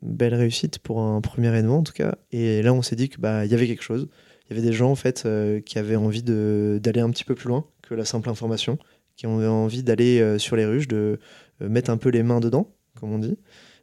belle 0.01 0.34
réussite 0.34 0.79
pour 0.79 1.01
un 1.01 1.21
premier 1.21 1.49
événement 1.49 1.77
en 1.77 1.84
tout 1.84 1.93
cas. 1.93 2.15
Et 2.31 2.62
là, 2.62 2.73
on 2.73 2.81
s'est 2.81 2.95
dit 2.95 3.10
qu'il 3.10 3.19
bah, 3.21 3.45
y 3.45 3.53
avait 3.53 3.67
quelque 3.67 3.84
chose. 3.84 4.07
Il 4.51 4.57
y 4.57 4.59
avait 4.59 4.67
des 4.67 4.73
gens 4.73 4.91
en 4.91 4.95
fait 4.95 5.23
euh, 5.25 5.61
qui 5.61 5.79
avaient 5.79 5.95
envie 5.95 6.23
d'aller 6.23 6.99
un 6.99 7.09
petit 7.09 7.23
peu 7.23 7.35
plus 7.35 7.47
loin 7.47 7.65
que 7.83 7.95
la 7.95 8.03
simple 8.03 8.29
information, 8.29 8.77
qui 9.15 9.25
ont 9.25 9.39
envie 9.47 9.81
d'aller 9.81 10.19
euh, 10.19 10.37
sur 10.39 10.57
les 10.57 10.65
ruches, 10.65 10.89
de 10.89 11.19
euh, 11.61 11.69
mettre 11.69 11.89
un 11.89 11.95
peu 11.95 12.09
les 12.09 12.21
mains 12.21 12.41
dedans, 12.41 12.69
comme 12.99 13.13
on 13.13 13.19
dit, 13.19 13.37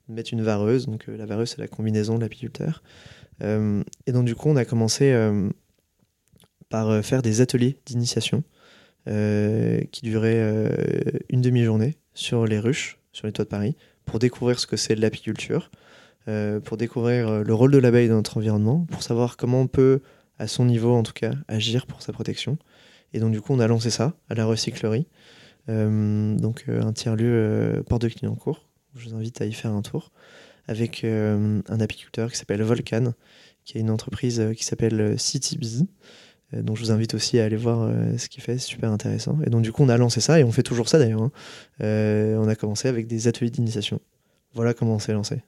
de 0.09 0.15
mettre 0.15 0.35
une 0.35 0.43
vareuse. 0.43 0.85
Donc 0.85 1.07
la 1.07 1.25
vareuse, 1.25 1.51
c'est 1.53 1.61
la 1.63 1.69
combinaison 1.69 2.17
de 2.17 2.21
l'apiculteur. 2.21 2.83
et 3.41 4.13
donc 4.13 4.27
du 4.27 4.35
coup, 4.35 4.51
on 4.51 4.57
a 4.57 4.67
commencé 4.67 5.15
par 6.69 7.05
faire 7.05 7.23
des 7.23 7.41
ateliers 7.41 7.79
d'initiation 7.87 8.43
qui 9.07 10.01
duraient 10.03 10.71
une 11.31 11.41
demi-journée 11.41 11.97
sur 12.15 12.47
les 12.47 12.59
ruches, 12.59 12.99
sur 13.13 13.27
les 13.27 13.33
toits 13.33 13.45
de 13.45 13.51
Paris, 13.51 13.77
pour 14.05 14.19
découvrir 14.19 14.59
ce 14.59 14.67
que 14.67 14.77
c'est 14.77 14.95
de 14.95 15.01
l'apiculture, 15.01 15.71
pour 16.65 16.77
découvrir 16.77 17.45
le 17.45 17.55
rôle 17.55 17.71
de 17.71 17.79
l'abeille 17.79 18.09
dans 18.09 18.17
notre 18.17 18.39
environnement, 18.39 18.87
pour 18.91 19.03
savoir 19.03 19.37
comment 19.37 19.61
on 19.61 19.67
peut, 19.67 20.01
à 20.39 20.47
son 20.47 20.65
niveau 20.65 20.95
en 20.95 21.03
tout 21.03 21.13
cas, 21.13 21.33
agir 21.49 21.87
pour 21.87 22.03
sa 22.03 22.13
protection. 22.13 22.59
Et 23.13 23.21
donc 23.21 23.33
du 23.33 23.41
coup, 23.41 23.53
on 23.53 23.61
a 23.61 23.67
lancé 23.67 23.91
ça 23.91 24.15
à 24.29 24.35
la 24.35 24.45
recyclerie, 24.45 25.07
euh, 25.69 26.35
donc 26.37 26.67
un 26.69 26.93
tiers-lieu 26.93 27.83
Porte 27.89 28.03
de 28.03 28.09
Clignancourt. 28.09 28.69
Je 28.95 29.09
vous 29.09 29.15
invite 29.15 29.41
à 29.41 29.47
y 29.47 29.53
faire 29.53 29.73
un 29.73 29.83
tour 29.83 30.13
avec 30.67 31.03
un 31.05 31.81
apiculteur 31.81 32.31
qui 32.31 32.37
s'appelle 32.37 32.63
Volcan, 32.63 33.15
qui 33.65 33.79
a 33.79 33.81
une 33.81 33.91
entreprise 33.91 34.53
qui 34.55 34.65
s'appelle 34.65 35.19
CityBee. 35.19 35.87
Donc 36.53 36.77
je 36.77 36.83
vous 36.83 36.91
invite 36.91 37.15
aussi 37.15 37.39
à 37.39 37.45
aller 37.45 37.57
voir 37.57 37.91
ce 38.19 38.29
qu'il 38.29 38.43
fait, 38.43 38.59
c'est 38.59 38.67
super 38.67 38.91
intéressant. 38.93 39.39
Et 39.47 39.51
donc 39.51 39.63
du 39.63 39.73
coup 39.73 39.83
on 39.83 39.89
a 39.89 39.97
lancé 39.97 40.21
ça 40.21 40.39
et 40.39 40.45
on 40.45 40.53
fait 40.53 40.63
toujours 40.63 40.91
ça 40.91 40.99
d'ailleurs. 40.99 41.23
Hein. 41.23 41.33
on 41.81 42.49
a 42.49 42.55
commencé 42.55 42.87
avec 42.89 43.07
des 43.07 43.29
ateliers 43.29 43.51
d'initiation. 43.51 43.99
Voilà 44.53 44.75
comment 44.75 44.97
on 44.97 44.99
s'est 44.99 45.15
lancé. 45.15 45.43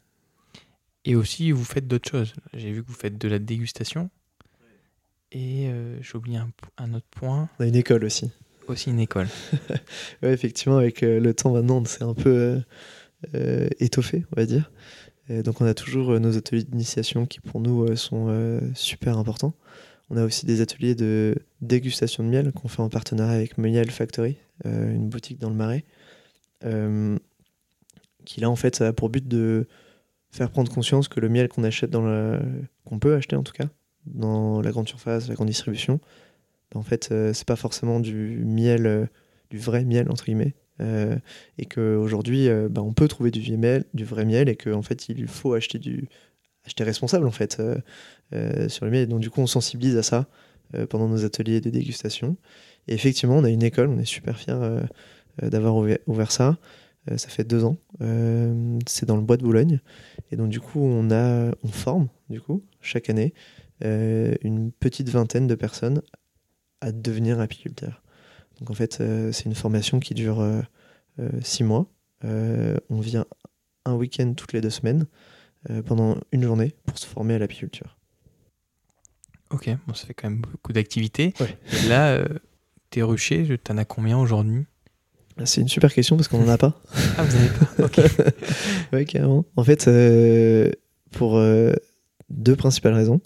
Et 1.05 1.15
aussi, 1.15 1.51
vous 1.51 1.65
faites 1.65 1.87
d'autres 1.87 2.11
choses. 2.11 2.35
J'ai 2.55 2.73
vu 2.73 2.83
que 2.83 2.89
vous 2.89 2.95
faites 2.95 3.19
de 3.19 3.29
la 3.29 3.39
dégustation. 3.39 4.11
Et 5.33 5.69
euh, 5.69 5.97
j'ai 6.03 6.17
oublié 6.17 6.39
un, 6.39 6.95
autre 6.95 7.07
point. 7.11 7.49
On 7.59 7.65
a 7.65 7.67
une 7.67 7.77
école 7.77 8.05
aussi. 8.05 8.31
Aussi 8.67 8.91
une 8.91 8.99
école. 8.99 9.29
oui, 10.23 10.29
effectivement, 10.29 10.79
avec 10.79 11.03
euh, 11.03 11.21
le 11.21 11.35
temps 11.35 11.53
maintenant, 11.53 11.85
c'est 11.85 12.03
un 12.03 12.15
peu 12.15 12.61
euh, 13.35 13.69
étoffé, 13.79 14.25
on 14.33 14.41
va 14.41 14.47
dire. 14.47 14.71
donc 15.29 15.61
on 15.61 15.67
a 15.67 15.75
toujours 15.75 16.19
nos 16.19 16.37
ateliers 16.37 16.65
d'initiation 16.65 17.27
qui 17.27 17.41
pour 17.41 17.61
nous 17.61 17.95
sont 17.97 18.61
super 18.75 19.19
importants. 19.19 19.55
On 20.13 20.17
a 20.17 20.25
aussi 20.25 20.47
des 20.47 20.61
ateliers 20.61 20.97
de 20.97 21.37
dégustation 21.61 22.25
de 22.25 22.29
miel 22.29 22.51
qu'on 22.53 22.67
fait 22.67 22.83
en 22.83 22.89
partenariat 22.89 23.35
avec 23.35 23.57
Miel 23.57 23.91
Factory, 23.91 24.37
une 24.65 25.09
boutique 25.09 25.39
dans 25.39 25.51
le 25.51 25.55
Marais, 25.55 25.85
qui 28.25 28.41
là 28.41 28.51
en 28.51 28.57
fait 28.57 28.81
a 28.81 28.93
pour 28.93 29.09
but 29.09 29.29
de 29.29 29.69
faire 30.33 30.51
prendre 30.51 30.73
conscience 30.73 31.07
que 31.07 31.21
le 31.21 31.29
miel 31.29 31.49
qu'on 31.49 31.63
achète 31.63 31.91
dans 31.91 32.03
la... 32.03 32.41
qu'on 32.85 32.99
peut 32.99 33.15
acheter 33.15 33.37
en 33.37 33.45
tout 33.45 33.53
cas 33.53 33.69
dans 34.07 34.61
la 34.61 34.71
grande 34.71 34.89
surface, 34.89 35.29
la 35.29 35.35
grande 35.35 35.49
distribution, 35.49 36.01
bah, 36.73 36.81
en 36.81 36.83
fait 36.83 37.11
euh, 37.13 37.33
c'est 37.33 37.47
pas 37.47 37.57
forcément 37.57 38.01
du 38.01 38.43
miel, 38.45 38.87
euh, 38.87 39.07
du 39.51 39.59
vrai 39.59 39.85
miel 39.85 40.11
entre 40.11 40.25
guillemets, 40.25 40.55
euh, 40.81 41.17
et 41.59 41.67
qu'aujourd'hui 41.67 42.49
bah, 42.71 42.83
on 42.83 42.93
peut 42.93 43.09
trouver 43.09 43.31
du, 43.31 43.57
miel, 43.57 43.85
du 43.95 44.05
vrai 44.05 44.25
miel 44.25 44.49
et 44.49 44.57
qu'en 44.57 44.83
fait 44.83 45.09
il 45.09 45.27
faut 45.27 45.55
acheter 45.55 45.79
du 45.79 46.09
acheter 46.65 46.85
responsable 46.85 47.27
en 47.27 47.31
fait 47.31 47.61
sur 48.69 48.85
le 48.85 48.91
miel. 48.91 49.09
Donc 49.09 49.21
du 49.21 49.31
coup 49.31 49.41
on 49.41 49.47
sensibilise 49.47 49.97
à 49.97 50.03
ça 50.03 50.27
pendant 50.89 51.09
nos 51.09 51.25
ateliers 51.25 51.61
de 51.61 51.71
dégustation. 51.71 52.37
Et 52.89 52.95
effectivement 52.95 53.37
on 53.37 53.45
a 53.45 53.51
une 53.51 53.63
école, 53.63 53.89
on 53.89 53.99
est 53.99 54.05
super 54.05 54.39
fiers 54.39 54.81
d'avoir 55.43 55.77
ouvert 56.07 56.33
ça. 56.33 56.59
Euh, 57.11 57.17
ça 57.17 57.29
fait 57.29 57.45
deux 57.45 57.65
ans. 57.65 57.77
Euh, 58.03 58.79
c'est 58.87 59.07
dans 59.07 59.17
le 59.17 59.23
bois 59.23 59.37
de 59.37 59.43
Boulogne. 59.43 59.81
Et 60.31 60.37
donc, 60.37 60.49
du 60.49 60.61
coup, 60.61 60.81
on, 60.81 61.11
a, 61.11 61.51
on 61.65 61.69
forme, 61.69 62.09
du 62.29 62.41
coup, 62.41 62.63
chaque 62.81 63.09
année, 63.11 63.33
euh, 63.85 64.35
une 64.43 64.73
petite 64.73 65.09
vingtaine 65.09 65.47
de 65.47 65.55
personnes 65.55 66.03
à 66.81 66.93
devenir 66.93 67.41
apiculteurs. 67.41 68.03
Donc, 68.59 68.71
en 68.71 68.75
fait, 68.75 69.03
c'est 69.33 69.45
une 69.45 69.55
formation 69.55 70.01
qui 70.01 70.15
dure 70.15 70.47
six 71.43 71.65
mois. 71.65 71.87
on 72.23 73.01
vient 73.01 73.25
un 73.87 73.95
week-end 73.95 74.35
toutes 74.35 74.53
les 74.53 74.61
deux 74.61 74.71
semaines 74.71 75.07
pendant 75.87 76.19
une 76.33 76.43
journée 76.43 76.75
pour 76.85 76.99
se 76.99 77.07
former 77.07 77.35
à 77.35 77.39
l'apiculture. 77.39 77.97
Ok, 79.51 79.71
bon, 79.87 79.95
ça 79.95 80.07
fait 80.07 80.15
quand 80.15 80.29
même 80.29 80.43
beaucoup 80.43 80.75
d'activités. 80.75 81.33
Là, 81.89 82.23
tes 82.91 83.03
ruchers, 83.03 83.59
en 83.71 83.79
as 83.79 83.85
combien 83.87 84.19
aujourd'hui? 84.19 84.67
C'est 85.45 85.61
une 85.61 85.69
super 85.69 85.93
question 85.93 86.17
parce 86.17 86.29
qu'on 86.29 86.39
n'en 86.39 86.49
a 86.49 86.59
pas. 86.59 86.81
Ah, 87.17 87.25
vous 87.25 87.37
n'avez 87.37 87.51
pas 87.51 87.85
Ok. 88.95 89.05
carrément. 89.07 89.45
En 89.57 89.65
fait, 89.65 89.89
euh, 89.89 90.71
pour 91.13 91.37
euh, 91.37 91.73
deux 92.29 92.57
principales 92.57 92.95
raisons. 92.95 93.21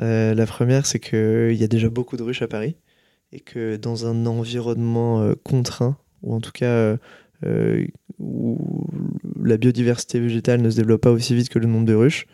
Euh, 0.00 0.34
la 0.34 0.46
première, 0.46 0.86
c'est 0.86 1.00
qu'il 1.00 1.54
y 1.54 1.64
a 1.64 1.68
déjà 1.68 1.88
beaucoup 1.88 2.16
de 2.16 2.22
ruches 2.22 2.42
à 2.42 2.48
Paris 2.48 2.76
et 3.32 3.40
que 3.40 3.76
dans 3.76 4.06
un 4.06 4.26
environnement 4.26 5.34
contraint, 5.42 5.98
ou 6.22 6.34
en 6.34 6.40
tout 6.40 6.52
cas 6.52 6.96
où 8.18 8.86
la 9.42 9.56
biodiversité 9.56 10.18
végétale 10.18 10.62
ne 10.62 10.70
se 10.70 10.76
développe 10.76 11.02
pas 11.02 11.10
aussi 11.10 11.34
vite 11.34 11.48
que 11.50 11.58
le 11.58 11.66
nombre 11.66 11.86
de 11.86 11.94
ruches, 11.94 12.26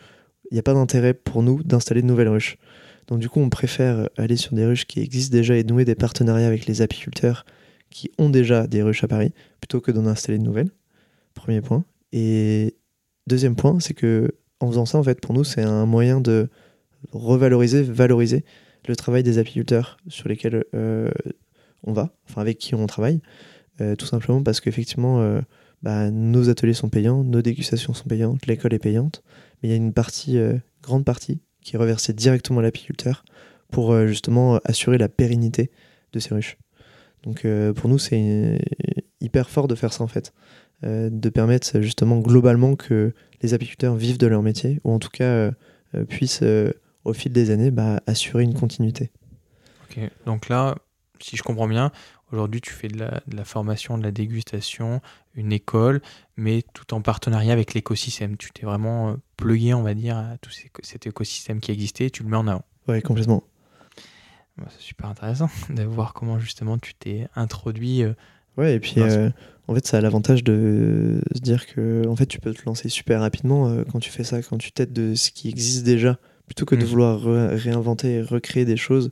il 0.51 0.55
n'y 0.55 0.59
a 0.59 0.63
pas 0.63 0.73
d'intérêt 0.73 1.13
pour 1.13 1.43
nous 1.43 1.63
d'installer 1.63 2.01
de 2.01 2.07
nouvelles 2.07 2.29
ruches. 2.29 2.57
Donc 3.07 3.19
du 3.19 3.29
coup, 3.29 3.39
on 3.39 3.49
préfère 3.49 4.09
aller 4.17 4.37
sur 4.37 4.53
des 4.55 4.65
ruches 4.65 4.85
qui 4.85 4.99
existent 4.99 5.35
déjà 5.35 5.55
et 5.57 5.63
nouer 5.63 5.85
des 5.85 5.95
partenariats 5.95 6.47
avec 6.47 6.65
les 6.65 6.81
apiculteurs 6.81 7.45
qui 7.89 8.11
ont 8.17 8.29
déjà 8.29 8.67
des 8.67 8.81
ruches 8.81 9.03
à 9.03 9.07
Paris 9.07 9.31
plutôt 9.59 9.79
que 9.79 9.91
d'en 9.91 10.05
installer 10.05 10.37
de 10.37 10.43
nouvelles. 10.43 10.71
Premier 11.33 11.61
point. 11.61 11.85
Et 12.11 12.75
deuxième 13.27 13.55
point, 13.55 13.79
c'est 13.79 13.93
que 13.93 14.31
en 14.59 14.69
faisant 14.69 14.85
ça, 14.85 14.97
en 14.97 15.03
fait, 15.03 15.19
pour 15.19 15.33
nous, 15.33 15.43
c'est 15.43 15.61
un 15.61 15.85
moyen 15.85 16.21
de 16.21 16.49
revaloriser, 17.11 17.83
valoriser 17.83 18.43
le 18.87 18.95
travail 18.95 19.23
des 19.23 19.37
apiculteurs 19.37 19.97
sur 20.07 20.29
lesquels 20.29 20.63
euh, 20.73 21.09
on 21.83 21.93
va, 21.93 22.13
enfin 22.29 22.41
avec 22.41 22.57
qui 22.57 22.75
on 22.75 22.85
travaille, 22.87 23.21
euh, 23.81 23.95
tout 23.95 24.05
simplement 24.05 24.43
parce 24.43 24.61
qu'effectivement, 24.61 25.21
euh, 25.21 25.41
bah, 25.83 26.11
nos 26.11 26.49
ateliers 26.49 26.73
sont 26.73 26.89
payants, 26.89 27.23
nos 27.23 27.41
dégustations 27.41 27.93
sont 27.93 28.07
payantes, 28.07 28.45
l'école 28.47 28.73
est 28.73 28.79
payante, 28.79 29.23
mais 29.61 29.69
il 29.69 29.71
y 29.71 29.73
a 29.73 29.77
une 29.77 29.93
partie, 29.93 30.39
grande 30.81 31.05
partie, 31.05 31.39
qui 31.61 31.75
est 31.75 31.79
reversée 31.79 32.13
directement 32.13 32.59
à 32.59 32.63
l'apiculteur 32.63 33.25
pour 33.71 34.07
justement 34.07 34.59
assurer 34.63 34.97
la 34.97 35.09
pérennité 35.09 35.71
de 36.13 36.19
ces 36.19 36.33
ruches. 36.33 36.57
Donc 37.23 37.45
pour 37.75 37.89
nous, 37.89 37.97
c'est 37.97 38.59
hyper 39.21 39.49
fort 39.49 39.67
de 39.67 39.75
faire 39.75 39.93
ça 39.93 40.03
en 40.03 40.07
fait. 40.07 40.33
De 40.83 41.29
permettre 41.29 41.81
justement 41.81 42.19
globalement 42.19 42.75
que 42.75 43.13
les 43.41 43.53
apiculteurs 43.53 43.95
vivent 43.95 44.19
de 44.19 44.27
leur 44.27 44.43
métier, 44.43 44.79
ou 44.83 44.91
en 44.91 44.99
tout 44.99 45.09
cas 45.09 45.51
puissent 46.07 46.43
au 47.05 47.13
fil 47.13 47.31
des 47.31 47.51
années 47.51 47.71
bah, 47.71 48.01
assurer 48.07 48.43
une 48.43 48.53
continuité. 48.53 49.11
Ok, 49.85 49.99
donc 50.25 50.49
là, 50.49 50.75
si 51.19 51.37
je 51.37 51.43
comprends 51.43 51.67
bien, 51.67 51.91
aujourd'hui 52.31 52.61
tu 52.61 52.71
fais 52.71 52.87
de 52.87 52.97
la, 52.97 53.45
formation, 53.45 53.97
de 53.97 54.03
la 54.03 54.11
dégustation, 54.11 55.01
une 55.35 55.51
école, 55.51 56.01
mais 56.37 56.63
tout 56.73 56.93
en 56.93 57.01
partenariat 57.01 57.53
avec 57.53 57.73
l'écosystème. 57.73 58.37
Tu 58.37 58.51
t'es 58.51 58.65
vraiment 58.65 59.15
plugué, 59.37 59.73
on 59.73 59.83
va 59.83 59.93
dire, 59.93 60.17
à 60.17 60.37
tout 60.41 60.51
cet 60.83 61.07
écosystème 61.07 61.59
qui 61.59 61.71
existait, 61.71 62.07
et 62.07 62.11
tu 62.11 62.23
le 62.23 62.29
mets 62.29 62.37
en 62.37 62.47
avant. 62.47 62.65
Oui, 62.87 63.01
complètement. 63.01 63.43
Bah, 64.57 64.67
c'est 64.69 64.81
super 64.81 65.07
intéressant 65.07 65.49
de 65.69 65.83
voir 65.83 66.13
comment 66.13 66.39
justement 66.39 66.77
tu 66.77 66.93
t'es 66.93 67.27
introduit. 67.35 68.03
Euh, 68.03 68.13
ouais, 68.57 68.75
et 68.75 68.79
puis 68.79 68.95
euh, 68.97 69.29
en 69.67 69.75
fait, 69.75 69.85
ça 69.85 69.97
a 69.97 70.01
l'avantage 70.01 70.43
de 70.43 71.21
se 71.33 71.41
dire 71.41 71.67
que 71.67 72.07
en 72.07 72.15
fait, 72.15 72.25
tu 72.25 72.39
peux 72.39 72.53
te 72.53 72.63
lancer 72.65 72.89
super 72.89 73.19
rapidement 73.19 73.67
euh, 73.67 73.83
quand 73.91 73.99
tu 73.99 74.09
fais 74.09 74.23
ça, 74.23 74.41
quand 74.41 74.57
tu 74.57 74.71
t'aides 74.71 74.93
de 74.93 75.15
ce 75.15 75.31
qui 75.31 75.49
existe 75.49 75.83
déjà, 75.83 76.17
plutôt 76.45 76.65
que 76.65 76.75
de 76.75 76.83
mm. 76.83 76.87
vouloir 76.87 77.21
réinventer, 77.21 78.21
recréer 78.21 78.65
des 78.65 78.77
choses, 78.77 79.11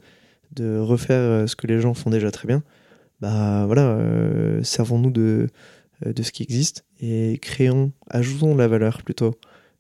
de 0.56 0.78
refaire 0.78 1.48
ce 1.50 1.56
que 1.56 1.68
les 1.68 1.82
gens 1.82 1.94
font 1.94 2.10
déjà 2.10 2.32
très 2.32 2.48
bien. 2.48 2.64
Bah 3.22 3.66
voilà, 3.66 3.98
servons-nous 4.64 5.12
de, 5.12 5.50
de 6.06 6.24
ce 6.24 6.32
qui 6.32 6.44
existe 6.44 6.86
et 7.00 7.40
créons, 7.42 7.92
ajoutons 8.10 8.56
la 8.56 8.68
valeur 8.68 9.02
plutôt, 9.04 9.36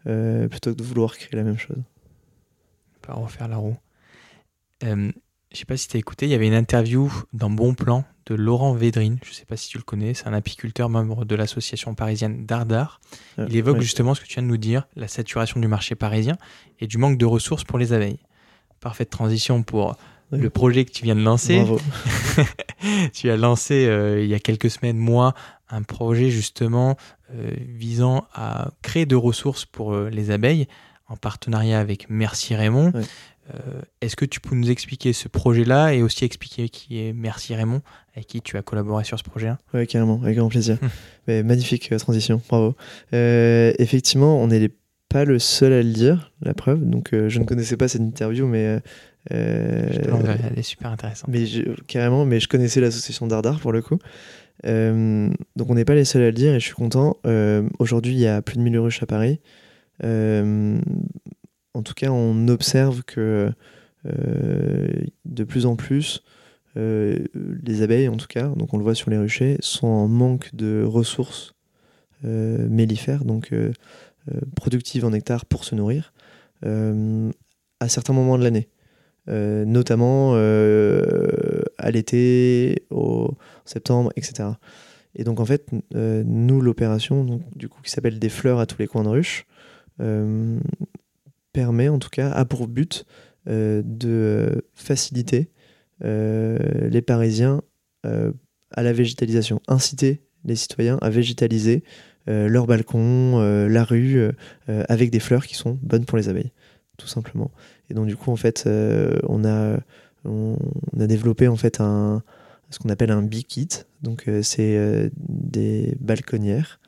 plutôt 0.05 0.71
que 0.71 0.77
de 0.77 0.83
vouloir 0.83 1.17
créer 1.17 1.35
la 1.35 1.43
même 1.43 1.57
chose. 1.57 1.83
Pas 3.01 3.13
refaire 3.13 3.47
la 3.47 3.57
roue. 3.57 3.77
Je 5.53 5.59
sais 5.59 5.65
pas 5.65 5.77
si 5.77 5.87
tu 5.87 5.97
as 5.97 5.99
écouté, 5.99 6.25
il 6.25 6.29
y 6.31 6.33
avait 6.33 6.47
une 6.47 6.55
interview 6.55 7.13
dans 7.31 7.51
Bon 7.51 7.75
Plan 7.75 8.05
de 8.25 8.33
Laurent 8.33 8.73
Védrine, 8.73 9.19
je 9.23 9.29
ne 9.29 9.33
sais 9.35 9.45
pas 9.45 9.55
si 9.55 9.69
tu 9.69 9.77
le 9.77 9.83
connais, 9.83 10.15
c'est 10.15 10.27
un 10.27 10.33
apiculteur 10.33 10.89
membre 10.89 11.25
de 11.25 11.35
l'association 11.35 11.93
parisienne 11.93 12.47
Dardar. 12.47 12.99
Euh, 13.37 13.45
il 13.47 13.55
évoque 13.55 13.79
justement 13.79 14.15
ce 14.15 14.21
que 14.21 14.25
tu 14.25 14.33
viens 14.33 14.41
de 14.41 14.47
nous 14.47 14.57
dire, 14.57 14.87
la 14.95 15.07
saturation 15.07 15.59
du 15.59 15.67
marché 15.67 15.93
parisien 15.93 16.37
et 16.79 16.87
du 16.87 16.97
manque 16.97 17.19
de 17.19 17.25
ressources 17.27 17.63
pour 17.63 17.77
les 17.77 17.93
abeilles. 17.93 18.17
Parfaite 18.79 19.11
transition 19.11 19.61
pour 19.61 19.95
le 20.31 20.49
projet 20.49 20.85
que 20.85 20.91
tu 20.91 21.03
viens 21.03 21.15
de 21.15 21.21
lancer. 21.21 21.57
Bravo. 21.57 21.79
tu 23.13 23.29
as 23.29 23.37
lancé 23.37 23.87
il 24.19 24.25
y 24.25 24.33
a 24.33 24.39
quelques 24.39 24.71
semaines, 24.71 24.97
moi, 24.97 25.35
un 25.69 25.83
projet 25.83 26.31
justement 26.31 26.97
visant 27.29 28.25
à 28.33 28.71
créer 28.81 29.05
de 29.05 29.15
ressources 29.15 29.65
pour 29.65 29.95
les 29.95 30.31
abeilles 30.31 30.67
en 31.07 31.17
partenariat 31.17 31.79
avec 31.79 32.09
Merci 32.09 32.55
Raymond. 32.55 32.91
Euh, 32.95 33.03
est-ce 34.01 34.15
que 34.15 34.25
tu 34.25 34.39
peux 34.39 34.55
nous 34.55 34.71
expliquer 34.71 35.13
ce 35.13 35.27
projet-là 35.27 35.93
et 35.93 36.01
aussi 36.01 36.25
expliquer 36.25 36.69
qui 36.69 36.99
est 36.99 37.13
Merci 37.13 37.55
Raymond, 37.55 37.81
avec 38.15 38.27
qui 38.27 38.41
tu 38.41 38.57
as 38.57 38.61
collaboré 38.61 39.03
sur 39.03 39.17
ce 39.17 39.23
projet-là? 39.23 39.59
Oui, 39.73 39.85
carrément, 39.87 40.21
avec 40.23 40.37
grand 40.37 40.49
plaisir. 40.49 40.77
Mais 41.27 41.43
magnifique 41.43 41.91
euh, 41.91 41.97
transition, 41.97 42.41
bravo. 42.47 42.75
Euh, 43.13 43.73
effectivement, 43.79 44.41
on 44.41 44.47
n'est 44.47 44.69
pas 45.09 45.25
le 45.25 45.39
seul 45.39 45.73
à 45.73 45.83
le 45.83 45.91
dire, 45.91 46.31
la 46.41 46.53
preuve. 46.53 46.89
Donc, 46.89 47.09
je 47.11 47.39
ne 47.39 47.45
connaissais 47.45 47.77
pas 47.77 47.87
cette 47.87 48.01
interview, 48.01 48.47
mais. 48.47 48.79
elle 49.29 50.53
est 50.55 50.63
super 50.63 50.91
intéressante. 50.91 51.29
Mais 51.29 51.45
carrément, 51.87 52.25
mais 52.25 52.39
je 52.39 52.47
connaissais 52.47 52.81
l'association 52.81 53.27
Dardar 53.27 53.59
pour 53.59 53.71
le 53.71 53.81
coup. 53.81 53.99
donc, 54.63 55.69
on 55.69 55.75
n'est 55.75 55.85
pas 55.85 55.95
les 55.95 56.05
seuls 56.05 56.23
à 56.23 56.27
le 56.27 56.33
dire 56.33 56.53
et 56.53 56.59
je 56.59 56.65
suis 56.65 56.75
content. 56.75 57.17
Aujourd'hui, 57.77 58.13
il 58.13 58.19
y 58.19 58.27
a 58.27 58.41
plus 58.41 58.57
de 58.57 58.61
1000 58.61 58.79
ruches 58.79 59.03
à 59.03 59.05
Paris 59.05 59.39
en 61.73 61.83
tout 61.83 61.93
cas, 61.93 62.09
on 62.09 62.47
observe 62.47 63.03
que 63.03 63.51
euh, 64.05 64.87
de 65.25 65.43
plus 65.43 65.65
en 65.65 65.75
plus, 65.75 66.23
euh, 66.77 67.19
les 67.63 67.81
abeilles, 67.81 68.09
en 68.09 68.17
tout 68.17 68.27
cas, 68.27 68.47
donc 68.47 68.73
on 68.73 68.77
le 68.77 68.83
voit 68.83 68.95
sur 68.95 69.09
les 69.09 69.17
ruchers, 69.17 69.57
sont 69.61 69.87
en 69.87 70.07
manque 70.07 70.53
de 70.53 70.83
ressources 70.83 71.53
euh, 72.25 72.67
mellifères, 72.69 73.25
donc 73.25 73.53
productives 74.55 75.05
en 75.05 75.09
nectar 75.09 75.45
pour 75.45 75.65
se 75.65 75.75
nourrir, 75.75 76.13
à 76.63 77.89
certains 77.89 78.13
moments 78.13 78.37
de 78.37 78.43
l'année. 78.43 78.69
notamment 79.27 80.35
à 80.35 81.91
l'été, 81.91 82.85
au 82.89 83.35
septembre, 83.65 84.11
etc. 84.15 84.49
Et 85.15 85.23
donc 85.25 85.39
en 85.39 85.45
fait, 85.45 85.67
nous, 85.93 86.61
l'opération, 86.61 87.41
du 87.55 87.67
coup, 87.67 87.81
qui 87.81 87.91
s'appelle 87.91 88.17
des 88.17 88.29
fleurs 88.29 88.59
à 88.59 88.65
tous 88.65 88.79
les 88.79 88.87
coins 88.87 89.03
de 89.03 89.09
ruche, 89.09 89.45
permet 91.53 91.87
en 91.87 91.99
tout 91.99 92.09
cas, 92.09 92.31
a 92.31 92.43
pour 92.43 92.67
but 92.67 93.05
euh, 93.47 93.81
de 93.85 94.65
faciliter 94.73 95.49
euh, 96.03 96.57
les 96.89 97.01
Parisiens 97.01 97.61
euh, 98.05 98.31
à 98.71 98.83
la 98.83 98.93
végétalisation, 98.93 99.61
inciter 99.67 100.23
les 100.43 100.55
citoyens 100.55 100.97
à 101.01 101.09
végétaliser 101.09 101.83
leur 102.25 102.67
balcon, 102.67 103.37
la 103.67 103.83
rue, 103.83 104.29
avec 104.67 105.11
des 105.11 105.19
fleurs 105.19 105.45
qui 105.45 105.55
sont 105.55 105.77
bonnes 105.81 106.05
pour 106.05 106.17
les 106.17 106.29
abeilles, 106.29 106.53
tout 106.97 107.07
simplement. 107.07 107.51
Et 107.89 107.93
donc 107.93 108.07
du 108.07 108.15
coup, 108.15 108.31
en 108.31 108.37
fait, 108.37 108.63
on, 108.65 109.43
a, 109.43 109.77
on, 110.23 110.57
a 110.97 111.05
développé 111.05 111.49
en 111.49 111.57
fait 111.57 111.81
un, 111.81 112.23
ce 112.69 112.79
qu'on 112.79 112.87
appelle 112.87 113.11
un 113.11 113.23
bee 113.23 113.43
kit. 113.43 113.67
Donc 114.03 114.29
c'est 114.41 115.11
des 115.17 115.97
balconnières 115.99 116.79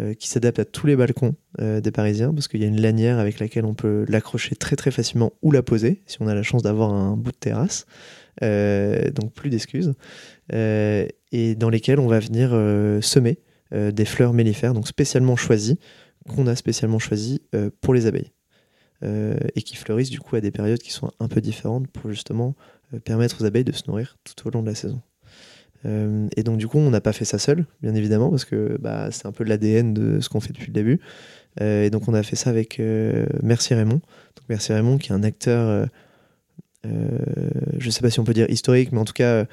euh, 0.00 0.14
qui 0.14 0.26
s'adapte 0.26 0.58
à 0.58 0.64
tous 0.64 0.86
les 0.86 0.96
balcons 0.96 1.34
euh, 1.60 1.82
des 1.82 1.90
Parisiens 1.90 2.32
parce 2.32 2.48
qu'il 2.48 2.62
y 2.62 2.64
a 2.64 2.66
une 2.66 2.80
lanière 2.80 3.18
avec 3.18 3.38
laquelle 3.38 3.66
on 3.66 3.74
peut 3.74 4.06
l'accrocher 4.08 4.56
très 4.56 4.90
facilement 4.90 5.34
ou 5.42 5.52
la 5.52 5.62
poser 5.62 6.02
si 6.06 6.16
on 6.22 6.28
a 6.28 6.34
la 6.34 6.42
chance 6.42 6.62
d'avoir 6.62 6.94
un 6.94 7.14
bout 7.14 7.30
de 7.30 7.36
terrasse. 7.36 7.84
Euh, 8.42 9.10
donc 9.10 9.34
plus 9.34 9.50
d'excuses. 9.50 9.92
et 10.50 11.54
dans 11.56 11.68
lesquelles 11.68 12.00
on 12.00 12.06
va 12.06 12.20
venir 12.20 12.50
semer 13.02 13.38
des 13.70 14.04
fleurs 14.06 14.32
mellifères, 14.32 14.72
donc 14.72 14.88
spécialement 14.88 15.36
choisies, 15.36 15.78
qu'on 16.26 16.46
a 16.46 16.56
spécialement 16.56 16.98
choisies 16.98 17.42
pour 17.82 17.92
les 17.92 18.06
abeilles. 18.06 18.32
et 19.02 19.62
qui 19.62 19.76
fleurissent 19.76 20.10
du 20.10 20.20
coup 20.20 20.36
à 20.36 20.40
des 20.40 20.50
périodes 20.50 20.80
qui 20.80 20.92
sont 20.92 21.10
un 21.20 21.28
peu 21.28 21.42
différentes 21.42 21.88
pour 21.88 22.10
justement 22.10 22.54
permettre 23.04 23.42
aux 23.42 23.44
abeilles 23.44 23.64
de 23.64 23.72
se 23.72 23.82
nourrir 23.88 24.16
tout 24.24 24.48
au 24.48 24.50
long 24.50 24.62
de 24.62 24.68
la 24.68 24.74
saison. 24.74 25.02
Euh, 25.84 26.28
et 26.36 26.42
donc 26.42 26.58
du 26.58 26.68
coup, 26.68 26.78
on 26.78 26.90
n'a 26.90 27.00
pas 27.00 27.12
fait 27.12 27.24
ça 27.24 27.38
seul, 27.38 27.66
bien 27.82 27.94
évidemment, 27.94 28.30
parce 28.30 28.44
que 28.44 28.76
bah, 28.80 29.10
c'est 29.10 29.26
un 29.26 29.32
peu 29.32 29.44
l'ADN 29.44 29.94
de 29.94 30.20
ce 30.20 30.28
qu'on 30.28 30.40
fait 30.40 30.52
depuis 30.52 30.68
le 30.68 30.72
début. 30.72 31.00
Euh, 31.60 31.84
et 31.84 31.90
donc 31.90 32.08
on 32.08 32.14
a 32.14 32.22
fait 32.22 32.36
ça 32.36 32.50
avec 32.50 32.80
euh, 32.80 33.26
Merci 33.42 33.74
Raymond. 33.74 34.00
Donc 34.00 34.44
Merci 34.48 34.72
Raymond, 34.72 34.98
qui 34.98 35.10
est 35.10 35.14
un 35.14 35.22
acteur, 35.22 35.88
je 36.84 37.86
ne 37.86 37.90
sais 37.90 38.00
pas 38.00 38.10
si 38.10 38.20
on 38.20 38.24
peut 38.24 38.34
dire 38.34 38.48
historique, 38.50 38.92
mais 38.92 38.98
en 38.98 39.04
tout 39.04 39.12
cas 39.12 39.46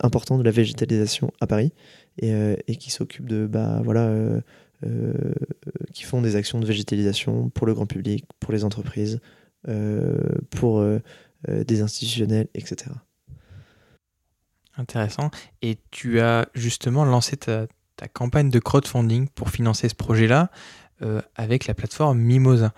important 0.00 0.38
de 0.38 0.42
la 0.42 0.50
végétalisation 0.50 1.30
à 1.40 1.46
Paris, 1.46 1.72
et, 2.20 2.32
et 2.68 2.76
qui 2.76 2.90
s'occupe 2.90 3.28
de, 3.28 3.46
bah 3.46 3.80
voilà, 3.84 4.10
qui 5.92 6.02
font 6.04 6.20
des 6.20 6.36
actions 6.36 6.60
de 6.60 6.66
végétalisation 6.66 7.48
pour 7.50 7.66
le 7.66 7.74
grand 7.74 7.86
public, 7.86 8.26
pour 8.40 8.52
les 8.52 8.64
entreprises, 8.64 9.20
pour 10.50 10.84
des 11.48 11.80
institutionnels, 11.80 12.48
etc. 12.54 12.90
Intéressant. 14.76 15.30
Et 15.62 15.78
tu 15.90 16.20
as 16.20 16.48
justement 16.54 17.04
lancé 17.04 17.36
ta, 17.36 17.66
campagne 18.12 18.50
de 18.50 18.58
crowdfunding 18.58 19.28
pour 19.28 19.50
financer 19.50 19.88
ce 19.88 19.94
projet-là 19.94 20.50
euh, 21.02 21.22
avec 21.36 21.66
la 21.66 21.74
plateforme 21.74 22.18
Mimosa. 22.18 22.74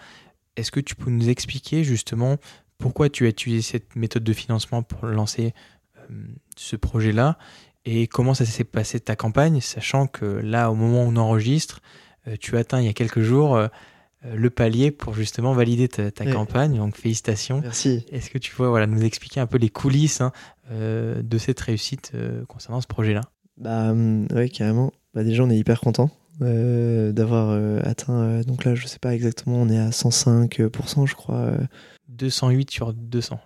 Est-ce 0.57 0.71
que 0.71 0.81
tu 0.81 0.95
peux 0.95 1.11
nous 1.11 1.29
expliquer 1.29 1.85
justement 1.85 2.37
pourquoi 2.79 3.09
tu 3.09 3.25
as 3.25 3.31
utilisé 3.31 3.63
cette 3.63 3.97
méthode 3.97 4.25
de 4.25 4.33
financement 4.33 4.83
pour 4.83 5.07
lancer 5.07 5.55
euh, 5.99 6.03
ce 6.57 6.77
projet-là 6.77 7.39
et 7.87 8.07
comment 8.07 8.35
ça 8.35 8.45
s'est 8.45 8.65
passé 8.65 9.01
ta 9.01 9.17
campagne, 9.17 9.61
sachant 9.61 10.07
que 10.07 10.27
là, 10.27 10.71
au 10.71 10.75
moment 10.75 11.05
où 11.05 11.09
on 11.09 11.17
enregistre, 11.17 11.81
euh, 12.29 12.37
tu 12.39 12.57
atteins 12.57 12.81
il 12.81 12.87
y 12.87 12.91
a 12.91 12.93
quelques 12.93 13.23
jours 13.23 13.59
le 14.25 14.51
palier 14.51 14.91
pour 14.91 15.15
justement 15.15 15.53
valider 15.53 15.89
ta, 15.89 16.11
campagne. 16.27 16.77
Donc 16.77 16.97
félicitations. 16.97 17.61
Merci. 17.61 18.05
Est-ce 18.11 18.31
que 18.31 18.39
tu 18.39 18.55
peux 18.55 18.67
voilà, 18.67 18.87
nous 18.87 19.05
expliquer 19.05 19.41
un 19.41 19.47
peu 19.47 19.59
les 19.59 19.69
coulisses 19.69 20.21
hein, 20.21 20.33
euh, 20.71 21.23
de 21.23 21.39
cette 21.39 21.61
réussite 21.61 22.13
euh, 22.15 22.45
concernant 22.47 22.81
ce 22.81 22.87
projet-là? 22.87 23.23
Bah 23.59 23.91
hum, 23.91 24.27
oui, 24.35 24.51
carrément. 24.51 24.93
Bah, 25.15 25.25
déjà, 25.25 25.43
on 25.43 25.51
est 25.51 25.57
hyper 25.57 25.81
content 25.81 26.11
euh, 26.43 27.13
d'avoir 27.13 27.51
atteint. 27.87 28.41
donc 28.43 28.65
là, 28.65 28.75
je 28.75 28.87
sais 28.87 28.99
pas 28.99 29.15
exactement, 29.15 29.57
on 29.57 29.69
est 29.69 29.79
à 29.79 29.91
105%, 29.91 31.07
je 31.07 31.15
crois. 31.15 31.53
208 32.09 32.71
sur 32.71 32.93
200. 32.95 33.39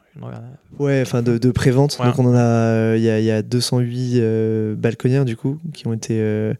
Ouais, 0.79 1.03
enfin 1.03 1.23
de, 1.23 1.39
de 1.39 1.51
prévente. 1.51 1.99
Donc 1.99 2.19
on 2.19 2.27
en 2.27 2.35
a, 2.35 2.97
il 2.97 3.03
y, 3.03 3.11
a, 3.11 3.21
y, 3.21 3.31
a 3.31 3.43
208 3.43 4.77
balconnières 4.77 5.25
du 5.25 5.37
coup 5.37 5.59
qui 5.73 5.87
ont 5.87 5.93
été 5.93 6.53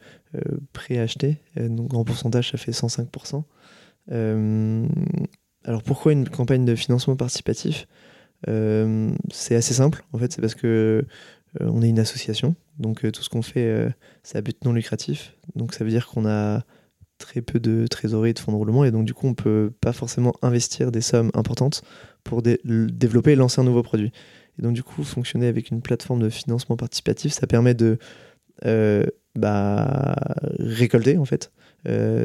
préachetés. 0.73 1.39
donc 1.57 1.95
en 1.95 2.05
pourcentage, 2.05 2.51
ça 2.51 2.59
fait 2.59 2.73
105%. 2.73 3.43
Alors 4.11 5.83
pourquoi 5.83 6.13
une 6.13 6.29
campagne 6.29 6.65
de 6.65 6.75
financement 6.75 7.17
participatif 7.17 7.87
euh, 8.49 9.11
c'est 9.31 9.55
assez 9.55 9.75
simple, 9.75 10.05
en 10.13 10.19
fait, 10.19 10.33
c'est 10.33 10.41
parce 10.41 10.55
que 10.55 11.05
euh, 11.61 11.67
on 11.69 11.83
est 11.83 11.89
une 11.89 11.99
association, 11.99 12.55
donc 12.79 13.05
euh, 13.05 13.11
tout 13.11 13.23
ce 13.23 13.29
qu'on 13.29 13.43
fait, 13.43 13.93
c'est 14.23 14.39
à 14.39 14.41
but 14.41 14.65
non 14.65 14.73
lucratif. 14.73 15.37
Donc 15.57 15.75
ça 15.75 15.85
veut 15.85 15.91
dire 15.91 16.07
qu'on 16.07 16.27
a 16.27 16.63
très 17.19 17.43
peu 17.43 17.61
de 17.61 17.87
trésorerie 17.87 18.31
et 18.31 18.33
de 18.33 18.39
fonds 18.39 18.53
de 18.53 18.57
roulement, 18.57 18.85
et 18.85 18.91
donc 18.91 19.05
du 19.05 19.15
coup, 19.15 19.27
on 19.27 19.35
peut 19.35 19.73
pas 19.81 19.93
forcément 19.93 20.35
investir 20.43 20.91
des 20.93 21.01
sommes 21.01 21.31
importantes 21.35 21.83
pour 22.25 22.43
développer 22.43 23.33
et 23.33 23.37
lancer 23.37 23.61
un 23.61 23.65
nouveau 23.65 23.83
produit. 23.83 24.13
Et 24.59 24.63
donc 24.63 24.75
du 24.75 24.83
coup, 24.83 25.05
fonctionner 25.05 25.47
avec 25.47 25.71
une 25.71 25.83
plateforme 25.83 26.21
de 26.21 26.31
financement 26.31 26.77
participatif, 26.77 27.33
ça 27.33 27.47
permet 27.47 27.75
de 27.75 27.99
bah, 29.37 30.17
récolter 30.59 31.17
en 31.19 31.25
fait 31.25 31.53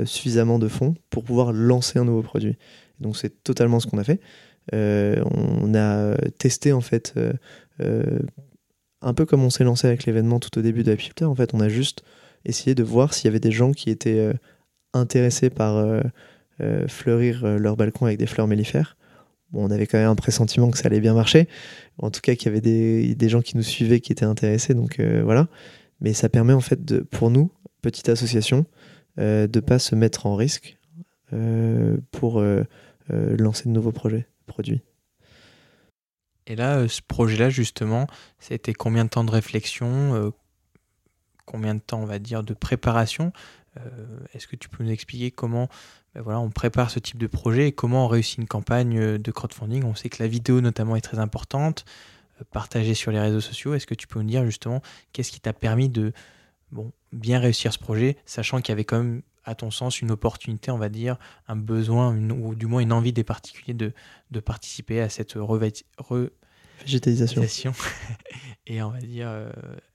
suffisamment 0.06 0.60
de 0.60 0.68
fonds 0.68 0.96
pour 1.10 1.24
pouvoir 1.24 1.54
lancer 1.54 2.00
un 2.00 2.06
nouveau 2.06 2.22
produit. 2.22 2.58
donc 3.00 3.16
c'est 3.18 3.44
totalement 3.44 3.80
ce 3.80 3.88
qu'on 3.88 3.98
a 3.98 4.04
fait. 4.04 4.20
Euh, 4.74 5.24
on 5.32 5.76
a 5.76 6.16
testé 6.40 6.74
en 6.74 6.82
fait 6.82 7.14
euh, 7.18 7.34
euh, 7.82 8.20
un 9.02 9.14
peu 9.14 9.26
comme 9.26 9.44
on 9.44 9.50
s'est 9.50 9.64
lancé 9.64 9.88
avec 9.88 10.06
l'événement 10.06 10.40
tout 10.40 10.58
au 10.58 10.62
début 10.62 10.84
de 10.84 10.96
Filter. 10.96 11.26
En 11.26 11.36
fait, 11.36 11.54
on 11.54 11.60
a 11.60 11.70
juste 11.70 12.04
essayé 12.46 12.74
de 12.76 12.84
voir 12.84 13.14
s'il 13.14 13.26
y 13.26 13.28
avait 13.30 13.40
des 13.40 13.52
gens 13.52 13.72
qui 13.72 13.90
étaient 13.90 14.32
intéressés 14.94 15.50
par 15.50 15.84
fleurir 16.88 17.46
leur 17.58 17.76
balcon 17.76 18.06
avec 18.06 18.18
des 18.18 18.28
fleurs 18.28 18.48
mellifères. 18.48 18.98
Bon, 19.52 19.68
on 19.68 19.72
avait 19.72 19.88
quand 19.88 19.98
même 19.98 20.10
un 20.10 20.16
pressentiment 20.16 20.72
que 20.72 20.78
ça 20.78 20.88
allait 20.88 21.00
bien 21.00 21.14
marcher. 21.14 21.48
En 22.00 22.12
tout 22.12 22.22
cas, 22.22 22.36
qu'il 22.36 22.48
y 22.48 22.50
avait 22.50 22.62
des, 22.62 23.30
gens 23.30 23.42
qui 23.42 23.58
nous 23.58 23.64
suivaient 23.64 24.00
qui 24.00 24.12
étaient 24.12 24.26
intéressés. 24.26 24.74
Donc 24.74 25.00
voilà. 25.00 25.48
Mais 26.02 26.14
ça 26.14 26.30
permet 26.30 26.54
en 26.54 26.62
fait 26.62 26.84
de, 26.86 27.00
pour 27.00 27.30
nous, 27.30 27.52
petite 27.82 28.10
association, 28.10 28.66
de 29.18 29.50
ne 29.54 29.60
pas 29.62 29.80
se 29.80 29.96
mettre 29.96 30.26
en 30.26 30.36
risque 30.36 30.78
pour 32.12 32.44
lancer 33.10 33.70
de 33.70 33.74
nouveaux 33.74 33.92
projets 33.92 34.28
produit. 34.46 34.82
Et 36.48 36.56
là, 36.56 36.78
euh, 36.78 36.88
ce 36.88 37.02
projet-là, 37.02 37.50
justement, 37.50 38.08
c'était 38.40 38.74
combien 38.74 39.06
de 39.06 39.10
temps 39.10 39.24
de 39.24 39.32
réflexion, 39.32 40.14
euh, 40.16 40.30
combien 41.46 41.76
de 41.76 41.80
temps, 41.80 42.02
on 42.02 42.06
va 42.06 42.20
dire, 42.20 42.44
de 42.44 42.54
préparation 42.54 43.32
euh, 43.78 44.20
Est-ce 44.34 44.48
que 44.48 44.56
tu 44.56 44.70
peux 44.70 44.84
nous 44.84 44.92
expliquer 44.92 45.32
comment 45.32 45.68
ben 46.14 46.22
voilà, 46.22 46.40
on 46.40 46.50
prépare 46.50 46.92
ce 46.92 47.00
type 47.00 47.18
de 47.18 47.28
projet 47.28 47.68
et 47.68 47.72
comment 47.74 48.06
on 48.06 48.08
réussit 48.08 48.38
une 48.38 48.48
campagne 48.48 49.18
de 49.18 49.32
crowdfunding? 49.32 49.84
On 49.84 49.96
sait 49.96 50.08
que 50.08 50.24
la 50.24 50.30
vidéo, 50.30 50.62
notamment, 50.62 50.96
est 50.96 51.02
très 51.02 51.20
importante, 51.20 51.84
partagée 52.52 52.94
sur 52.94 53.12
les 53.12 53.20
réseaux 53.20 53.42
sociaux. 53.42 53.74
Est-ce 53.74 53.86
que 53.86 53.96
tu 53.96 54.08
peux 54.08 54.22
nous 54.22 54.30
dire, 54.30 54.46
justement, 54.46 54.82
qu'est-ce 55.12 55.30
qui 55.30 55.42
t'a 55.42 55.52
permis 55.52 55.90
de 55.90 56.14
bon, 56.72 56.94
bien 57.16 57.40
réussir 57.40 57.74
ce 57.74 57.80
projet, 57.80 58.18
sachant 58.26 58.60
qu'il 58.62 58.70
y 58.70 58.74
avait 58.74 58.84
quand 58.84 58.98
même 58.98 59.22
à 59.46 59.56
ton 59.56 59.72
sens, 59.72 60.02
une 60.02 60.12
opportunité, 60.12 60.72
on 60.72 60.78
va 60.78 60.90
dire, 60.90 61.18
un 61.48 61.56
besoin, 61.56 62.16
ou 62.32 62.56
du 62.56 62.66
moins 62.66 62.82
une 62.82 62.92
envie 62.92 63.14
des 63.14 63.24
particuliers 63.24 63.76
de, 63.76 63.94
de 64.32 64.40
participer 64.40 65.02
à 65.02 65.10
cette 65.10 65.36
Végétalisation. 66.82 67.42
végétalisation 67.42 67.74
et 68.68 68.82
on 68.82 68.90
va 68.90 69.00
dire 69.00 69.28
euh, 69.30 69.50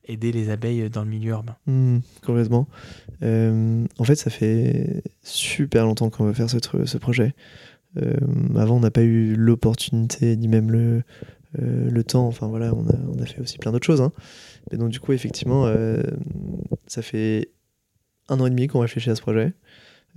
aider 0.04 0.32
les 0.32 0.48
abeilles 0.48 0.88
dans 0.88 1.02
le 1.02 1.10
milieu 1.10 1.32
urbain. 1.32 1.56
Complètement. 2.24 2.68
Euh, 3.22 3.84
en 3.98 4.04
fait, 4.04 4.14
ça 4.14 4.30
fait 4.30 5.02
super 5.22 5.84
longtemps 5.84 6.10
qu'on 6.10 6.24
veut 6.24 6.32
faire 6.32 6.48
ce, 6.48 6.96
projet. 6.96 7.34
Euh, 7.96 8.14
avant, 8.56 8.76
on 8.76 8.80
n'a 8.80 8.90
pas 8.90 9.02
eu 9.02 9.34
l'opportunité 9.34 10.36
ni 10.36 10.48
même 10.48 10.70
le, 10.70 11.02
le 11.58 12.04
temps. 12.04 12.26
Enfin 12.26 12.46
voilà, 12.46 12.72
on 12.74 12.88
a, 12.88 12.94
on 13.14 13.20
a 13.20 13.26
fait 13.26 13.40
aussi 13.40 13.58
plein 13.58 13.72
d'autres 13.72 13.86
choses. 13.86 14.00
hein. 14.00 14.12
Mais 14.70 14.78
donc 14.78 14.90
du 14.90 15.00
coup, 15.00 15.12
effectivement, 15.12 15.66
euh, 15.66 16.02
ça 16.86 17.02
fait 17.02 17.50
un 18.28 18.38
an 18.40 18.46
et 18.46 18.50
demi 18.50 18.68
qu'on 18.68 18.80
réfléchit 18.80 19.10
à 19.10 19.16
ce 19.16 19.22
projet. 19.22 19.52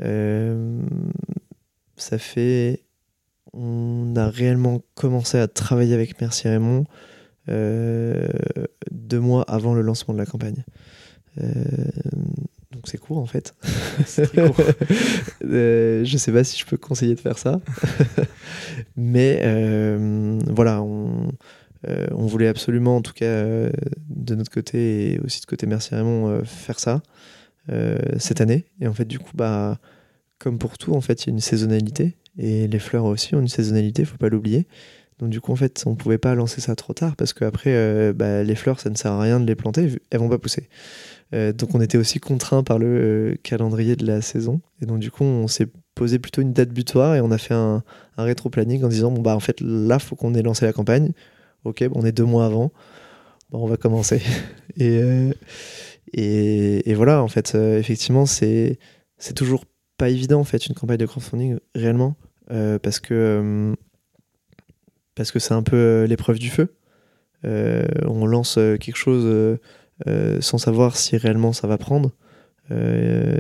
Euh, 0.02 0.82
ça 1.96 2.18
fait... 2.18 2.84
On 3.56 4.16
a 4.16 4.30
réellement 4.30 4.82
commencé 4.96 5.38
à 5.38 5.48
travailler 5.48 5.94
avec 5.94 6.20
Merci 6.20 6.48
Raymond 6.48 6.86
euh, 7.50 8.28
deux 8.92 9.20
mois 9.20 9.44
avant 9.44 9.76
le 9.76 9.82
lancement 9.82 10.13
de 10.16 10.20
la 10.20 10.26
campagne. 10.26 10.63
Donc 11.38 12.86
c'est 12.86 12.98
court 12.98 13.20
en 13.20 13.28
fait. 13.28 13.54
C'est 14.08 14.26
très 14.26 14.50
court. 14.50 14.66
Je 15.42 16.16
sais 16.18 16.32
pas 16.32 16.44
si 16.44 16.58
je 16.58 16.66
peux 16.66 16.78
conseiller 16.78 17.13
de 17.13 17.20
faire 17.20 17.38
ça. 17.38 17.62
Mais 18.96 19.39
voilà, 20.48 20.82
on, 20.82 21.30
euh, 21.88 22.08
on 22.12 22.26
voulait 22.26 22.48
absolument, 22.48 22.98
en 22.98 23.02
tout 23.02 23.13
cas 23.13 23.26
euh, 23.26 23.69
de 24.10 24.36
notre 24.36 24.52
côté 24.52 25.13
et 25.13 25.19
aussi 25.19 25.41
de 25.41 25.46
côté 25.46 25.67
Merci 25.67 25.96
Raymond, 25.96 26.30
euh, 26.30 26.43
faire 26.43 26.80
ça 26.80 27.02
cette 28.17 28.41
année. 28.41 28.65
Et 28.82 28.88
en 28.88 28.93
fait, 28.93 29.06
du 29.06 29.19
coup, 29.19 29.32
bah, 29.36 29.80
comme 30.38 30.60
pour 30.60 30.78
tout, 30.78 30.93
en 30.93 31.00
fait, 31.00 31.24
il 31.24 31.28
y 31.28 31.30
a 31.30 31.34
une 31.34 31.39
saisonnalité. 31.39 32.17
Et 32.38 32.67
les 32.67 32.80
fleurs 32.80 33.06
aussi 33.06 33.36
ont 33.36 33.39
une 33.39 33.48
saisonnalité, 33.48 34.04
faut 34.04 34.17
pas 34.17 34.28
l'oublier. 34.28 34.67
Donc 35.19 35.30
du 35.30 35.39
coup, 35.39 35.54
en 35.54 35.56
fait, 35.56 35.82
on 35.86 35.96
pouvait 35.96 36.17
pas 36.17 36.36
lancer 36.36 36.60
ça 36.60 36.76
trop 36.76 36.91
tard 36.91 37.15
parce 37.15 37.32
qu'après, 37.32 38.12
bah, 38.12 38.43
les 38.43 38.56
fleurs, 38.56 38.82
ça 38.82 38.89
ne 38.89 38.96
sert 38.96 39.13
à 39.13 39.22
rien 39.22 39.39
de 39.39 39.46
les 39.46 39.56
planter, 39.56 39.88
elles 40.10 40.19
vont 40.19 40.28
pas 40.28 40.39
pousser. 40.39 40.67
Donc 41.32 41.74
on 41.74 41.80
était 41.80 41.98
aussi 41.98 42.19
contraint 42.19 42.63
par 42.63 42.80
le 42.80 43.38
calendrier 43.43 43.96
de 43.96 44.06
la 44.06 44.22
saison. 44.22 44.60
Et 44.82 44.86
donc 44.86 45.00
du 45.00 45.10
coup, 45.10 45.24
on 45.24 45.48
s'est 45.48 45.69
posé 45.96 46.19
plutôt 46.19 46.41
une 46.41 46.52
date 46.52 46.72
butoir 46.72 47.15
et 47.15 47.22
on 47.22 47.32
a 47.32 47.38
fait 47.38 47.54
un, 47.54 47.82
un 48.17 48.24
rétro-planning 48.24 48.84
en 48.84 48.89
disant, 48.89 49.10
bon 49.10 49.22
bah 49.22 49.38
en 49.38 49.39
fait, 49.39 49.62
là, 49.62 50.00
faut 50.00 50.17
qu'on 50.17 50.34
ait 50.34 50.41
lancé 50.41 50.65
la 50.65 50.74
campagne. 50.74 51.13
Ok, 51.63 51.84
bon, 51.88 51.99
on 52.02 52.06
est 52.06 52.12
deux 52.12 52.26
mois 52.26 52.45
avant. 52.45 52.71
Bon, 53.52 53.63
on 53.63 53.67
va 53.67 53.78
commencer. 53.78 54.21
et, 54.78 54.97
euh, 55.02 55.32
et, 56.13 56.89
et 56.89 56.93
voilà, 56.93 57.21
en 57.23 57.28
fait, 57.28 57.54
euh, 57.56 57.80
effectivement, 57.80 58.26
c'est 58.26 58.78
toujours 59.36 59.65
pas 59.97 60.10
évident, 60.10 60.39
en 60.39 60.43
fait, 60.43 60.65
une 60.67 60.76
campagne 60.76 60.97
de 60.97 61.06
crowdfunding, 61.06 61.58
réellement, 61.76 62.15
euh, 62.52 62.80
parce 62.80 62.99
que 62.99 63.73
parce 65.15 65.38
c'est 65.39 65.54
un 65.54 65.63
peu 65.63 66.06
l'épreuve 66.10 66.39
du 66.39 66.49
feu. 66.49 66.73
On 67.43 68.26
lance 68.26 68.56
quelque 68.56 68.95
chose 68.95 69.60
sans 70.41 70.58
savoir 70.58 70.95
si 70.97 71.17
réellement 71.17 71.54
ça 71.54 71.67
va 71.67 71.78
prendre, 71.78 72.12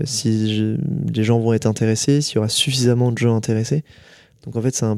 si 0.03 0.55
je- 0.55 0.77
les 1.11 1.23
gens 1.23 1.39
vont 1.39 1.53
être 1.53 1.65
intéressés, 1.65 2.21
s'il 2.21 2.35
y 2.35 2.37
aura 2.37 2.49
suffisamment 2.49 3.11
de 3.11 3.17
gens 3.17 3.35
intéressés. 3.35 3.83
Donc 4.45 4.55
en 4.55 4.61
fait, 4.61 4.75
c'est 4.75 4.85
un 4.85 4.97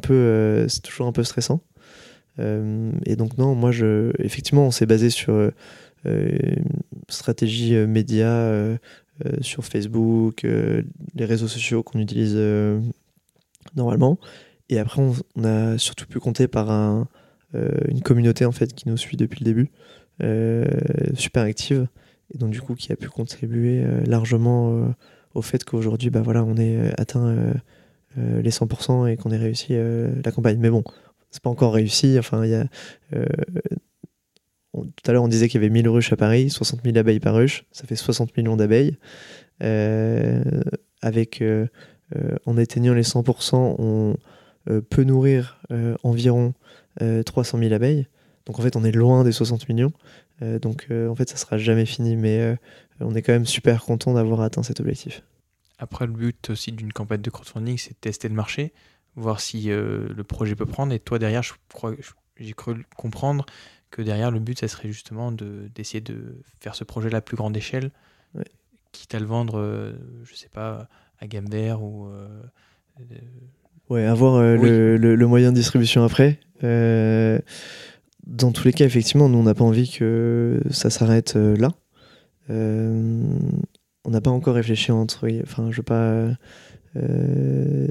c'est 0.68 0.82
toujours 0.82 1.08
un 1.08 1.14
peu 1.14 1.24
stressant. 1.24 1.62
Euh, 2.40 2.92
et 3.06 3.16
donc 3.16 3.38
non, 3.38 3.56
moi, 3.56 3.72
je, 3.72 4.12
effectivement, 4.20 4.66
on 4.68 4.72
s'est 4.72 4.86
basé 4.86 5.10
sur 5.10 5.34
euh, 5.34 5.52
euh, 6.06 6.30
une 6.58 7.04
stratégie 7.10 7.76
euh, 7.76 7.88
média 7.88 8.28
euh, 8.28 8.78
euh, 9.26 9.32
sur 9.42 9.64
Facebook, 9.66 10.44
euh, 10.44 10.84
les 11.16 11.26
réseaux 11.26 11.48
sociaux 11.48 11.84
qu'on 11.84 12.00
utilise 12.00 12.34
euh, 12.36 12.80
normalement. 13.76 14.20
Et 14.70 14.80
après, 14.80 15.02
on, 15.02 15.44
a 15.44 15.78
surtout 15.78 16.08
pu 16.08 16.20
compter 16.20 16.48
par 16.48 16.72
un, 16.72 17.08
euh, 17.56 17.70
une 17.88 18.02
communauté 18.02 18.46
en 18.46 18.52
fait 18.52 18.74
qui 18.74 18.90
nous 18.90 18.98
suit 18.98 19.18
depuis 19.18 19.40
le 19.40 19.46
début, 19.46 19.72
euh, 20.24 20.66
super 21.14 21.44
active, 21.44 21.88
et 22.34 22.38
donc 22.40 22.50
du 22.50 22.62
coup 22.62 22.74
qui 22.76 22.92
a 22.92 22.96
pu 22.96 23.08
contribuer 23.10 23.84
euh, 23.84 24.04
largement 24.06 24.74
euh, 24.74 24.88
au 25.36 25.42
fait 25.42 25.64
qu'aujourd'hui, 25.64 26.10
bah 26.10 26.22
voilà, 26.22 26.44
on 26.44 26.56
euh, 26.58 26.92
atteint 26.98 27.28
euh, 27.28 27.54
euh, 28.18 28.42
les 28.42 28.50
100% 28.50 29.08
et 29.08 29.18
qu'on 29.18 29.32
ait 29.32 29.38
réussi 29.38 29.68
euh, 29.72 30.10
la 30.24 30.32
campagne. 30.32 30.58
Mais 30.60 30.70
bon, 30.70 30.84
c'est 31.36 31.44
pas 31.44 31.50
encore 31.50 31.74
réussi. 31.74 32.18
Enfin, 32.18 32.46
euh, 33.14 33.26
tout 34.74 35.10
à 35.10 35.12
l'heure, 35.12 35.24
on 35.24 35.28
disait 35.28 35.50
qu'il 35.50 35.62
y 35.62 35.64
avait 35.64 35.72
1000 35.72 35.90
ruches 35.90 36.14
à 36.14 36.16
Paris, 36.16 36.50
60 36.50 36.82
000 36.84 36.98
abeilles 36.98 37.20
par 37.20 37.36
ruche, 37.36 37.66
ça 37.72 37.86
fait 37.86 37.98
60 37.98 38.36
millions 38.38 38.56
d'abeilles. 38.56 38.98
Euh, 39.64 40.44
avec, 41.02 41.42
euh, 41.42 41.68
en 42.46 42.58
atteignant 42.58 42.94
les 42.94 43.04
100%, 43.04 43.76
on 43.78 44.16
peut 44.90 45.04
nourrir 45.04 45.62
environ 46.04 46.54
euh, 47.02 47.22
300 47.22 47.60
000 47.60 47.74
abeilles. 47.74 48.08
Donc 48.46 48.60
en 48.60 48.62
fait, 48.62 48.78
on 48.78 48.84
est 48.84 48.92
loin 48.92 49.24
des 49.24 49.34
60 49.34 49.68
millions. 49.68 49.92
Donc 50.42 50.88
en 50.92 51.16
fait, 51.16 51.30
ça 51.30 51.38
sera 51.38 51.58
jamais 51.58 51.86
fini, 51.86 52.16
mais 52.16 52.58
on 53.00 53.14
est 53.16 53.22
quand 53.22 53.34
même 53.34 53.46
super 53.46 53.84
content 53.84 54.14
d'avoir 54.14 54.42
atteint 54.42 54.64
cet 54.64 54.80
objectif. 54.80 55.24
Après, 55.78 56.06
le 56.06 56.14
but 56.14 56.50
aussi 56.50 56.72
d'une 56.72 56.94
campagne 56.94 57.22
de 57.22 57.30
crowdfunding, 57.30 57.78
c'est 57.78 57.92
de 57.92 58.00
tester 58.00 58.30
le 58.30 58.34
marché, 58.34 58.74
voir 59.16 59.40
si 59.40 59.72
euh, 59.72 60.08
le 60.16 60.24
projet 60.24 60.56
peut 60.56 60.66
prendre. 60.66 60.94
Et 60.94 61.00
toi, 61.00 61.20
derrière, 61.20 61.44
je 61.44 61.54
crois, 61.74 61.94
je- 62.00 62.12
j'ai 62.44 62.54
cru 62.54 62.86
comprendre 62.98 63.46
que 63.92 64.02
derrière, 64.02 64.30
le 64.32 64.40
but, 64.40 64.60
ça 64.60 64.68
serait 64.68 64.90
justement 64.92 65.32
de- 65.32 65.70
d'essayer 65.74 66.02
de, 66.02 66.36
faire 66.60 66.76
ce 66.76 66.84
projet 66.84 67.08
à 67.08 67.12
la 67.12 67.22
plus 67.22 67.38
grande 67.38 67.56
échelle, 67.56 67.92
Ouais. 68.34 68.44
quitte 68.92 69.16
à 69.16 69.20
le 69.20 69.26
vendre, 69.26 69.58
euh, 69.60 69.94
je 70.26 70.36
sais 70.36 70.50
pas, 70.50 70.90
à 71.20 71.28
gamme 71.28 71.48
vert 71.50 71.82
ou. 71.82 72.08
euh, 72.08 72.28
euh, 73.00 73.04
Ouais, 73.90 74.04
avoir 74.06 74.36
Oui. 74.60 74.68
le, 74.68 74.98
le- 74.98 75.16
le 75.16 75.28
moyen 75.28 75.52
de 75.52 75.56
distribution 75.58 76.04
après. 76.04 76.40
Dans 76.62 78.52
tous 78.52 78.64
les 78.66 78.74
cas, 78.74 78.84
effectivement, 78.86 79.30
nous, 79.30 79.38
on 79.38 79.44
n'a 79.44 79.54
pas 79.54 79.64
envie 79.64 79.90
que 79.92 80.60
ça 80.72 80.90
s'arrête 80.90 81.36
là. 81.36 81.70
On 82.50 84.10
n'a 84.10 84.22
pas 84.22 84.32
encore 84.32 84.56
réfléchi 84.56 84.92
entre. 84.92 85.28
Enfin, 85.44 85.70
je 85.72 85.78
veux 85.78 85.84
pas 85.84 86.36
euh, 86.96 87.88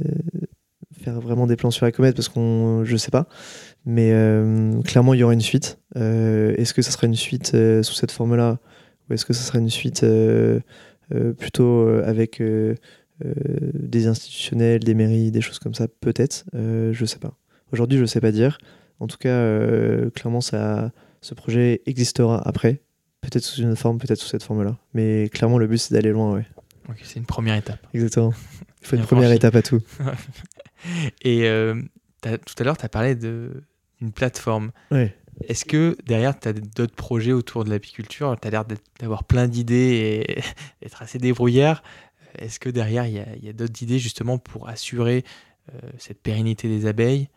faire 1.04 1.20
vraiment 1.20 1.46
des 1.46 1.56
plans 1.56 1.70
sur 1.70 1.84
la 1.84 1.92
comète 1.92 2.16
parce 2.16 2.28
qu'on. 2.28 2.84
Je 2.84 2.96
sais 2.96 3.10
pas. 3.10 3.28
Mais 3.84 4.10
euh, 4.12 4.80
clairement, 4.82 5.14
il 5.14 5.20
y 5.20 5.22
aura 5.22 5.34
une 5.34 5.40
suite. 5.40 5.78
Euh, 5.96 6.54
est-ce 6.56 6.72
que 6.72 6.82
ça 6.82 6.90
sera 6.90 7.06
une 7.06 7.14
suite 7.14 7.52
euh, 7.54 7.82
sous 7.82 7.94
cette 7.94 8.10
forme-là 8.10 8.58
Ou 9.08 9.14
est-ce 9.14 9.24
que 9.24 9.32
ça 9.32 9.42
sera 9.42 9.58
une 9.58 9.70
suite 9.70 10.04
plutôt 11.38 11.88
avec. 12.04 12.42
des 13.22 14.06
institutionnels, 14.06 14.82
des 14.82 14.94
mairies, 14.94 15.30
des 15.30 15.40
choses 15.40 15.58
comme 15.58 15.74
ça, 15.74 15.86
peut-être, 15.88 16.44
je 16.54 17.04
sais 17.04 17.18
pas. 17.18 17.34
Aujourd'hui, 17.72 17.98
je 17.98 18.06
sais 18.06 18.20
pas 18.20 18.32
dire. 18.32 18.58
En 19.00 19.06
tout 19.06 19.18
cas, 19.18 19.38
clairement, 20.14 20.40
ça, 20.40 20.90
ce 21.20 21.34
projet 21.34 21.82
existera 21.86 22.40
après, 22.46 22.80
peut-être 23.20 23.44
sous 23.44 23.60
une 23.60 23.70
autre 23.70 23.80
forme, 23.80 23.98
peut-être 23.98 24.18
sous 24.18 24.28
cette 24.28 24.42
forme-là. 24.42 24.76
Mais 24.94 25.28
clairement, 25.32 25.58
le 25.58 25.66
but, 25.66 25.78
c'est 25.78 25.94
d'aller 25.94 26.10
loin, 26.10 26.32
ouais. 26.32 26.46
ok, 26.88 26.96
c'est 27.02 27.18
une 27.18 27.26
première 27.26 27.56
étape. 27.56 27.86
Exactement. 27.92 28.32
Il 28.80 28.86
faut 28.86 28.96
une 28.96 29.02
première 29.02 29.32
étape 29.32 29.54
à 29.54 29.62
tout. 29.62 29.80
Et 31.22 31.48
euh, 31.48 31.80
tout 32.22 32.54
à 32.58 32.64
l'heure, 32.64 32.76
tu 32.76 32.84
as 32.84 32.88
parlé 32.88 33.14
d'une 33.14 34.12
plateforme. 34.14 34.72
Est-ce 35.48 35.64
que 35.64 35.96
derrière, 36.06 36.38
tu 36.38 36.48
as 36.48 36.52
d'autres 36.52 36.94
projets 36.94 37.32
autour 37.32 37.64
de 37.64 37.70
l'apiculture? 37.70 38.36
Tu 38.40 38.48
as 38.48 38.50
l'air 38.50 38.64
d'avoir 39.00 39.24
plein 39.24 39.48
d'idées 39.48 40.24
et 40.28 40.42
d'être 40.82 41.02
assez 41.02 41.18
débrouillard. 41.18 41.82
Est-ce 42.38 42.58
que 42.58 42.68
derrière, 42.68 43.06
il 43.06 43.44
y 43.44 43.48
a, 43.48 43.52
d'autres 43.52 43.82
idées 43.82 43.98
justement 43.98 44.38
pour 44.38 44.68
assurer 44.68 45.24
euh, 45.72 45.78
cette 45.98 46.20
pérennité 46.20 46.68
des 46.68 46.86
abeilles? 46.86 47.28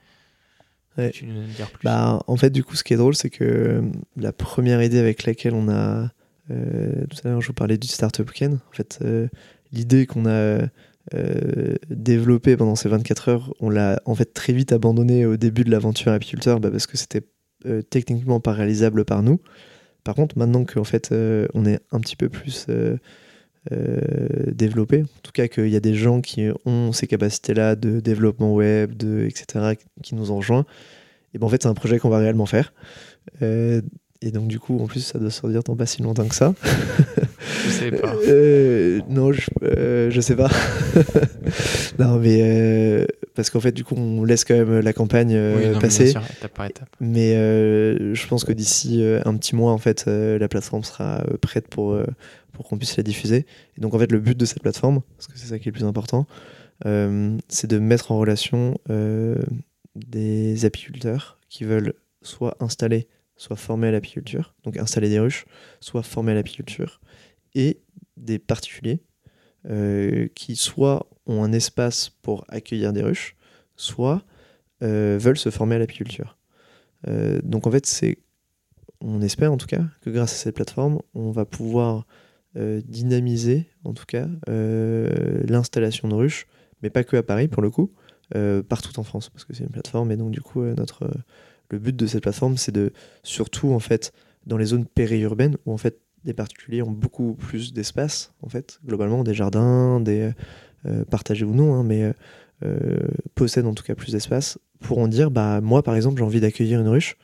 Ouais. 0.97 1.11
Tu 1.11 1.25
nous 1.25 1.43
en 1.43 1.47
dire 1.47 1.69
plus? 1.69 1.83
Bah, 1.83 2.21
en 2.25 2.37
fait, 2.37 2.49
du 2.49 2.63
coup, 2.63 2.75
ce 2.75 2.83
qui 2.83 2.93
est 2.93 2.97
drôle, 2.97 3.15
c'est 3.15 3.29
que 3.29 3.43
euh, 3.43 3.81
la 4.15 4.33
première 4.33 4.81
idée 4.81 4.99
avec 4.99 5.23
laquelle 5.23 5.53
on 5.53 5.69
a. 5.69 6.11
euh, 6.49 7.05
tout 7.09 7.17
à 7.23 7.29
l'heure, 7.29 7.41
je 7.41 7.47
vous 7.47 7.53
parlais 7.53 7.77
du 7.77 7.87
Startup 7.87 8.27
Weekend. 8.27 8.55
En 8.55 8.75
fait, 8.75 8.99
euh, 9.03 9.27
l'idée 9.71 10.05
qu'on 10.05 10.25
a 10.25 10.67
euh, 11.13 11.75
développée 11.89 12.57
pendant 12.57 12.75
ces 12.75 12.89
24 12.89 13.29
heures, 13.29 13.53
on 13.59 13.69
l'a 13.69 14.01
en 14.05 14.15
fait 14.15 14.33
très 14.33 14.53
vite 14.53 14.71
abandonnée 14.71 15.25
au 15.25 15.37
début 15.37 15.63
de 15.63 15.71
l'aventure 15.71 16.11
apiculteur 16.11 16.59
bah, 16.59 16.69
parce 16.69 16.87
que 16.87 16.97
c'était 16.97 17.21
euh, 17.65 17.81
techniquement 17.81 18.39
pas 18.39 18.53
réalisable 18.53 19.05
par 19.05 19.23
nous. 19.23 19.39
Par 20.03 20.15
contre, 20.15 20.37
maintenant 20.37 20.65
qu'en 20.65 20.83
fait, 20.83 21.11
euh, 21.11 21.47
on 21.53 21.65
est 21.65 21.79
un 21.91 21.99
petit 21.99 22.15
peu 22.15 22.29
plus 22.29 22.67
développé, 24.53 25.03
en 25.03 25.21
tout 25.23 25.33
cas 25.33 25.49
qu'il 25.49 25.67
y 25.67 25.75
a 25.75 25.81
des 25.81 25.93
gens 25.93 26.21
qui 26.21 26.47
ont 26.65 26.93
ces 26.93 27.05
capacités-là 27.05 27.75
de 27.75 27.99
développement 27.99 28.53
web, 28.53 28.95
de, 28.95 29.25
etc., 29.25 29.75
qui 30.01 30.15
nous 30.15 30.31
ont 30.31 30.37
rejoints, 30.37 30.65
et 31.33 31.37
ben 31.37 31.47
en 31.47 31.49
fait, 31.49 31.63
c'est 31.63 31.67
un 31.67 31.73
projet 31.73 31.99
qu'on 31.99 32.07
va 32.07 32.19
réellement 32.19 32.45
faire. 32.45 32.71
Et 34.21 34.31
donc, 34.31 34.47
du 34.47 34.59
coup, 34.59 34.79
en 34.79 34.87
plus, 34.87 35.01
ça 35.01 35.19
doit 35.19 35.31
sortir 35.31 35.63
dans 35.63 35.75
pas 35.75 35.85
si 35.85 36.01
longtemps 36.01 36.27
que 36.27 36.35
ça. 36.35 36.53
Je 37.65 37.69
sais 37.69 37.91
pas. 37.91 38.13
Euh, 38.27 38.99
non, 39.09 39.31
je, 39.31 39.41
euh, 39.63 40.09
je 40.11 40.21
sais 40.21 40.35
pas. 40.35 40.49
non, 41.99 42.17
mais 42.19 42.39
euh, 42.41 43.05
parce 43.35 43.49
qu'en 43.49 43.59
fait, 43.59 43.71
du 43.71 43.83
coup, 43.83 43.95
on 43.95 44.23
laisse 44.23 44.45
quand 44.45 44.55
même 44.55 44.79
la 44.79 44.93
campagne 44.93 45.33
euh, 45.35 45.55
Oui, 45.55 45.61
non, 45.61 45.67
mais 45.67 45.71
bien 45.73 45.81
passer. 45.81 46.07
sûr, 46.07 46.21
étape 46.37 46.53
par 46.53 46.65
étape. 46.65 46.89
Mais 46.99 47.35
euh, 47.35 48.13
je 48.13 48.27
pense 48.27 48.43
que 48.43 48.51
d'ici 48.51 49.01
euh, 49.01 49.21
un 49.25 49.35
petit 49.37 49.55
mois, 49.55 49.71
en 49.71 49.77
fait, 49.77 50.05
euh, 50.07 50.37
la 50.39 50.47
plateforme 50.47 50.83
sera 50.83 51.21
euh, 51.21 51.37
prête 51.37 51.67
pour, 51.67 51.93
euh, 51.93 52.05
pour 52.53 52.67
qu'on 52.67 52.77
puisse 52.77 52.97
la 52.97 53.03
diffuser. 53.03 53.45
Et 53.77 53.81
donc, 53.81 53.93
en 53.93 53.99
fait, 53.99 54.11
le 54.11 54.19
but 54.19 54.37
de 54.37 54.45
cette 54.45 54.61
plateforme, 54.61 55.01
parce 55.17 55.27
que 55.27 55.37
c'est 55.37 55.47
ça 55.47 55.59
qui 55.59 55.69
est 55.69 55.71
le 55.71 55.77
plus 55.77 55.85
important, 55.85 56.27
euh, 56.85 57.37
c'est 57.47 57.67
de 57.69 57.79
mettre 57.79 58.11
en 58.11 58.19
relation 58.19 58.77
euh, 58.89 59.35
des 59.95 60.65
apiculteurs 60.65 61.39
qui 61.49 61.63
veulent 61.63 61.93
soit 62.21 62.55
installer, 62.59 63.07
soit 63.35 63.55
former 63.55 63.87
à 63.87 63.91
l'apiculture, 63.91 64.53
donc 64.63 64.77
installer 64.77 65.09
des 65.09 65.19
ruches, 65.19 65.45
soit 65.79 66.03
former 66.03 66.33
à 66.33 66.35
l'apiculture, 66.35 66.99
et 67.55 67.81
des 68.17 68.39
particuliers 68.39 69.01
euh, 69.69 70.27
qui 70.33 70.55
soit 70.55 71.07
ont 71.25 71.43
un 71.43 71.51
espace 71.51 72.09
pour 72.21 72.45
accueillir 72.47 72.93
des 72.93 73.03
ruches, 73.03 73.35
soit 73.75 74.23
euh, 74.83 75.17
veulent 75.19 75.37
se 75.37 75.49
former 75.49 75.75
à 75.75 75.79
l'apiculture. 75.79 76.37
Euh, 77.07 77.41
donc 77.43 77.67
en 77.67 77.71
fait, 77.71 77.85
c'est, 77.85 78.17
on 79.01 79.21
espère 79.21 79.51
en 79.51 79.57
tout 79.57 79.67
cas 79.67 79.83
que 80.01 80.09
grâce 80.09 80.33
à 80.33 80.35
cette 80.37 80.55
plateforme, 80.55 80.99
on 81.13 81.31
va 81.31 81.45
pouvoir 81.45 82.05
dynamiser 82.55 83.67
en 83.83 83.93
tout 83.93 84.05
cas 84.07 84.27
l'installation 84.47 86.07
de 86.07 86.15
ruches, 86.15 86.47
mais 86.81 86.89
pas 86.89 87.03
que 87.03 87.15
à 87.15 87.21
Paris 87.21 87.47
pour 87.47 87.61
le 87.61 87.69
coup, 87.69 87.91
partout 88.67 88.99
en 88.99 89.03
France, 89.03 89.29
parce 89.29 89.45
que 89.45 89.53
c'est 89.53 89.63
une 89.63 89.69
plateforme 89.69 90.11
et 90.11 90.17
donc 90.17 90.31
du 90.31 90.41
coup 90.41 90.63
notre 90.63 91.07
le 91.69 91.77
but 91.77 91.95
de 91.95 92.07
cette 92.07 92.23
plateforme, 92.23 92.57
c'est 92.57 92.71
de 92.71 92.93
surtout 93.21 93.73
en 93.73 93.79
fait 93.79 94.11
dans 94.47 94.57
les 94.57 94.65
zones 94.65 94.85
périurbaines 94.85 95.57
où 95.65 95.73
en 95.73 95.77
fait 95.77 95.99
des 96.27 96.33
particuliers 96.33 96.81
ont 96.81 96.91
beaucoup 96.91 97.33
plus 97.33 97.73
d'espace, 97.73 98.33
en 98.43 98.49
fait, 98.49 98.79
globalement, 98.85 99.23
des 99.23 99.33
jardins, 99.33 100.01
des 100.01 100.33
euh, 100.85 101.05
partagés 101.05 101.45
ou 101.45 101.55
non, 101.55 101.73
hein, 101.73 101.83
mais 101.83 102.03
euh, 102.03 102.13
euh, 102.65 103.07
possèdent 103.33 103.65
en 103.65 103.73
tout 103.73 103.83
cas 103.83 103.95
plus 103.95 104.11
d'espace, 104.11 104.59
pourront 104.81 105.07
dire, 105.07 105.31
bah 105.31 105.61
moi 105.61 105.83
par 105.83 105.95
exemple, 105.95 106.19
j'ai 106.19 106.25
envie 106.25 106.41
d'accueillir 106.41 106.81
une 106.81 106.89
ruche. 106.89 107.17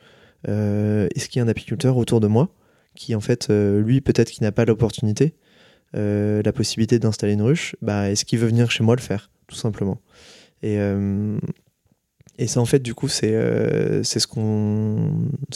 Est-ce 0.46 1.28
qu'il 1.28 1.38
y 1.38 1.42
a 1.42 1.44
un 1.44 1.48
apiculteur 1.48 1.96
autour 1.96 2.20
de 2.20 2.26
moi 2.26 2.50
qui, 2.94 3.14
en 3.14 3.20
fait, 3.20 3.48
lui, 3.50 4.00
peut-être 4.02 4.30
qu'il 4.30 4.42
n'a 4.42 4.52
pas 4.52 4.66
l'opportunité, 4.66 5.34
la 5.94 6.52
possibilité 6.52 6.98
d'installer 6.98 7.32
une 7.32 7.42
ruche, 7.42 7.76
bah, 7.80 8.10
est-ce 8.10 8.26
qu'il 8.26 8.38
veut 8.38 8.48
venir 8.48 8.70
chez 8.70 8.84
moi 8.84 8.94
le 8.94 9.00
faire, 9.00 9.30
tout 9.46 9.56
simplement 9.56 10.02
et, 10.62 10.76
et 12.36 12.46
ça, 12.46 12.60
en 12.60 12.66
fait, 12.66 12.80
du 12.80 12.94
coup, 12.94 13.08
c'est 13.08 13.32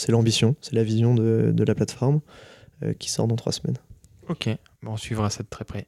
l'ambition, 0.09 0.55
c'est 0.59 0.73
la 0.73 0.83
vision 0.83 1.13
de 1.13 1.63
la 1.63 1.75
plateforme. 1.75 2.21
Euh, 2.83 2.93
qui 2.93 3.09
sort 3.09 3.27
dans 3.27 3.35
trois 3.35 3.51
semaines. 3.51 3.77
Ok, 4.29 4.47
on 4.85 4.95
suivra 4.95 5.29
ça 5.29 5.43
de 5.43 5.49
très 5.49 5.65
près. 5.65 5.87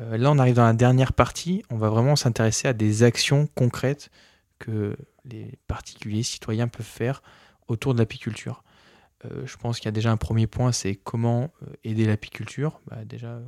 Euh, 0.00 0.16
là, 0.16 0.30
on 0.30 0.38
arrive 0.38 0.54
dans 0.54 0.64
la 0.64 0.72
dernière 0.72 1.12
partie. 1.12 1.64
On 1.70 1.76
va 1.76 1.88
vraiment 1.88 2.14
s'intéresser 2.14 2.68
à 2.68 2.72
des 2.72 3.02
actions 3.02 3.48
concrètes 3.56 4.10
que 4.60 4.96
les 5.24 5.58
particuliers, 5.66 6.22
citoyens 6.22 6.68
peuvent 6.68 6.86
faire 6.86 7.20
autour 7.66 7.94
de 7.94 7.98
l'apiculture. 7.98 8.62
Euh, 9.24 9.44
je 9.44 9.56
pense 9.56 9.78
qu'il 9.78 9.86
y 9.86 9.88
a 9.88 9.92
déjà 9.92 10.12
un 10.12 10.16
premier 10.16 10.46
point, 10.46 10.70
c'est 10.70 10.94
comment 10.94 11.50
aider 11.82 12.04
l'apiculture. 12.04 12.80
Bah, 12.86 13.04
déjà, 13.04 13.40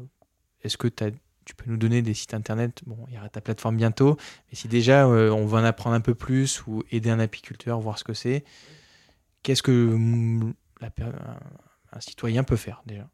est-ce 0.62 0.76
que 0.76 0.88
tu 0.88 1.54
peux 1.54 1.70
nous 1.70 1.76
donner 1.76 2.02
des 2.02 2.14
sites 2.14 2.34
internet? 2.34 2.82
Bon, 2.84 2.98
il 3.06 3.14
y 3.14 3.18
aura 3.18 3.28
ta 3.28 3.40
plateforme 3.40 3.76
bientôt, 3.76 4.16
mais 4.50 4.56
si 4.56 4.66
déjà 4.66 5.06
on 5.06 5.46
veut 5.46 5.58
en 5.58 5.64
apprendre 5.64 5.94
un 5.94 6.00
peu 6.00 6.16
plus 6.16 6.66
ou 6.66 6.82
aider 6.90 7.10
un 7.10 7.20
apiculteur, 7.20 7.78
voir 7.78 7.96
ce 7.96 8.02
que 8.02 8.14
c'est, 8.14 8.44
qu'est-ce 9.44 9.62
que 9.62 9.70
mm, 9.70 10.52
la, 10.80 10.90
un 11.96 12.00
citoyen 12.00 12.44
peut 12.44 12.56
faire 12.56 12.82
déjà 12.86 13.08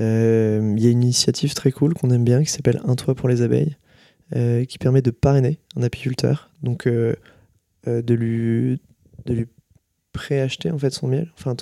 euh, 0.00 0.74
Il 0.76 0.84
y 0.84 0.86
a 0.86 0.90
une 0.90 1.02
initiative 1.02 1.54
très 1.54 1.72
cool 1.72 1.94
qu'on 1.94 2.10
aime 2.10 2.24
bien 2.24 2.42
qui 2.42 2.50
s'appelle 2.50 2.80
Un 2.84 2.94
toit 2.94 3.14
pour 3.14 3.28
les 3.28 3.42
abeilles, 3.42 3.76
euh, 4.36 4.64
qui 4.64 4.78
permet 4.78 5.02
de 5.02 5.10
parrainer 5.10 5.58
un 5.76 5.82
apiculteur, 5.82 6.50
donc 6.62 6.86
euh, 6.86 7.14
de 7.86 8.14
lui 8.14 8.80
de 9.26 9.34
lui 9.34 9.46
préacheter 10.12 10.70
en 10.70 10.78
fait 10.78 10.90
son 10.90 11.08
miel. 11.08 11.32
Enfin, 11.38 11.56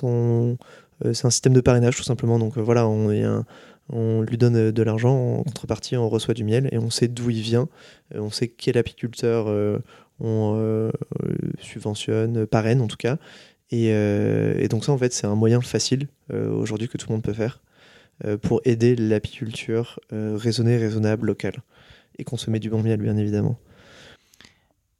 c'est 1.13 1.25
un 1.25 1.29
système 1.29 1.53
de 1.53 1.61
parrainage 1.61 1.95
tout 1.95 2.03
simplement. 2.03 2.37
Donc 2.39 2.57
voilà, 2.57 2.87
on 2.87 4.21
lui 4.21 4.37
donne 4.37 4.71
de 4.71 4.83
l'argent 4.83 5.39
en 5.39 5.43
contrepartie, 5.43 5.95
on 5.95 6.09
reçoit 6.09 6.33
du 6.33 6.43
miel 6.43 6.67
et 6.71 6.77
on 6.77 6.89
sait 6.89 7.07
d'où 7.07 7.29
il 7.29 7.41
vient, 7.41 7.67
on 8.13 8.29
sait 8.29 8.47
quel 8.47 8.77
apiculteur 8.77 9.47
on 10.19 10.91
subventionne, 11.59 12.45
parraine 12.45 12.81
en 12.81 12.87
tout 12.87 12.97
cas, 12.97 13.17
euh, 13.73 14.55
et, 14.57 14.67
donc 14.67 14.85
ça, 14.85 14.91
en 14.91 14.97
fait, 14.97 15.13
c'est 15.13 15.27
un 15.27 15.35
moyen 15.35 15.61
facile 15.61 16.07
euh, 16.31 16.49
aujourd'hui 16.51 16.87
que 16.87 16.97
tout 16.97 17.07
le 17.09 17.13
monde 17.13 17.23
peut 17.23 17.33
faire 17.33 17.61
euh, 18.25 18.37
pour 18.37 18.61
aider 18.65 18.95
l'apiculture 18.95 19.99
raisonnée, 20.11 20.77
raisonnable, 20.77 21.27
locale. 21.27 21.61
Et 22.17 22.23
consommer 22.23 22.59
du 22.59 22.69
bon 22.69 22.83
miel, 22.83 22.99
bien 22.99 23.15
évidemment. 23.15 23.57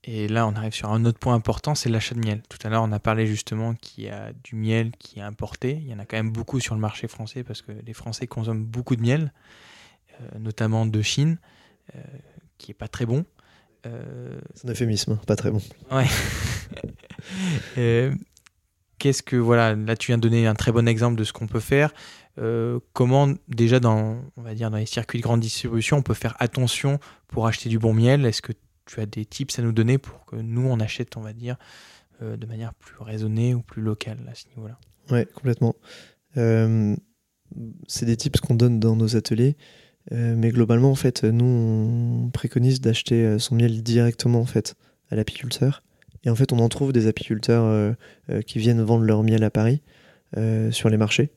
Et 0.06 0.30
là, 0.30 0.48
on 0.48 0.56
arrive 0.56 0.74
sur 0.74 0.90
un 0.90 1.04
autre 1.04 1.20
point 1.20 1.36
important, 1.36 1.76
c'est 1.76 1.90
l'achat 1.90 2.16
de 2.16 2.22
miel. 2.22 2.42
Tout 2.48 2.58
à 2.66 2.70
l'heure, 2.70 2.84
on 2.84 2.92
a 2.94 3.00
parlé 3.00 3.28
justement 3.28 3.76
qu'il 3.76 4.06
y 4.06 4.10
a 4.10 4.32
du 4.44 4.56
miel 4.56 4.92
qui 4.98 5.20
est 5.20 5.24
importé. 5.24 5.78
Il 5.82 5.90
y 5.90 5.94
en 5.94 6.00
a 6.00 6.06
quand 6.06 6.16
même 6.16 6.32
beaucoup 6.32 6.62
sur 6.62 6.76
le 6.76 6.82
marché 6.82 7.10
français 7.10 7.44
parce 7.44 7.62
que 7.62 7.74
les 7.86 7.94
Français 7.94 8.26
consomment 8.26 8.64
beaucoup 8.64 8.96
de 8.96 9.02
miel, 9.02 9.34
notamment 10.40 10.86
de 10.86 11.02
Chine, 11.02 11.38
qui 12.58 12.72
est 12.72 12.76
pas 12.76 12.88
très 12.88 13.06
bon. 13.06 13.26
C'est 13.84 14.66
un 14.66 14.72
euphémisme, 14.72 15.14
hein, 15.14 15.20
pas 15.28 15.36
très 15.36 15.52
bon. 15.52 15.62
Ouais. 15.92 16.08
qu'est-ce 19.00 19.24
que 19.24 19.36
voilà 19.36 19.76
là 19.76 19.96
tu 19.96 20.08
viens 20.08 20.18
de 20.18 20.22
donner 20.22 20.46
un 20.46 20.54
très 20.54 20.72
bon 20.72 20.88
exemple 20.88 21.18
de 21.18 21.24
ce 21.24 21.34
qu'on 21.34 21.48
peut 21.48 21.60
faire. 21.60 21.94
Euh, 22.38 22.80
comment 22.94 23.34
déjà 23.48 23.80
dans 23.80 24.22
on 24.38 24.54
dire 24.54 24.70
dans 24.70 24.78
les 24.78 24.86
circuits 24.86 25.20
de 25.20 25.24
grande 25.24 25.40
distribution 25.40 25.98
on 25.98 26.02
peut 26.02 26.14
faire 26.14 26.36
attention 26.40 27.00
pour 27.28 27.48
acheter 27.48 27.70
du 27.70 27.80
bon 27.80 27.94
miel? 27.94 28.26
Est-ce 28.26 28.42
que 28.42 28.54
tu 28.86 29.00
as 29.00 29.06
des 29.06 29.26
tips 29.26 29.58
à 29.58 29.62
nous 29.62 29.72
donner 29.72 29.98
pour 29.98 30.26
que 30.26 30.36
nous 30.36 30.68
on 30.68 30.80
achète 30.80 31.18
on 31.18 31.22
va 31.22 31.34
dire 31.34 31.56
euh, 32.22 32.38
de 32.38 32.46
manière 32.46 32.74
plus 32.76 33.02
raisonnée 33.02 33.56
ou 33.56 33.62
plus 33.62 33.82
locale 33.82 34.20
à 34.30 34.36
ce 34.36 34.46
niveau-là? 34.50 34.78
Ouais 35.10 35.26
complètement. 35.26 35.76
Euh, 36.38 36.96
c'est 37.88 38.06
des 38.06 38.18
tips 38.18 38.40
qu'on 38.42 38.56
donne 38.56 38.80
dans 38.80 38.96
nos 38.96 39.16
ateliers. 39.16 39.58
Mais 40.12 40.50
globalement 40.50 40.90
en 40.90 40.96
fait 40.96 41.24
nous 41.24 41.46
on 41.46 42.30
préconise 42.32 42.82
d'acheter 42.82 43.38
son 43.38 43.54
miel 43.54 43.84
directement 43.84 44.40
en 44.40 44.46
fait 44.46 44.74
à 45.12 45.16
l'apiculteur 45.16 45.84
et 46.24 46.30
en 46.30 46.36
fait, 46.36 46.52
on 46.52 46.60
en 46.60 46.70
trouve 46.70 46.92
des 46.94 47.08
apiculteurs 47.08 47.66
euh, 47.66 47.92
euh, 48.30 48.42
qui 48.42 48.60
viennent 48.60 48.82
vendre 48.82 49.04
leur 49.04 49.24
miel 49.24 49.44
à 49.44 49.50
Paris 49.50 49.82
euh, 50.38 50.72
sur 50.72 50.90
les 50.90 50.98
marchés. 50.98 51.32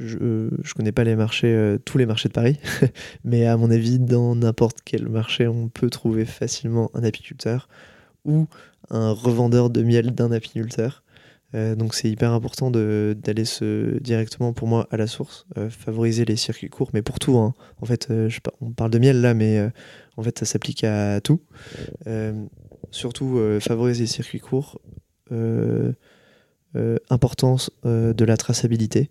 Je, 0.00 0.48
je 0.62 0.74
connais 0.74 0.92
pas 0.92 1.02
les 1.02 1.16
marchés, 1.16 1.76
tous 1.84 1.98
les 1.98 2.06
marchés 2.06 2.28
de 2.28 2.32
Paris, 2.32 2.56
mais 3.24 3.46
à 3.46 3.56
mon 3.56 3.68
avis, 3.70 3.98
dans 3.98 4.36
n'importe 4.36 4.78
quel 4.84 5.08
marché, 5.08 5.48
on 5.48 5.68
peut 5.68 5.90
trouver 5.90 6.24
facilement 6.24 6.88
un 6.94 7.02
apiculteur 7.02 7.68
ou 8.24 8.46
un 8.90 9.10
revendeur 9.10 9.70
de 9.70 9.82
miel 9.82 10.14
d'un 10.14 10.30
apiculteur. 10.30 11.02
Donc 11.54 11.94
c'est 11.94 12.10
hyper 12.10 12.32
important 12.32 12.70
d'aller 12.70 13.44
directement 14.00 14.52
pour 14.52 14.68
moi 14.68 14.86
à 14.90 14.96
la 14.96 15.06
source, 15.06 15.46
favoriser 15.70 16.24
les 16.24 16.36
circuits 16.36 16.68
courts, 16.68 16.90
mais 16.92 17.02
pour 17.02 17.18
tout. 17.18 17.38
Hein. 17.38 17.54
En 17.80 17.86
fait, 17.86 18.08
je, 18.10 18.38
on 18.60 18.70
parle 18.70 18.90
de 18.90 18.98
miel 18.98 19.20
là, 19.20 19.34
mais 19.34 19.70
en 20.18 20.22
fait, 20.22 20.36
ça 20.40 20.44
s'applique 20.44 20.82
à 20.82 21.20
tout. 21.20 21.40
Euh, 22.08 22.44
surtout, 22.90 23.38
euh, 23.38 23.60
favoriser 23.60 24.02
les 24.02 24.08
circuits 24.08 24.40
courts. 24.40 24.80
Euh, 25.30 25.92
importance 27.10 27.70
de 27.84 28.24
la 28.24 28.36
traçabilité, 28.36 29.10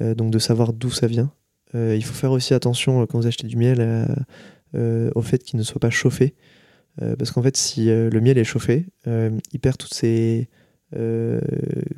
donc 0.00 0.32
de 0.32 0.38
savoir 0.38 0.72
d'où 0.72 0.90
ça 0.90 1.06
vient. 1.06 1.30
il 1.74 2.02
faut 2.02 2.14
faire 2.14 2.32
aussi 2.32 2.52
attention 2.52 3.06
quand 3.06 3.18
vous 3.18 3.26
achetez 3.28 3.46
du 3.46 3.56
miel 3.56 4.08
au 4.74 5.22
fait 5.22 5.38
qu'il 5.38 5.58
ne 5.58 5.62
soit 5.62 5.78
pas 5.78 5.90
chauffé. 5.90 6.34
parce 6.98 7.30
qu'en 7.30 7.42
fait, 7.42 7.56
si 7.56 7.86
le 7.86 8.20
miel 8.20 8.38
est 8.38 8.44
chauffé, 8.44 8.86
il 9.06 9.60
perd 9.60 9.76
toutes 9.76 9.94
ses 9.94 10.48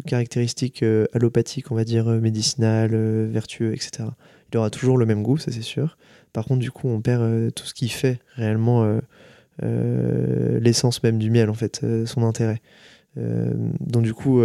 caractéristiques 0.06 0.84
allopathiques, 1.12 1.70
on 1.70 1.74
va 1.74 1.84
dire 1.84 2.06
médicinales, 2.06 2.94
vertueux, 3.26 3.74
etc. 3.74 4.08
Il 4.52 4.58
aura 4.58 4.70
toujours 4.70 4.96
le 4.96 5.06
même 5.06 5.22
goût, 5.22 5.38
ça 5.38 5.52
c'est 5.52 5.62
sûr. 5.62 5.96
Par 6.32 6.44
contre, 6.44 6.60
du 6.60 6.70
coup, 6.70 6.88
on 6.88 7.00
perd 7.00 7.22
euh, 7.22 7.50
tout 7.50 7.64
ce 7.64 7.74
qui 7.74 7.88
fait 7.88 8.20
réellement 8.34 8.84
euh, 8.84 9.00
euh, 9.62 10.60
l'essence 10.60 11.02
même 11.02 11.18
du 11.18 11.30
miel, 11.30 11.50
en 11.50 11.54
fait, 11.54 11.84
son 12.06 12.22
intérêt. 12.22 12.60
donc, 13.16 14.04
du 14.04 14.14
coup, 14.14 14.40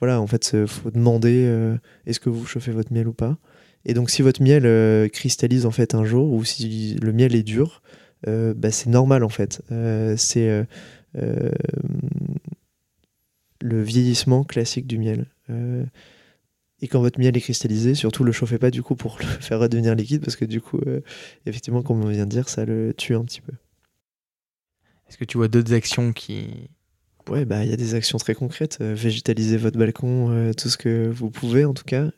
voilà, 0.00 0.20
en 0.20 0.26
fait, 0.26 0.50
il 0.54 0.66
faut 0.66 0.90
demander 0.90 1.48
est-ce 2.06 2.18
que 2.18 2.28
vous 2.28 2.44
chauffez 2.44 2.72
votre 2.72 2.92
miel 2.92 3.06
ou 3.06 3.12
pas. 3.12 3.38
Et 3.84 3.94
donc, 3.94 4.10
si 4.10 4.22
votre 4.22 4.42
miel 4.42 5.08
cristallise 5.10 5.64
en 5.64 5.70
fait 5.70 5.94
un 5.94 6.04
jour, 6.04 6.32
ou 6.32 6.44
si 6.44 6.96
le 7.00 7.12
miel 7.12 7.36
est 7.36 7.44
dur, 7.44 7.82
bah, 8.26 8.72
c'est 8.72 8.90
normal 8.90 9.22
en 9.22 9.28
fait. 9.28 9.62
c'est 10.16 10.66
le 13.60 13.82
vieillissement 13.82 14.44
classique 14.44 14.86
du 14.86 14.98
miel. 14.98 15.26
Et 16.82 16.88
quand 16.88 17.00
votre 17.00 17.18
miel 17.18 17.36
est 17.36 17.40
cristallisé, 17.40 17.94
surtout 17.94 18.24
le 18.24 18.32
chauffez 18.32 18.58
pas 18.58 18.70
du 18.70 18.82
coup 18.82 18.96
pour 18.96 19.18
le 19.20 19.26
faire 19.26 19.58
redevenir 19.58 19.94
liquide 19.94 20.22
parce 20.22 20.36
que 20.36 20.44
du 20.44 20.60
coup, 20.60 20.80
euh, 20.86 21.00
effectivement, 21.46 21.82
comme 21.82 22.02
on 22.02 22.08
vient 22.08 22.26
de 22.26 22.30
dire, 22.30 22.48
ça 22.48 22.64
le 22.64 22.94
tue 22.96 23.14
un 23.14 23.24
petit 23.24 23.40
peu. 23.40 23.52
Est-ce 25.08 25.18
que 25.18 25.24
tu 25.24 25.36
vois 25.36 25.48
d'autres 25.48 25.74
actions 25.74 26.12
qui... 26.12 26.70
Ouais, 27.28 27.44
bah 27.44 27.64
il 27.64 27.70
y 27.70 27.72
a 27.72 27.76
des 27.76 27.94
actions 27.94 28.18
très 28.18 28.34
concrètes. 28.34 28.78
Euh, 28.80 28.94
végétaliser 28.94 29.56
votre 29.56 29.78
balcon, 29.78 30.30
euh, 30.30 30.52
tout 30.52 30.68
ce 30.68 30.78
que 30.78 31.08
vous 31.08 31.30
pouvez 31.30 31.64
en 31.64 31.74
tout 31.74 31.84
cas. 31.84 32.10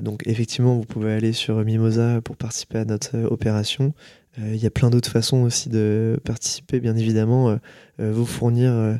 donc 0.00 0.26
effectivement, 0.26 0.76
vous 0.76 0.84
pouvez 0.84 1.12
aller 1.12 1.32
sur 1.32 1.64
Mimosa 1.64 2.20
pour 2.20 2.36
participer 2.36 2.78
à 2.78 2.84
notre 2.84 3.18
opération. 3.24 3.94
Il 4.38 4.56
y 4.56 4.66
a 4.66 4.70
plein 4.70 4.90
d'autres 4.90 5.10
façons 5.10 5.42
aussi 5.42 5.68
de 5.68 6.18
participer, 6.24 6.78
bien 6.80 6.96
évidemment. 6.96 7.58
vous 7.98 8.26
fournir 8.26 8.98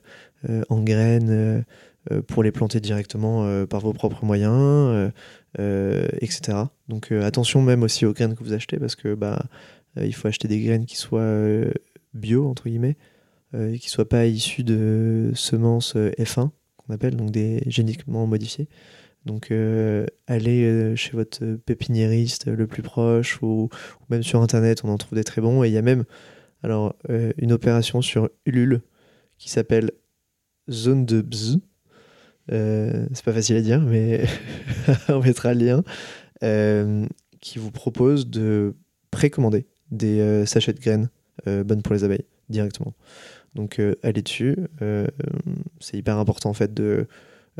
en 0.68 0.82
graines 0.82 1.64
euh, 2.10 2.20
pour 2.20 2.42
les 2.42 2.50
planter 2.50 2.80
directement 2.80 3.46
euh, 3.46 3.64
par 3.64 3.80
vos 3.80 3.92
propres 3.92 4.24
moyens, 4.24 5.12
euh, 5.60 6.08
etc. 6.20 6.58
Donc 6.88 7.12
attention 7.12 7.62
même 7.62 7.84
aussi 7.84 8.04
aux 8.06 8.12
graines 8.12 8.34
que 8.34 8.42
vous 8.42 8.54
achetez 8.54 8.78
parce 8.78 8.96
que 8.96 9.14
bah 9.14 9.44
il 9.96 10.12
faut 10.14 10.26
acheter 10.26 10.48
des 10.48 10.60
graines 10.60 10.86
qui 10.86 10.96
soient 10.96 11.36
bio 12.14 12.48
entre 12.48 12.64
guillemets. 12.64 12.96
qui 13.52 13.58
ne 13.58 13.90
soient 13.90 14.08
pas 14.08 14.26
issus 14.26 14.64
de 14.64 15.30
semences 15.34 15.94
F1, 15.94 16.50
qu'on 16.76 16.94
appelle, 16.94 17.14
donc 17.14 17.30
des 17.30 17.62
génétiquement 17.66 18.26
modifiés. 18.26 18.68
Donc 19.26 19.52
allez 20.26 20.96
chez 20.96 21.12
votre 21.12 21.44
pépiniériste 21.56 22.46
le 22.46 22.66
plus 22.66 22.82
proche 22.82 23.40
ou, 23.42 23.68
même 24.08 24.22
sur 24.22 24.40
internet, 24.40 24.80
on 24.82 24.88
en 24.88 24.98
trouve 24.98 25.16
des 25.16 25.24
très 25.24 25.40
bons. 25.40 25.62
Et 25.62 25.68
il 25.68 25.74
y 25.74 25.78
a 25.78 25.82
même 25.82 26.04
alors, 26.62 26.96
une 27.36 27.52
opération 27.52 28.02
sur 28.02 28.30
Ulule 28.46 28.80
qui 29.36 29.50
s'appelle 29.50 29.90
Zone 30.70 31.04
de 31.04 31.20
Bz. 31.20 31.58
c'est 32.48 33.24
pas 33.24 33.32
facile 33.32 33.56
à 33.56 33.60
dire, 33.60 33.80
mais 33.80 34.24
on 35.08 35.20
mettra 35.20 35.54
le 35.54 35.64
lien. 36.40 37.14
qui 37.40 37.58
vous 37.58 37.70
propose 37.70 38.28
de 38.28 38.74
précommander 39.10 39.66
des 39.90 40.44
sachets 40.46 40.72
de 40.72 40.80
graines 40.80 41.08
bonnes 41.46 41.82
pour 41.82 41.94
les 41.94 42.04
abeilles 42.04 42.26
directement. 42.48 42.94
Donc 43.54 43.80
allez 44.02 44.22
dessus. 44.22 44.56
c'est 45.80 45.96
hyper 45.96 46.18
important 46.18 46.50
en 46.50 46.54
fait 46.54 46.72
de 46.72 47.06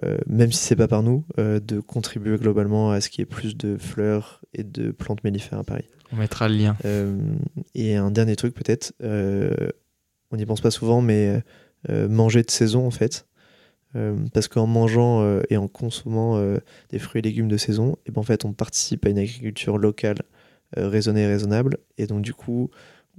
euh, 0.05 0.17
même 0.27 0.53
si 0.53 0.59
c'est 0.59 0.77
pas 0.77 0.89
par 0.89 1.03
nous, 1.03 1.25
euh, 1.39 1.61
de 1.61 1.81
contribuer 1.81 2.39
globalement 2.39 2.93
à 2.93 3.01
ce 3.01 3.11
qu'il 3.11 3.21
y 3.21 3.23
ait 3.23 3.27
plus 3.27 3.57
de 3.57 3.77
fleurs 3.77 4.41
et 4.55 4.65
de 4.65 4.91
plantes 4.91 5.23
mellifères 5.23 5.59
à 5.59 5.65
Paris. 5.65 5.85
On 6.13 6.17
mettra 6.17 6.49
le 6.49 6.57
lien. 6.57 6.77
Euh, 6.85 7.19
et 7.75 7.97
un 7.97 8.11
dernier 8.11 8.37
truc 8.37 8.55
peut-être, 8.55 8.95
on 9.01 10.37
n'y 10.37 10.47
pense 10.47 10.61
pas 10.63 10.71
souvent, 10.71 11.03
mais 11.03 11.43
manger 11.89 12.43
de 12.43 12.51
saison 12.51 12.87
en 12.87 12.91
fait. 12.91 13.27
parce 14.33 14.49
qu'en 14.49 14.67
mangeant 14.67 15.41
et 15.51 15.57
en 15.57 15.69
consommant 15.69 16.41
des 16.91 16.99
fruits 16.99 17.21
et 17.21 17.23
légumes 17.23 17.49
de 17.49 17.57
saison, 17.57 17.97
et 18.07 18.11
ben, 18.11 18.21
en 18.21 18.25
fait 18.25 18.45
on 18.45 18.53
participe 18.53 19.07
à 19.07 19.11
une 19.11 19.19
agriculture 19.19 19.79
locale 19.79 20.19
raisonnée 20.77 21.23
et 21.23 21.27
raisonnable. 21.27 21.79
Et 21.99 22.07
donc 22.07 22.23
du 22.23 22.35
coup, 22.35 22.71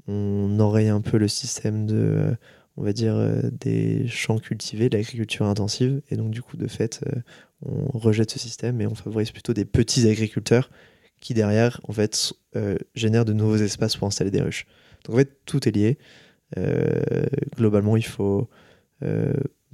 on 0.08 0.60
aurait 0.60 0.90
un 0.90 1.02
peu 1.02 1.18
le 1.18 1.28
système 1.28 1.86
de 1.86 2.36
on 2.78 2.84
va 2.84 2.94
dire, 2.94 3.16
euh, 3.16 3.42
des 3.60 4.08
champs 4.08 4.40
cultivés, 4.40 4.90
de 4.90 4.98
l'agriculture 4.98 5.46
intensive. 5.46 6.02
Et 6.10 6.16
donc, 6.16 6.32
du 6.32 6.42
coup, 6.42 6.58
de 6.58 6.68
fait, 6.68 7.02
euh, 7.08 7.20
on 7.62 7.98
rejette 7.98 8.32
ce 8.32 8.40
système 8.40 8.82
et 8.82 8.88
on 8.88 8.96
favorise 8.96 9.32
plutôt 9.32 9.54
des 9.54 9.66
petits 9.66 10.08
agriculteurs 10.08 10.70
qui, 11.20 11.34
derrière, 11.34 11.80
en 11.88 11.94
fait, 11.94 12.34
euh, 12.56 12.78
génèrent 12.96 13.26
de 13.26 13.34
nouveaux 13.34 13.58
espaces 13.58 13.96
pour 13.96 14.08
installer 14.08 14.32
des 14.32 14.42
ruches. 14.42 14.66
Donc, 15.06 15.16
en 15.16 15.20
fait, 15.20 15.38
tout 15.46 15.68
est 15.68 15.72
lié. 15.72 15.98
Globalement, 17.56 17.98
il 17.98 18.06
faut 18.06 18.50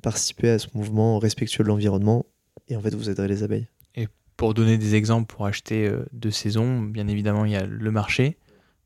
participer 0.02 0.50
à 0.50 0.60
ce 0.60 0.68
mouvement 0.74 1.20
respectueux 1.20 1.64
de 1.64 1.70
l'environnement 1.70 2.26
et 2.68 2.76
en 2.76 2.82
fait, 2.82 2.94
vous 2.94 3.10
aiderez 3.10 3.28
les 3.28 3.44
abeilles. 3.44 3.68
Et 3.96 4.08
pour 4.38 4.54
donner 4.54 4.78
des 4.78 4.96
exemples 4.96 5.34
pour 5.34 5.46
acheter 5.46 5.92
de 6.14 6.30
saison, 6.30 6.82
bien 6.82 7.08
évidemment, 7.08 7.46
il 7.46 7.52
y 7.52 7.56
a 7.56 7.66
le 7.66 7.92
marché. 7.92 8.38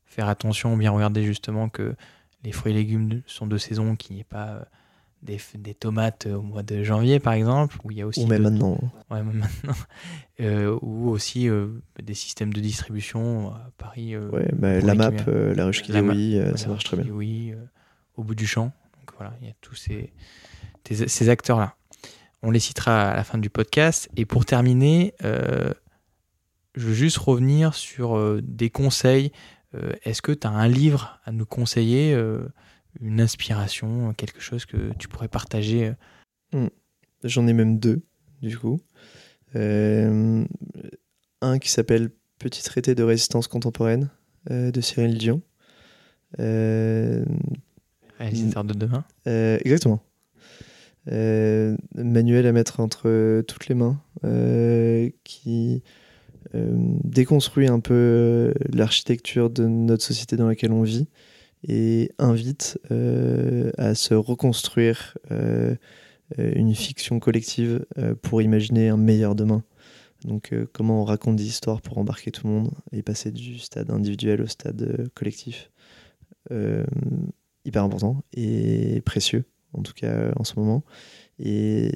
Faire 0.06 0.28
attention, 0.28 0.76
bien 0.76 0.90
regarder 0.90 1.24
justement 1.24 1.68
que 1.68 1.94
les 2.44 2.52
fruits 2.52 2.72
et 2.72 2.74
légumes 2.74 3.22
sont 3.26 3.46
de 3.46 3.58
saison, 3.58 3.96
qu'il 3.96 4.14
n'y 4.14 4.20
ait 4.20 4.24
pas 4.24 4.48
euh, 4.48 4.64
des, 5.22 5.40
des, 5.58 5.74
tomates 5.74 6.26
au 6.26 6.42
mois 6.42 6.62
de 6.62 6.84
janvier, 6.84 7.18
par 7.18 7.32
exemple. 7.32 7.76
Où 7.82 7.90
il 7.90 7.96
y 7.96 8.02
a 8.02 8.06
aussi 8.06 8.20
ou 8.22 8.26
même 8.26 8.42
maintenant. 8.42 8.78
Ouais, 9.10 9.22
même 9.22 9.38
maintenant. 9.38 9.74
Euh, 10.40 10.76
ou 10.82 11.10
aussi 11.10 11.48
euh, 11.48 11.68
des 12.02 12.14
systèmes 12.14 12.52
de 12.52 12.60
distribution 12.60 13.50
à 13.50 13.70
Paris. 13.78 14.16
ouais, 14.16 14.48
bah, 14.52 14.80
la 14.80 14.96
map, 14.96 15.12
la 15.28 15.66
ruche 15.66 15.84
oui, 15.88 16.40
ça 16.56 16.66
marche 16.70 16.82
très 16.82 16.96
bien. 16.96 17.12
Oui, 17.12 17.54
au 18.16 18.24
bout 18.24 18.34
du 18.34 18.46
champ. 18.46 18.72
Donc 18.98 19.16
voilà, 19.16 19.34
il 19.40 19.48
y 19.48 19.50
a 19.50 19.54
tous 19.60 19.74
ces, 19.74 20.12
ces 20.84 21.28
acteurs-là. 21.28 21.76
On 22.42 22.50
les 22.50 22.60
citera 22.60 23.10
à 23.10 23.16
la 23.16 23.24
fin 23.24 23.38
du 23.38 23.50
podcast. 23.50 24.08
Et 24.16 24.24
pour 24.24 24.44
terminer, 24.44 25.14
je 25.22 25.74
veux 26.76 26.94
juste 26.94 27.18
revenir 27.18 27.74
sur 27.74 28.40
des 28.42 28.70
conseils 28.70 29.32
euh, 29.74 29.92
est-ce 30.04 30.22
que 30.22 30.32
tu 30.32 30.46
as 30.46 30.50
un 30.50 30.68
livre 30.68 31.20
à 31.24 31.32
nous 31.32 31.46
conseiller, 31.46 32.14
euh, 32.14 32.46
une 33.00 33.20
inspiration, 33.20 34.12
quelque 34.14 34.40
chose 34.40 34.66
que 34.66 34.92
tu 34.98 35.08
pourrais 35.08 35.28
partager 35.28 35.94
euh? 36.52 36.64
Hmm. 36.64 36.68
J'en 37.24 37.46
ai 37.46 37.52
même 37.52 37.78
deux, 37.78 38.02
du 38.42 38.58
coup. 38.58 38.80
un 39.54 40.46
qui 41.60 41.70
s'appelle 41.70 42.10
Petit 42.38 42.62
traité 42.62 42.94
de 42.94 43.02
résistance 43.02 43.46
contemporaine 43.46 44.10
de 44.50 44.80
Cyril 44.80 45.16
Dion. 45.16 45.40
Réalisateur 48.24 48.64
de 48.64 48.74
demain. 48.74 49.04
exactement. 49.26 50.00
manuel 51.06 52.46
à 52.46 52.52
mettre 52.52 52.80
entre 52.80 53.42
toutes 53.46 53.68
les 53.68 53.74
mains, 53.74 54.00
qui 55.24 55.82
euh, 56.54 56.72
déconstruit 57.02 57.66
un 57.66 57.80
peu 57.80 57.94
euh, 57.94 58.54
l'architecture 58.72 59.50
de 59.50 59.66
notre 59.66 60.04
société 60.04 60.36
dans 60.36 60.46
laquelle 60.46 60.72
on 60.72 60.82
vit 60.82 61.08
et 61.66 62.12
invite 62.18 62.78
euh, 62.90 63.72
à 63.78 63.94
se 63.94 64.14
reconstruire 64.14 65.16
une 66.38 66.74
fiction 66.74 67.20
collective 67.20 67.86
pour 68.22 68.42
imaginer 68.42 68.88
un 68.88 68.96
meilleur 68.96 69.34
demain. 69.34 69.62
Donc 70.24 70.54
comment 70.72 71.02
on 71.02 71.04
raconte 71.04 71.36
des 71.36 71.46
histoires 71.46 71.80
pour 71.80 71.98
embarquer 71.98 72.30
tout 72.30 72.46
le 72.46 72.52
monde 72.52 72.70
et 72.92 73.02
passer 73.02 73.30
du 73.30 73.58
stade 73.58 73.90
individuel 73.90 74.42
au 74.42 74.46
stade 74.46 75.08
collectif. 75.14 75.70
Hyper 77.64 77.82
important 77.84 78.22
et 78.32 79.00
précieux, 79.04 79.44
en 79.72 79.82
tout 79.82 79.94
cas 79.94 80.32
en 80.36 80.44
ce 80.44 80.58
moment. 80.58 80.84
Et 81.38 81.92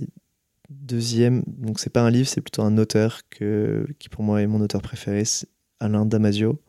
Deuxième, 0.71 1.45
donc 1.47 1.81
c'est 1.81 1.89
pas 1.89 2.03
un 2.03 2.11
livre, 2.11 2.29
c'est 2.29 2.43
plutôt 2.43 2.61
un 2.61 2.77
auteur 2.77 3.23
que, 3.31 3.87
qui 3.99 4.11
pour 4.11 4.23
moi 4.23 4.43
est 4.43 4.47
mon 4.47 4.61
auteur 4.61 4.83
préféré, 4.83 5.25
c'est 5.25 5.49
Alain 5.81 6.05
Damasio, 6.05 6.61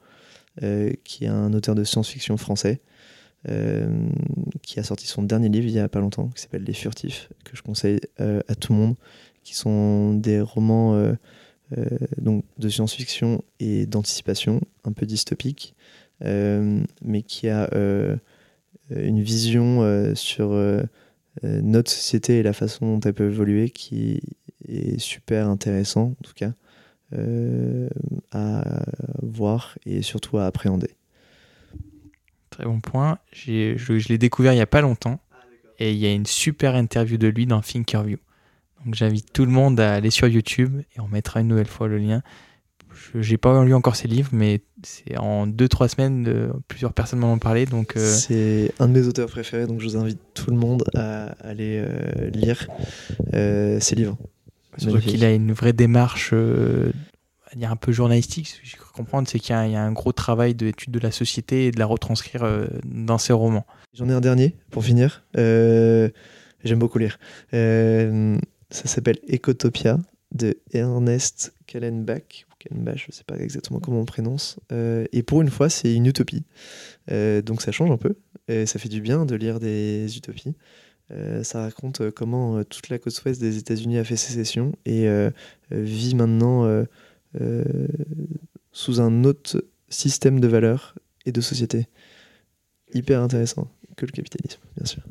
euh, 0.63 0.93
qui 1.03 1.25
est 1.25 1.29
un 1.29 1.51
auteur 1.53 1.75
de 1.75 1.83
science-fiction 1.83 2.37
français, 2.37 2.81
euh, 3.49 4.09
qui 4.61 4.79
a 4.79 4.83
sorti 4.83 5.05
son 5.05 5.23
dernier 5.23 5.49
livre 5.49 5.67
il 5.67 5.73
y 5.73 5.79
a 5.79 5.89
pas 5.89 5.99
longtemps, 5.99 6.29
qui 6.29 6.41
s'appelle 6.41 6.63
Les 6.63 6.73
Furtifs, 6.73 7.29
que 7.43 7.57
je 7.57 7.61
conseille 7.61 7.99
euh, 8.21 8.39
à 8.47 8.55
tout 8.55 8.71
le 8.71 8.79
monde, 8.79 8.95
qui 9.43 9.53
sont 9.53 10.13
des 10.13 10.39
romans 10.39 11.13
donc 12.17 12.45
de 12.57 12.69
science-fiction 12.69 13.43
et 13.59 13.85
d'anticipation, 13.85 14.61
un 14.85 14.93
peu 14.93 15.05
dystopiques, 15.05 15.75
mais 16.21 17.21
qui 17.25 17.49
a 17.49 17.69
une 18.95 19.21
vision 19.21 20.13
sur 20.15 20.53
euh, 21.45 21.61
notre 21.61 21.89
société 21.91 22.39
et 22.39 22.43
la 22.43 22.53
façon 22.53 22.97
dont 22.97 22.99
elle 23.01 23.13
peut 23.13 23.27
évoluer 23.27 23.69
qui 23.69 24.19
est 24.67 24.99
super 24.99 25.47
intéressant 25.47 26.15
en 26.19 26.23
tout 26.23 26.33
cas 26.35 26.51
euh, 27.13 27.87
à 28.31 28.83
voir 29.21 29.77
et 29.85 30.01
surtout 30.01 30.37
à 30.37 30.45
appréhender. 30.45 30.89
Très 32.49 32.65
bon 32.65 32.81
point. 32.81 33.19
Je, 33.31 33.77
je 33.77 34.07
l'ai 34.09 34.17
découvert 34.17 34.51
il 34.51 34.57
n'y 34.57 34.61
a 34.61 34.67
pas 34.67 34.81
longtemps 34.81 35.21
et 35.77 35.91
il 35.91 35.97
y 35.97 36.07
a 36.07 36.11
une 36.11 36.25
super 36.25 36.75
interview 36.75 37.17
de 37.17 37.27
lui 37.27 37.45
dans 37.45 37.61
Thinkerview. 37.61 38.17
Donc 38.83 38.95
j'invite 38.95 39.31
tout 39.31 39.45
le 39.45 39.51
monde 39.51 39.79
à 39.79 39.93
aller 39.93 40.09
sur 40.09 40.27
YouTube 40.27 40.81
et 40.95 40.99
on 40.99 41.07
mettra 41.07 41.39
une 41.39 41.47
nouvelle 41.47 41.67
fois 41.67 41.87
le 41.87 41.99
lien. 41.99 42.21
Je 43.13 43.31
n'ai 43.31 43.37
pas 43.37 43.63
lu 43.63 43.73
encore 43.73 43.95
ses 43.95 44.07
livres, 44.07 44.29
mais 44.33 44.61
c'est 44.83 45.17
en 45.17 45.47
2-3 45.47 45.89
semaines, 45.89 46.51
plusieurs 46.67 46.93
personnes 46.93 47.19
m'en 47.19 47.33
ont 47.33 47.39
parlé. 47.39 47.65
Donc, 47.65 47.95
euh, 47.95 48.13
C'est 48.13 48.71
un 48.79 48.87
de 48.87 48.93
mes 48.93 49.07
auteurs 49.07 49.29
préférés, 49.29 49.67
donc 49.67 49.81
je 49.81 49.85
vous 49.85 49.97
invite 49.97 50.19
tout 50.33 50.51
le 50.51 50.57
monde 50.57 50.83
à 50.95 51.27
aller 51.41 51.81
euh, 51.83 52.29
lire 52.31 52.67
euh, 53.33 53.79
ses 53.79 53.95
livres. 53.95 54.17
Surtout 54.77 54.99
qu'il 54.99 55.25
a 55.25 55.31
une 55.31 55.51
vraie 55.51 55.73
démarche 55.73 56.33
il 57.55 57.59
y 57.59 57.65
a 57.65 57.71
un 57.71 57.75
peu 57.75 57.91
journalistique, 57.91 58.47
ce 58.47 58.59
que 58.59 58.61
j'ai 58.63 58.77
cru 58.77 58.91
comprendre, 58.93 59.27
c'est 59.27 59.39
qu'il 59.39 59.55
y, 59.55 59.75
a 59.75 59.81
un 59.81 59.91
gros 59.91 60.11
travail 60.11 60.53
d'étude 60.53 60.91
de 60.91 60.99
la 60.99 61.09
société 61.09 61.65
et 61.65 61.71
de 61.71 61.79
la 61.79 61.87
retranscrire 61.87 62.47
dans 62.85 63.17
ses 63.17 63.33
romans. 63.33 63.65
J'en 63.95 64.07
ai 64.07 64.13
un 64.13 64.21
dernier 64.21 64.55
pour 64.69 64.85
finir. 64.85 65.23
J'aime 65.33 66.11
beaucoup 66.77 66.99
lire. 66.99 67.17
ça 67.51 68.85
s'appelle 68.85 69.17
Ecotopia 69.27 69.97
de 70.31 70.59
Ernest 70.73 71.55
Kallenbach 71.65 72.45
je 72.71 72.75
ne 72.75 73.11
sais 73.11 73.23
pas 73.25 73.37
exactement 73.37 73.79
comment 73.79 73.99
on 73.99 74.05
prononce. 74.05 74.59
Euh, 74.71 75.05
et 75.11 75.23
pour 75.23 75.41
une 75.41 75.49
fois, 75.49 75.69
c'est 75.69 75.93
une 75.93 76.05
utopie. 76.05 76.43
Euh, 77.11 77.41
donc 77.41 77.61
ça 77.61 77.71
change 77.71 77.91
un 77.91 77.97
peu. 77.97 78.15
Ça 78.65 78.79
fait 78.79 78.89
du 78.89 78.99
bien 78.99 79.25
de 79.25 79.35
lire 79.35 79.59
des 79.59 80.17
utopies. 80.17 80.55
Euh, 81.11 81.43
ça 81.43 81.61
raconte 81.61 82.09
comment 82.11 82.63
toute 82.63 82.89
la 82.89 82.97
côte 82.97 83.21
ouest 83.23 83.39
des 83.39 83.57
États-Unis 83.59 83.99
a 83.99 84.03
fait 84.03 84.15
sécession 84.15 84.73
et 84.85 85.07
vit 85.69 86.15
maintenant 86.15 86.85
sous 88.71 89.01
un 89.01 89.23
autre 89.23 89.63
système 89.89 90.39
de 90.39 90.47
valeurs 90.47 90.95
et 91.25 91.31
de 91.31 91.41
société. 91.41 91.87
Hyper 92.93 93.21
intéressant 93.21 93.67
que 93.95 94.07
le 94.07 94.11
capitalisme, 94.11 94.61
bien 94.75 94.85
sûr. 94.85 95.03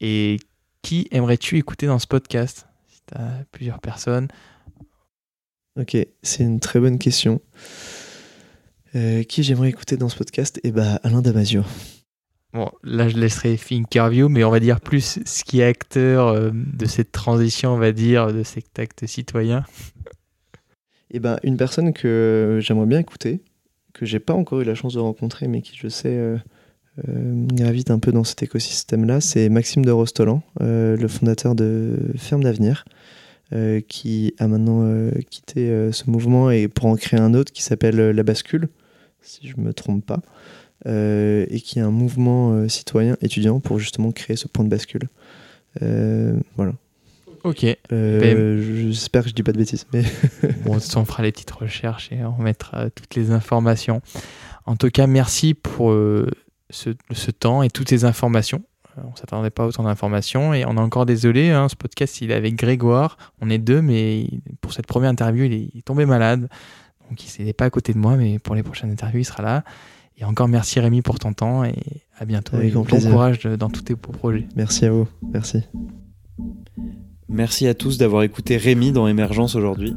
Et 0.00 0.38
qui 0.80 1.08
aimerais-tu 1.10 1.58
écouter 1.58 1.86
dans 1.86 1.98
ce 1.98 2.06
podcast? 2.06 2.66
Si 2.88 3.02
tu 3.06 3.18
as 3.18 3.44
plusieurs 3.52 3.80
personnes, 3.80 4.28
Ok, 5.76 5.96
c'est 6.22 6.44
une 6.44 6.60
très 6.60 6.78
bonne 6.78 7.00
question. 7.00 7.40
Euh, 8.94 9.24
qui 9.24 9.42
j'aimerais 9.42 9.70
écouter 9.70 9.96
dans 9.96 10.08
ce 10.08 10.16
podcast? 10.16 10.60
Eh 10.62 10.70
ben, 10.70 11.00
Alain 11.02 11.20
Damasio. 11.20 11.62
Bon, 12.52 12.70
là, 12.84 13.08
je 13.08 13.16
laisserai 13.16 13.56
Thinkerview, 13.56 14.28
mais 14.28 14.44
on 14.44 14.52
va 14.52 14.60
dire 14.60 14.80
plus 14.80 15.18
ce 15.24 15.42
qui 15.42 15.58
est 15.58 15.64
acteur 15.64 16.28
euh, 16.28 16.50
de 16.54 16.86
cette 16.86 17.10
transition, 17.10 17.74
on 17.74 17.78
va 17.78 17.90
dire, 17.90 18.32
de 18.32 18.44
cet 18.44 18.78
acte 18.78 19.04
citoyen. 19.06 19.64
Eh 21.10 21.18
ben, 21.18 21.40
une 21.42 21.56
personne 21.56 21.92
que 21.92 22.60
j'aimerais 22.62 22.86
bien 22.86 23.00
écouter, 23.00 23.40
que 23.94 24.06
j'ai 24.06 24.20
pas 24.20 24.34
encore 24.34 24.60
eu 24.60 24.64
la 24.64 24.76
chance 24.76 24.94
de 24.94 25.00
rencontrer, 25.00 25.48
mais 25.48 25.60
qui, 25.60 25.76
je 25.76 25.88
sais, 25.88 26.18
gravite 27.06 27.90
un 27.90 27.98
peu 27.98 28.12
dans 28.12 28.24
cet 28.24 28.44
écosystème-là, 28.44 29.20
c'est 29.20 29.48
Maxime 29.48 29.84
de 29.84 29.90
Rostolan, 29.90 30.42
le 30.60 31.06
fondateur 31.06 31.54
de 31.54 31.96
Ferme 32.16 32.42
d'Avenir, 32.42 32.84
qui 33.88 34.34
a 34.38 34.48
maintenant 34.48 35.10
quitté 35.30 35.90
ce 35.92 36.10
mouvement 36.10 36.50
et 36.50 36.66
pour 36.68 36.86
en 36.86 36.96
créer 36.96 37.20
un 37.20 37.34
autre 37.34 37.52
qui 37.52 37.62
s'appelle 37.62 37.96
La 37.96 38.22
Bascule, 38.22 38.68
si 39.20 39.46
je 39.46 39.56
ne 39.56 39.62
me 39.62 39.72
trompe 39.72 40.04
pas, 40.04 40.20
et 40.86 41.60
qui 41.60 41.78
est 41.78 41.82
un 41.82 41.90
mouvement 41.90 42.68
citoyen 42.68 43.16
étudiant 43.20 43.60
pour 43.60 43.78
justement 43.78 44.10
créer 44.10 44.36
ce 44.36 44.48
point 44.48 44.64
de 44.64 44.70
bascule. 44.70 45.08
voilà. 45.80 46.72
Ok. 47.44 47.66
Euh, 47.92 48.88
j'espère 48.90 49.22
que 49.22 49.28
je 49.28 49.34
dis 49.34 49.42
pas 49.42 49.52
de 49.52 49.58
bêtises. 49.58 49.86
Mais 49.92 50.02
bon, 50.64 50.76
on 50.76 51.04
fera 51.04 51.22
les 51.22 51.30
petites 51.30 51.50
recherches 51.50 52.10
et 52.10 52.24
on 52.24 52.42
mettra 52.42 52.88
toutes 52.90 53.14
les 53.14 53.30
informations. 53.30 54.00
En 54.64 54.76
tout 54.76 54.88
cas, 54.88 55.06
merci 55.06 55.52
pour 55.52 55.90
euh, 55.90 56.26
ce, 56.70 56.90
temps 57.30 57.62
et 57.62 57.68
toutes 57.68 57.90
ces 57.90 58.06
informations. 58.06 58.62
Euh, 58.98 59.02
on 59.10 59.16
s'attendait 59.16 59.50
pas 59.50 59.64
à 59.64 59.66
autant 59.66 59.84
d'informations 59.84 60.54
et 60.54 60.64
on 60.64 60.76
est 60.76 60.80
encore 60.80 61.06
désolé. 61.06 61.50
Hein, 61.50 61.68
ce 61.68 61.76
podcast, 61.76 62.20
il 62.20 62.30
est 62.30 62.34
avec 62.34 62.56
Grégoire. 62.56 63.16
On 63.40 63.50
est 63.50 63.58
deux, 63.58 63.82
mais 63.82 64.26
pour 64.60 64.72
cette 64.72 64.86
première 64.86 65.10
interview, 65.10 65.44
il 65.44 65.52
est, 65.52 65.84
tombé 65.84 66.06
malade. 66.06 66.48
Donc 67.08 67.38
il 67.38 67.44
n'est 67.44 67.52
pas 67.52 67.66
à 67.66 67.70
côté 67.70 67.92
de 67.92 67.98
moi, 67.98 68.16
mais 68.16 68.38
pour 68.38 68.54
les 68.54 68.62
prochaines 68.62 68.90
interviews, 68.90 69.20
il 69.20 69.24
sera 69.24 69.42
là. 69.42 69.64
Et 70.16 70.24
encore 70.24 70.48
merci 70.48 70.78
Rémi 70.78 71.02
pour 71.02 71.18
ton 71.18 71.32
temps 71.32 71.64
et 71.64 71.74
à 72.18 72.24
bientôt. 72.24 72.56
Avec 72.56 72.72
bon 72.72 72.84
courage 72.84 73.40
dans 73.42 73.68
tous 73.68 73.82
tes 73.82 73.96
projets. 73.96 74.46
Merci 74.54 74.86
à 74.86 74.92
vous. 74.92 75.08
Merci. 75.32 75.64
Merci 77.28 77.66
à 77.66 77.74
tous 77.74 77.98
d'avoir 77.98 78.22
écouté 78.22 78.56
Rémi 78.56 78.92
dans 78.92 79.08
Émergence 79.08 79.56
aujourd'hui. 79.56 79.96